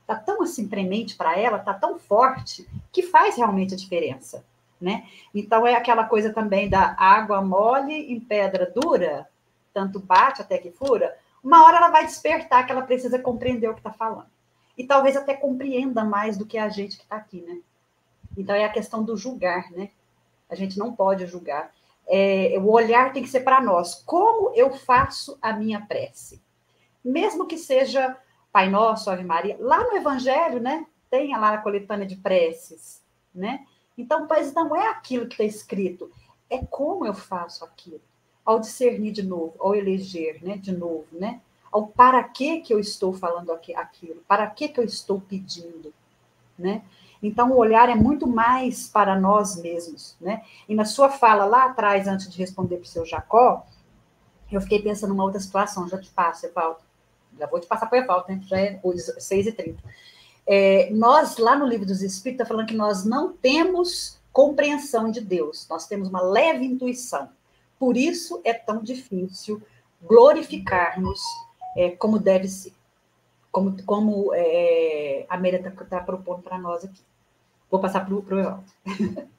tá 0.06 0.14
tão 0.14 0.40
assim 0.42 0.68
premente 0.68 1.16
para 1.16 1.36
ela, 1.36 1.58
tá 1.58 1.74
tão 1.74 1.98
forte 1.98 2.68
que 2.92 3.02
faz 3.02 3.36
realmente 3.36 3.74
a 3.74 3.76
diferença 3.76 4.44
né? 4.80 5.06
Então 5.34 5.66
é 5.66 5.74
aquela 5.74 6.04
coisa 6.04 6.32
também 6.32 6.68
da 6.68 6.94
água 6.98 7.42
mole 7.42 8.12
em 8.12 8.20
pedra 8.20 8.70
dura, 8.70 9.28
tanto 9.72 9.98
bate 9.98 10.42
até 10.42 10.58
que 10.58 10.70
fura. 10.70 11.16
Uma 11.42 11.64
hora 11.64 11.78
ela 11.78 11.88
vai 11.90 12.04
despertar 12.04 12.64
que 12.64 12.72
ela 12.72 12.82
precisa 12.82 13.18
compreender 13.18 13.68
o 13.68 13.74
que 13.74 13.80
está 13.80 13.92
falando. 13.92 14.28
E 14.76 14.84
talvez 14.84 15.16
até 15.16 15.34
compreenda 15.34 16.04
mais 16.04 16.36
do 16.36 16.44
que 16.44 16.58
a 16.58 16.68
gente 16.68 16.96
que 16.96 17.04
está 17.04 17.16
aqui, 17.16 17.40
né? 17.40 17.58
Então 18.36 18.54
é 18.54 18.64
a 18.64 18.72
questão 18.72 19.02
do 19.02 19.16
julgar, 19.16 19.70
né? 19.72 19.90
A 20.48 20.54
gente 20.54 20.78
não 20.78 20.92
pode 20.92 21.26
julgar. 21.26 21.72
É, 22.06 22.56
o 22.58 22.70
olhar 22.70 23.12
tem 23.12 23.22
que 23.22 23.28
ser 23.28 23.40
para 23.40 23.60
nós. 23.60 23.94
Como 23.94 24.52
eu 24.54 24.72
faço 24.72 25.38
a 25.42 25.52
minha 25.52 25.80
prece? 25.80 26.40
Mesmo 27.04 27.46
que 27.46 27.56
seja 27.56 28.16
Pai 28.52 28.68
Nosso, 28.70 29.10
Ave 29.10 29.24
Maria, 29.24 29.56
lá 29.58 29.82
no 29.84 29.96
Evangelho, 29.96 30.60
né? 30.60 30.86
Tem 31.10 31.36
lá 31.36 31.54
a 31.54 31.58
coletânea 31.58 32.06
de 32.06 32.16
preces, 32.16 33.02
né? 33.34 33.64
Então, 33.96 34.26
mas 34.28 34.52
não 34.52 34.74
é 34.74 34.88
aquilo 34.88 35.26
que 35.26 35.34
está 35.34 35.44
escrito, 35.44 36.10
é 36.50 36.58
como 36.58 37.06
eu 37.06 37.14
faço 37.14 37.64
aquilo. 37.64 38.00
Ao 38.44 38.60
discernir 38.60 39.12
de 39.12 39.22
novo, 39.22 39.54
ao 39.58 39.74
eleger, 39.74 40.42
né, 40.44 40.56
de 40.56 40.70
novo, 40.70 41.06
né? 41.12 41.40
ao 41.76 41.86
para 41.86 42.22
que 42.24 42.60
que 42.60 42.72
eu 42.72 42.80
estou 42.80 43.12
falando 43.12 43.52
aquilo, 43.52 44.22
para 44.26 44.46
que 44.48 44.66
que 44.68 44.80
eu 44.80 44.84
estou 44.84 45.20
pedindo, 45.20 45.92
né? 46.58 46.82
Então, 47.22 47.50
o 47.50 47.56
olhar 47.56 47.88
é 47.88 47.94
muito 47.94 48.26
mais 48.26 48.88
para 48.88 49.18
nós 49.18 49.56
mesmos, 49.56 50.16
né? 50.20 50.42
E 50.68 50.74
na 50.74 50.84
sua 50.84 51.10
fala 51.10 51.44
lá 51.44 51.66
atrás, 51.66 52.06
antes 52.06 52.30
de 52.30 52.38
responder 52.38 52.76
para 52.76 52.84
o 52.84 52.88
seu 52.88 53.04
Jacó, 53.04 53.66
eu 54.50 54.60
fiquei 54.60 54.80
pensando 54.80 55.10
numa 55.10 55.24
outra 55.24 55.40
situação, 55.40 55.88
já 55.88 55.98
te 55.98 56.10
passo, 56.10 56.46
Evaldo. 56.46 56.80
Já 57.38 57.46
vou 57.46 57.60
te 57.60 57.66
passar 57.66 57.86
para 57.86 58.00
o 58.00 58.02
Evaldo, 58.02 58.26
né? 58.28 58.40
Já 58.46 58.58
é 58.58 58.80
6h30. 58.80 59.76
É, 60.46 60.90
nós, 60.92 61.38
lá 61.38 61.56
no 61.56 61.66
Livro 61.66 61.84
dos 61.84 62.02
Espíritos, 62.02 62.42
está 62.42 62.46
falando 62.46 62.68
que 62.68 62.76
nós 62.76 63.04
não 63.04 63.32
temos 63.32 64.20
compreensão 64.32 65.10
de 65.10 65.20
Deus, 65.20 65.66
nós 65.68 65.86
temos 65.86 66.08
uma 66.08 66.20
leve 66.20 66.64
intuição. 66.64 67.30
Por 67.78 67.96
isso 67.96 68.40
é 68.44 68.52
tão 68.52 68.82
difícil 68.82 69.62
glorificarmos 70.02 71.20
é, 71.76 71.90
como 71.90 72.18
deve 72.18 72.46
ser, 72.48 72.72
como, 73.56 73.82
como 73.84 74.34
é, 74.34 75.24
a 75.30 75.38
Meira 75.38 75.56
está 75.56 75.70
tá 75.70 76.00
propondo 76.02 76.42
para 76.42 76.58
nós 76.58 76.84
aqui. 76.84 77.00
Vou 77.70 77.80
passar 77.80 78.04
para 78.04 78.14
o 78.14 78.38
Evaldo. 78.38 78.64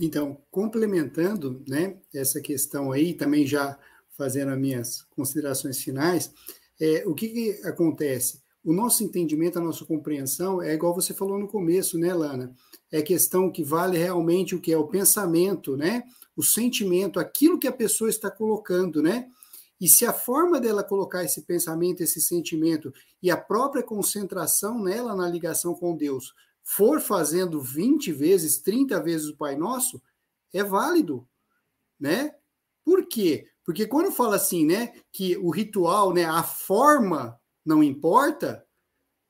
Então, 0.00 0.38
complementando 0.48 1.60
né, 1.66 1.96
essa 2.14 2.40
questão 2.40 2.92
aí, 2.92 3.14
também 3.14 3.44
já 3.44 3.76
fazendo 4.16 4.52
as 4.52 4.58
minhas 4.58 5.02
considerações 5.16 5.82
finais, 5.82 6.32
é, 6.80 7.02
o 7.04 7.16
que, 7.16 7.28
que 7.30 7.66
acontece? 7.66 8.40
O 8.64 8.72
nosso 8.72 9.02
entendimento, 9.02 9.58
a 9.58 9.60
nossa 9.60 9.84
compreensão 9.84 10.62
é 10.62 10.72
igual 10.72 10.94
você 10.94 11.12
falou 11.12 11.36
no 11.36 11.48
começo, 11.48 11.98
né, 11.98 12.14
Lana? 12.14 12.54
É 12.92 13.02
questão 13.02 13.50
que 13.50 13.64
vale 13.64 13.98
realmente 13.98 14.54
o 14.54 14.60
que 14.60 14.72
é 14.72 14.78
o 14.78 14.86
pensamento, 14.86 15.76
né? 15.76 16.04
O 16.36 16.44
sentimento, 16.44 17.18
aquilo 17.18 17.58
que 17.58 17.66
a 17.66 17.72
pessoa 17.72 18.08
está 18.08 18.30
colocando, 18.30 19.02
né? 19.02 19.28
E 19.80 19.88
se 19.88 20.04
a 20.04 20.12
forma 20.12 20.60
dela 20.60 20.82
colocar 20.82 21.24
esse 21.24 21.42
pensamento, 21.42 22.02
esse 22.02 22.20
sentimento 22.20 22.92
e 23.22 23.30
a 23.30 23.36
própria 23.36 23.82
concentração 23.82 24.82
nela 24.82 25.14
na 25.14 25.28
ligação 25.28 25.74
com 25.74 25.96
Deus 25.96 26.34
for 26.62 27.00
fazendo 27.00 27.60
20 27.60 28.12
vezes, 28.12 28.58
30 28.58 29.00
vezes 29.02 29.28
o 29.28 29.36
Pai 29.36 29.56
Nosso, 29.56 30.02
é 30.52 30.62
válido, 30.62 31.26
né? 31.98 32.34
Por 32.84 33.06
quê? 33.06 33.48
Porque 33.64 33.86
quando 33.86 34.10
fala 34.10 34.36
assim, 34.36 34.66
né, 34.66 34.92
que 35.12 35.36
o 35.36 35.50
ritual, 35.50 36.12
né, 36.12 36.24
a 36.24 36.42
forma 36.42 37.38
não 37.64 37.82
importa, 37.82 38.64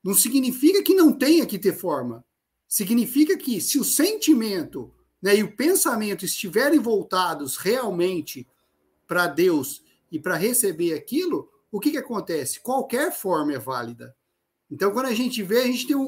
não 0.03 0.14
significa 0.14 0.82
que 0.82 0.94
não 0.94 1.12
tenha 1.12 1.44
que 1.44 1.59
ter 1.59 1.76
forma. 1.76 2.24
Significa 2.68 3.36
que 3.36 3.61
se 3.61 3.78
o 3.78 3.84
sentimento 3.84 4.94
né, 5.20 5.36
e 5.36 5.42
o 5.42 5.57
pensamento 5.57 6.24
estiverem 6.24 6.78
voltados 6.78 7.57
realmente 7.57 8.46
para 9.07 9.26
Deus 9.26 9.82
e 10.11 10.18
para 10.18 10.36
receber 10.36 10.94
aquilo, 10.94 11.50
o 11.70 11.78
que, 11.80 11.90
que 11.90 11.98
acontece? 11.98 12.61
Qualquer 12.61 13.12
forma 13.12 13.52
é 13.52 13.59
válida. 13.59 14.16
Então, 14.70 14.92
quando 14.92 15.06
a 15.06 15.14
gente 15.14 15.42
vê, 15.42 15.61
a 15.61 15.66
gente 15.66 15.86
tem 15.86 15.96
o, 15.96 16.02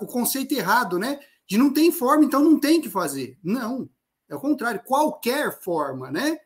o 0.00 0.06
conceito 0.06 0.52
errado, 0.52 0.98
né? 0.98 1.18
De 1.46 1.58
não 1.58 1.72
tem 1.72 1.90
forma, 1.90 2.24
então 2.24 2.42
não 2.42 2.58
tem 2.58 2.80
que 2.80 2.88
fazer. 2.88 3.38
Não. 3.42 3.88
É 4.28 4.34
o 4.34 4.40
contrário. 4.40 4.82
Qualquer 4.84 5.60
forma, 5.60 6.10
né? 6.10 6.38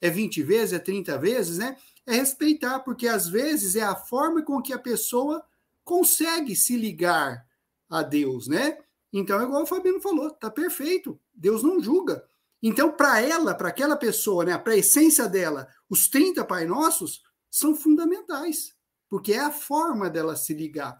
É 0.00 0.10
20 0.10 0.42
vezes, 0.42 0.72
é 0.72 0.78
30 0.78 1.18
vezes, 1.18 1.58
né? 1.58 1.76
É 2.04 2.14
respeitar, 2.14 2.80
porque 2.80 3.06
às 3.06 3.28
vezes 3.28 3.76
é 3.76 3.82
a 3.82 3.94
forma 3.94 4.42
com 4.42 4.60
que 4.60 4.72
a 4.72 4.78
pessoa 4.78 5.44
consegue 5.84 6.56
se 6.56 6.76
ligar 6.76 7.46
a 7.88 8.02
Deus, 8.02 8.48
né? 8.48 8.78
Então, 9.12 9.40
é 9.40 9.44
igual 9.44 9.62
o 9.62 9.66
Fabiano 9.66 10.00
falou, 10.00 10.30
tá 10.30 10.50
perfeito. 10.50 11.18
Deus 11.34 11.62
não 11.62 11.80
julga. 11.80 12.24
Então, 12.62 12.92
para 12.92 13.20
ela, 13.20 13.54
para 13.54 13.68
aquela 13.68 13.96
pessoa, 13.96 14.44
né, 14.44 14.56
para 14.56 14.74
a 14.74 14.76
essência 14.76 15.28
dela, 15.28 15.66
os 15.90 16.08
30 16.08 16.44
Pai 16.44 16.64
Nossos 16.64 17.20
são 17.50 17.74
fundamentais, 17.74 18.72
porque 19.10 19.32
é 19.32 19.40
a 19.40 19.50
forma 19.50 20.08
dela 20.08 20.36
se 20.36 20.54
ligar. 20.54 20.98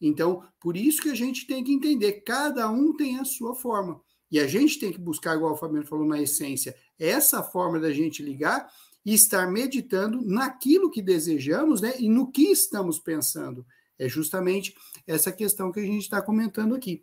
Então, 0.00 0.42
por 0.60 0.76
isso 0.76 1.00
que 1.00 1.08
a 1.08 1.14
gente 1.14 1.46
tem 1.46 1.62
que 1.62 1.72
entender, 1.72 2.22
cada 2.22 2.68
um 2.68 2.94
tem 2.94 3.18
a 3.18 3.24
sua 3.24 3.54
forma. 3.54 4.00
E 4.30 4.40
a 4.40 4.46
gente 4.46 4.78
tem 4.80 4.92
que 4.92 4.98
buscar, 4.98 5.36
igual 5.36 5.52
o 5.52 5.56
Fabiano 5.56 5.86
falou 5.86 6.06
na 6.06 6.20
essência, 6.20 6.74
essa 6.98 7.42
forma 7.42 7.78
da 7.78 7.92
gente 7.92 8.22
ligar 8.22 8.68
e 9.04 9.14
estar 9.14 9.46
meditando 9.50 10.20
naquilo 10.22 10.90
que 10.90 11.00
desejamos 11.00 11.80
né, 11.80 11.94
e 12.00 12.08
no 12.08 12.30
que 12.30 12.50
estamos 12.50 12.98
pensando. 12.98 13.64
É 13.96 14.08
justamente 14.08 14.74
essa 15.06 15.30
questão 15.30 15.70
que 15.70 15.80
a 15.80 15.84
gente 15.84 16.02
está 16.02 16.20
comentando 16.20 16.74
aqui. 16.74 17.02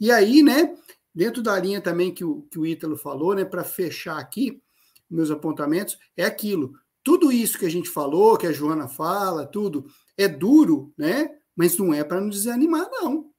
E 0.00 0.10
aí, 0.10 0.42
né, 0.42 0.74
dentro 1.14 1.42
da 1.42 1.58
linha 1.58 1.80
também 1.80 2.12
que 2.12 2.24
o, 2.24 2.42
que 2.50 2.58
o 2.58 2.66
Ítalo 2.66 2.96
falou, 2.96 3.34
né, 3.34 3.44
para 3.44 3.64
fechar 3.64 4.18
aqui 4.18 4.62
meus 5.10 5.30
apontamentos, 5.30 5.98
é 6.16 6.24
aquilo. 6.24 6.72
Tudo 7.04 7.30
isso 7.30 7.58
que 7.58 7.66
a 7.66 7.70
gente 7.70 7.88
falou, 7.88 8.38
que 8.38 8.46
a 8.46 8.52
Joana 8.52 8.88
fala, 8.88 9.46
tudo, 9.46 9.84
é 10.16 10.26
duro, 10.26 10.92
né? 10.96 11.28
mas 11.56 11.76
não 11.76 11.92
é 11.92 12.02
para 12.02 12.20
nos 12.20 12.36
desanimar, 12.36 12.88
não. 12.90 13.30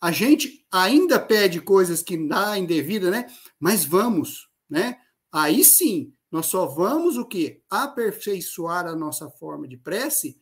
A 0.00 0.12
gente 0.12 0.64
ainda 0.70 1.18
pede 1.18 1.60
coisas 1.60 2.02
que 2.02 2.16
dá 2.28 2.56
indevida, 2.56 3.10
né? 3.10 3.26
Mas 3.58 3.84
vamos, 3.84 4.48
né? 4.68 4.98
Aí 5.32 5.64
sim, 5.64 6.12
nós 6.30 6.46
só 6.46 6.66
vamos 6.66 7.16
o 7.16 7.26
quê? 7.26 7.62
Aperfeiçoar 7.68 8.86
a 8.86 8.94
nossa 8.94 9.28
forma 9.28 9.66
de 9.66 9.76
prece 9.76 10.38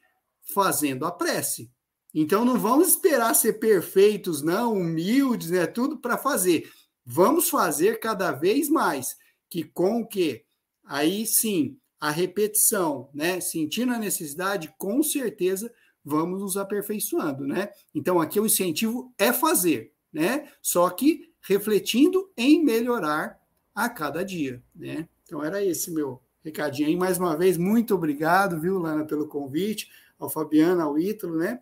fazendo 0.55 1.07
a 1.07 1.11
prece. 1.11 1.71
Então 2.19 2.47
não 2.47 2.59
vamos 2.59 2.89
esperar 2.89 3.35
ser 3.35 3.59
perfeitos, 3.61 4.41
não, 4.41 4.73
humildes, 4.73 5.51
né? 5.51 5.67
Tudo 5.67 5.99
para 5.99 6.17
fazer. 6.17 6.73
Vamos 7.05 7.51
fazer 7.51 8.01
cada 8.01 8.33
vez 8.33 8.71
mais, 8.71 9.19
que 9.51 9.63
com 9.63 10.01
o 10.01 10.07
quê? 10.07 10.47
Aí 10.83 11.27
sim, 11.27 11.77
a 12.01 12.11
repetição, 12.11 13.11
né? 13.13 13.39
Sentindo 13.39 13.93
a 13.93 13.99
necessidade, 13.99 14.75
com 14.79 15.03
certeza 15.03 15.71
vamos 16.03 16.41
nos 16.41 16.57
aperfeiçoando, 16.57 17.47
né? 17.47 17.69
Então 17.95 18.19
aqui 18.19 18.41
o 18.41 18.47
incentivo 18.47 19.13
é 19.19 19.31
fazer, 19.31 19.93
né? 20.11 20.49
Só 20.63 20.89
que 20.89 21.31
refletindo 21.43 22.33
em 22.35 22.65
melhorar 22.65 23.39
a 23.75 23.91
cada 23.91 24.25
dia, 24.25 24.63
né? 24.75 25.07
Então 25.25 25.45
era 25.45 25.63
esse 25.63 25.91
meu 25.91 26.23
recadinho 26.43 26.89
aí. 26.89 26.97
Mais 26.97 27.19
uma 27.19 27.37
vez, 27.37 27.59
muito 27.59 27.95
obrigado, 27.95 28.59
viu, 28.59 28.79
Lana, 28.79 29.05
pelo 29.05 29.29
convite, 29.29 29.91
ao 30.19 30.31
Fabiano, 30.31 30.81
ao 30.81 30.99
Ítalo, 30.99 31.37
né? 31.37 31.61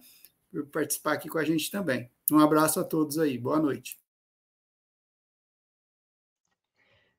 Por 0.55 0.67
participar 0.67 1.15
aqui 1.15 1.29
com 1.29 1.39
a 1.39 1.43
gente 1.43 1.69
também. 1.69 2.09
Um 2.31 2.39
abraço 2.39 2.79
a 2.79 2.85
todos 2.85 3.19
aí. 3.19 3.37
Boa 3.37 3.59
noite. 3.59 3.99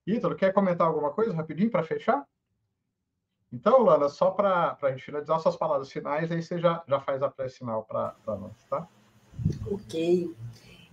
Ítalo, 0.07 0.37
quer 0.37 0.53
comentar 0.53 0.87
alguma 0.87 1.11
coisa 1.11 1.33
rapidinho 1.33 1.69
para 1.69 1.83
fechar? 1.83 2.25
Então, 3.51 3.83
Lana, 3.83 4.07
só 4.07 4.31
para 4.31 4.77
a 4.81 4.91
gente 4.91 5.03
finalizar 5.03 5.41
suas 5.41 5.57
palavras 5.57 5.91
finais, 5.91 6.31
aí 6.31 6.41
você 6.41 6.57
já, 6.57 6.81
já 6.87 7.01
faz 7.01 7.21
a 7.21 7.29
pré-sinal 7.29 7.83
para 7.83 8.15
nós, 8.25 8.63
tá? 8.69 8.87
Ok. 9.69 10.33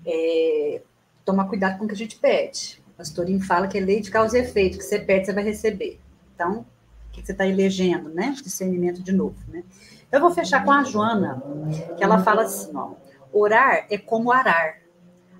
É, 0.04 0.82
toma 1.24 1.48
cuidado 1.48 1.78
com 1.78 1.84
o 1.84 1.86
que 1.86 1.94
a 1.94 1.96
gente 1.96 2.18
pede. 2.18 2.82
O 2.88 2.90
pastorinho 2.94 3.40
fala 3.40 3.68
que 3.68 3.78
é 3.78 3.80
lei 3.80 4.00
de 4.00 4.10
causa 4.10 4.36
e 4.36 4.40
efeito, 4.40 4.78
que 4.78 4.84
você 4.84 4.98
pede, 4.98 5.26
você 5.26 5.32
vai 5.32 5.44
receber. 5.44 6.00
Então, 6.34 6.66
o 7.08 7.12
que 7.12 7.24
você 7.24 7.30
está 7.30 7.46
elegendo, 7.46 8.08
né? 8.08 8.34
Discernimento 8.42 9.00
de 9.00 9.12
novo, 9.12 9.38
né? 9.46 9.62
Eu 10.12 10.20
vou 10.20 10.30
fechar 10.30 10.64
com 10.64 10.70
a 10.70 10.84
Joana, 10.84 11.42
que 11.96 12.04
ela 12.04 12.22
fala 12.22 12.42
assim, 12.42 12.70
ó, 12.76 12.92
orar 13.32 13.86
é 13.90 13.96
como 13.96 14.30
arar, 14.30 14.82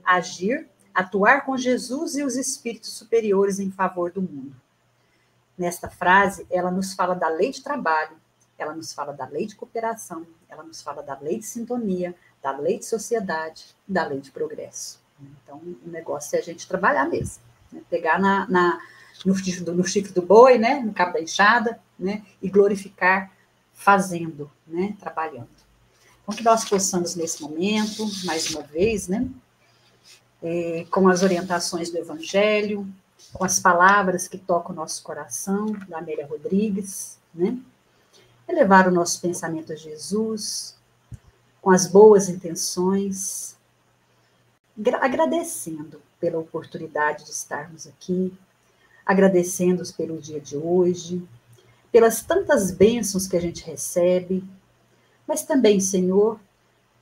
agir, 0.03 0.67
atuar 0.95 1.45
com 1.45 1.57
Jesus 1.57 2.17
e 2.17 2.25
os 2.25 2.35
espíritos 2.35 2.91
superiores 2.93 3.61
em 3.61 3.71
favor 3.71 4.11
do 4.11 4.23
mundo 4.23 4.57
nesta 5.57 5.89
frase, 5.89 6.47
ela 6.51 6.71
nos 6.71 6.95
fala 6.95 7.15
da 7.15 7.29
lei 7.29 7.51
de 7.51 7.63
trabalho, 7.63 8.17
ela 8.59 8.75
nos 8.75 8.93
fala 8.93 9.13
da 9.13 9.27
lei 9.27 9.47
de 9.47 9.55
cooperação, 9.55 10.27
ela 10.49 10.63
nos 10.63 10.83
fala 10.83 11.03
da 11.03 11.19
lei 11.19 11.39
de 11.39 11.47
sintonia, 11.47 12.15
da 12.43 12.57
lei 12.57 12.79
de 12.79 12.85
sociedade, 12.85 13.77
da 13.87 14.05
lei 14.05 14.21
de 14.21 14.31
progresso. 14.31 15.01
Então, 15.21 15.59
o 15.59 15.89
negócio 15.89 16.37
é 16.37 16.41
a 16.41 16.43
gente 16.43 16.67
trabalhar 16.67 17.09
mesmo, 17.09 17.43
né? 17.73 17.81
pegar 17.89 18.19
na, 18.19 18.47
na 18.49 18.81
no, 19.25 19.35
no 19.75 19.85
chifre 19.85 20.13
do 20.13 20.23
boi, 20.23 20.59
né? 20.59 20.81
no 20.81 20.93
cabo 20.93 21.13
da 21.13 21.21
enxada, 21.21 21.81
né? 21.99 22.25
e 22.41 22.49
glorificar 22.49 23.31
fazendo, 23.73 24.51
né? 24.67 24.97
trabalhando. 25.01 25.49
Então, 26.23 26.35
que 26.35 26.45
nós 26.45 26.65
possamos, 26.65 27.15
nesse 27.15 27.43
momento, 27.43 28.07
mais 28.25 28.49
uma 28.51 28.63
vez, 28.63 29.09
né? 29.09 29.29
É, 30.43 30.87
com 30.91 31.09
as 31.09 31.23
orientações 31.23 31.91
do 31.91 31.99
Evangelho, 31.99 32.87
com 33.33 33.45
as 33.45 33.59
palavras 33.59 34.29
que 34.29 34.39
tocam 34.39 34.73
o 34.73 34.77
nosso 34.77 35.03
coração, 35.03 35.73
da 35.89 35.99
Amélia 35.99 36.27
Rodrigues, 36.27 37.19
né? 37.35 37.59
Elevar 38.49 38.89
o 38.89 38.93
nosso 38.93 39.21
pensamento 39.21 39.73
a 39.73 39.77
Jesus, 39.77 40.77
com 41.61 41.71
as 41.71 41.87
boas 41.87 42.29
intenções, 42.29 43.57
agradecendo 45.01 46.01
pela 46.21 46.39
oportunidade 46.39 47.25
de 47.25 47.31
estarmos 47.31 47.87
aqui, 47.87 48.37
agradecendo 49.07 49.83
pelo 49.95 50.21
dia 50.21 50.41
de 50.41 50.57
hoje, 50.57 51.27
pelas 51.93 52.23
tantas 52.23 52.71
bênçãos 52.71 53.29
que 53.29 53.37
a 53.37 53.41
gente 53.41 53.63
recebe, 53.65 54.43
mas 55.29 55.43
também, 55.43 55.79
Senhor, 55.79 56.41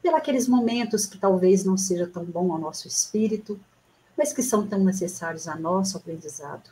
pelos 0.02 0.48
momentos 0.48 1.06
que 1.06 1.16
talvez 1.16 1.64
não 1.64 1.76
seja 1.76 2.06
tão 2.06 2.24
bom 2.24 2.52
ao 2.52 2.58
nosso 2.58 2.88
espírito, 2.88 3.58
mas 4.18 4.32
que 4.32 4.42
são 4.42 4.66
tão 4.66 4.80
necessários 4.80 5.46
a 5.46 5.54
nosso 5.54 5.96
aprendizado. 5.96 6.68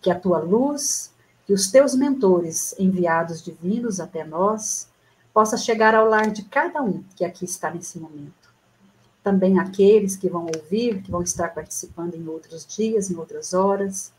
Que 0.00 0.10
a 0.10 0.18
tua 0.18 0.38
luz, 0.38 1.12
que 1.46 1.52
os 1.52 1.70
teus 1.70 1.94
mentores, 1.94 2.74
enviados 2.78 3.42
divinos 3.42 4.00
até 4.00 4.24
nós, 4.24 4.88
possa 5.32 5.56
chegar 5.56 5.94
ao 5.94 6.08
lar 6.08 6.30
de 6.30 6.44
cada 6.44 6.82
um 6.82 7.04
que 7.14 7.24
aqui 7.24 7.44
está 7.44 7.70
nesse 7.70 7.98
momento. 7.98 8.48
Também 9.22 9.58
aqueles 9.58 10.16
que 10.16 10.30
vão 10.30 10.46
ouvir, 10.46 11.02
que 11.02 11.10
vão 11.10 11.22
estar 11.22 11.52
participando 11.52 12.14
em 12.14 12.26
outros 12.26 12.64
dias, 12.66 13.10
em 13.10 13.16
outras 13.16 13.52
horas, 13.52 14.12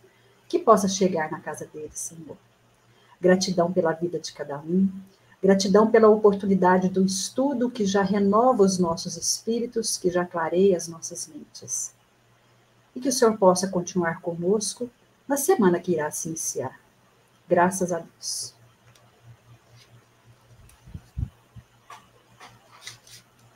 que 0.48 0.60
possa 0.60 0.88
chegar 0.88 1.32
na 1.32 1.40
casa 1.40 1.66
deles, 1.74 1.98
Senhor. 1.98 2.38
Gratidão 3.20 3.72
pela 3.72 3.94
vida 3.94 4.20
de 4.20 4.32
cada 4.34 4.58
um, 4.60 4.90
gratidão 5.42 5.90
pela 5.90 6.10
oportunidade 6.10 6.90
do 6.90 7.06
estudo 7.06 7.70
que 7.70 7.86
já 7.86 8.02
renova 8.02 8.64
os 8.64 8.78
nossos 8.78 9.18
espíritos, 9.18 9.98
que 9.98 10.10
já 10.10 10.26
clareia 10.26 10.78
as 10.78 10.88
nossas 10.88 11.28
mentes. 11.28 11.96
E 12.96 13.00
que 13.00 13.10
o 13.10 13.14
Senhor 13.14 13.38
possa 13.38 13.68
continuar 13.68 14.22
conosco 14.22 14.90
na 15.28 15.38
semana 15.38 15.80
que 15.80 15.94
irá 15.94 16.10
se 16.12 16.28
iniciar. 16.28 16.80
Graças 17.48 17.92
a 17.92 18.00
Deus. 18.00 18.56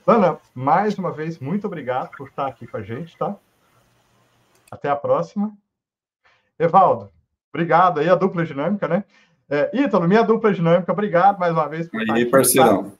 Ana, 0.06 0.38
mais 0.54 0.98
uma 0.98 1.12
vez, 1.12 1.40
muito 1.40 1.66
obrigado 1.66 2.12
por 2.18 2.28
estar 2.28 2.48
aqui 2.48 2.68
com 2.68 2.76
a 2.76 2.82
gente, 2.82 3.18
tá? 3.18 3.38
Até 4.70 4.90
a 4.90 4.96
próxima. 4.96 5.56
Evaldo, 6.60 7.10
obrigado 7.54 8.00
aí, 8.00 8.10
a 8.10 8.16
dupla 8.16 8.46
dinâmica, 8.46 8.88
né? 8.88 9.06
É, 9.50 9.70
Ítalo, 9.74 10.08
minha 10.08 10.24
dupla 10.24 10.54
dinâmica, 10.54 10.92
obrigado 10.92 11.40
mais 11.40 11.52
uma 11.52 11.68
vez 11.68 11.88
por 11.88 11.98
aí, 11.98 12.04
estar 12.04 12.16
aqui. 12.16 12.26
parceirão. 12.26 12.84
Tá? 12.84 12.92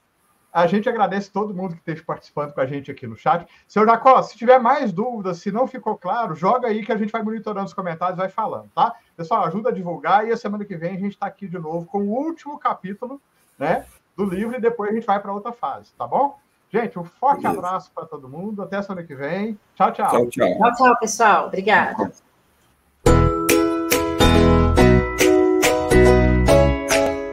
A 0.52 0.68
gente 0.68 0.88
agradece 0.88 1.32
todo 1.32 1.52
mundo 1.52 1.72
que 1.72 1.80
esteja 1.80 2.04
participando 2.06 2.52
com 2.52 2.60
a 2.60 2.66
gente 2.66 2.88
aqui 2.88 3.08
no 3.08 3.16
chat. 3.16 3.44
Senhor 3.66 3.86
Jacó, 3.86 4.22
se 4.22 4.36
tiver 4.36 4.60
mais 4.60 4.92
dúvidas, 4.92 5.38
se 5.38 5.50
não 5.50 5.66
ficou 5.66 5.96
claro, 5.96 6.36
joga 6.36 6.68
aí 6.68 6.86
que 6.86 6.92
a 6.92 6.96
gente 6.96 7.10
vai 7.10 7.22
monitorando 7.24 7.66
os 7.66 7.74
comentários 7.74 8.16
e 8.16 8.20
vai 8.20 8.28
falando, 8.28 8.70
tá? 8.72 8.94
Pessoal, 9.16 9.44
ajuda 9.44 9.70
a 9.70 9.72
divulgar 9.72 10.28
e 10.28 10.30
a 10.30 10.36
semana 10.36 10.64
que 10.64 10.76
vem 10.76 10.94
a 10.94 10.98
gente 10.98 11.14
está 11.14 11.26
aqui 11.26 11.48
de 11.48 11.58
novo 11.58 11.86
com 11.86 12.02
o 12.02 12.10
último 12.12 12.56
capítulo, 12.56 13.20
né, 13.58 13.84
do 14.16 14.24
livro 14.24 14.56
e 14.56 14.60
depois 14.60 14.90
a 14.90 14.94
gente 14.94 15.06
vai 15.06 15.18
para 15.18 15.32
outra 15.32 15.50
fase, 15.50 15.92
tá 15.98 16.06
bom? 16.06 16.38
Gente, 16.70 16.98
um 16.98 17.04
forte 17.04 17.42
Beleza. 17.42 17.58
abraço 17.58 17.92
para 17.94 18.04
todo 18.04 18.28
mundo. 18.28 18.60
Até 18.60 18.82
semana 18.82 19.04
que 19.04 19.14
vem. 19.14 19.56
Tchau, 19.76 19.92
tchau. 19.92 20.10
Tchau, 20.10 20.26
tchau. 20.26 20.58
Tchau, 20.58 20.72
tchau, 20.74 20.98
pessoal. 20.98 21.46
Obrigada. 21.46 22.12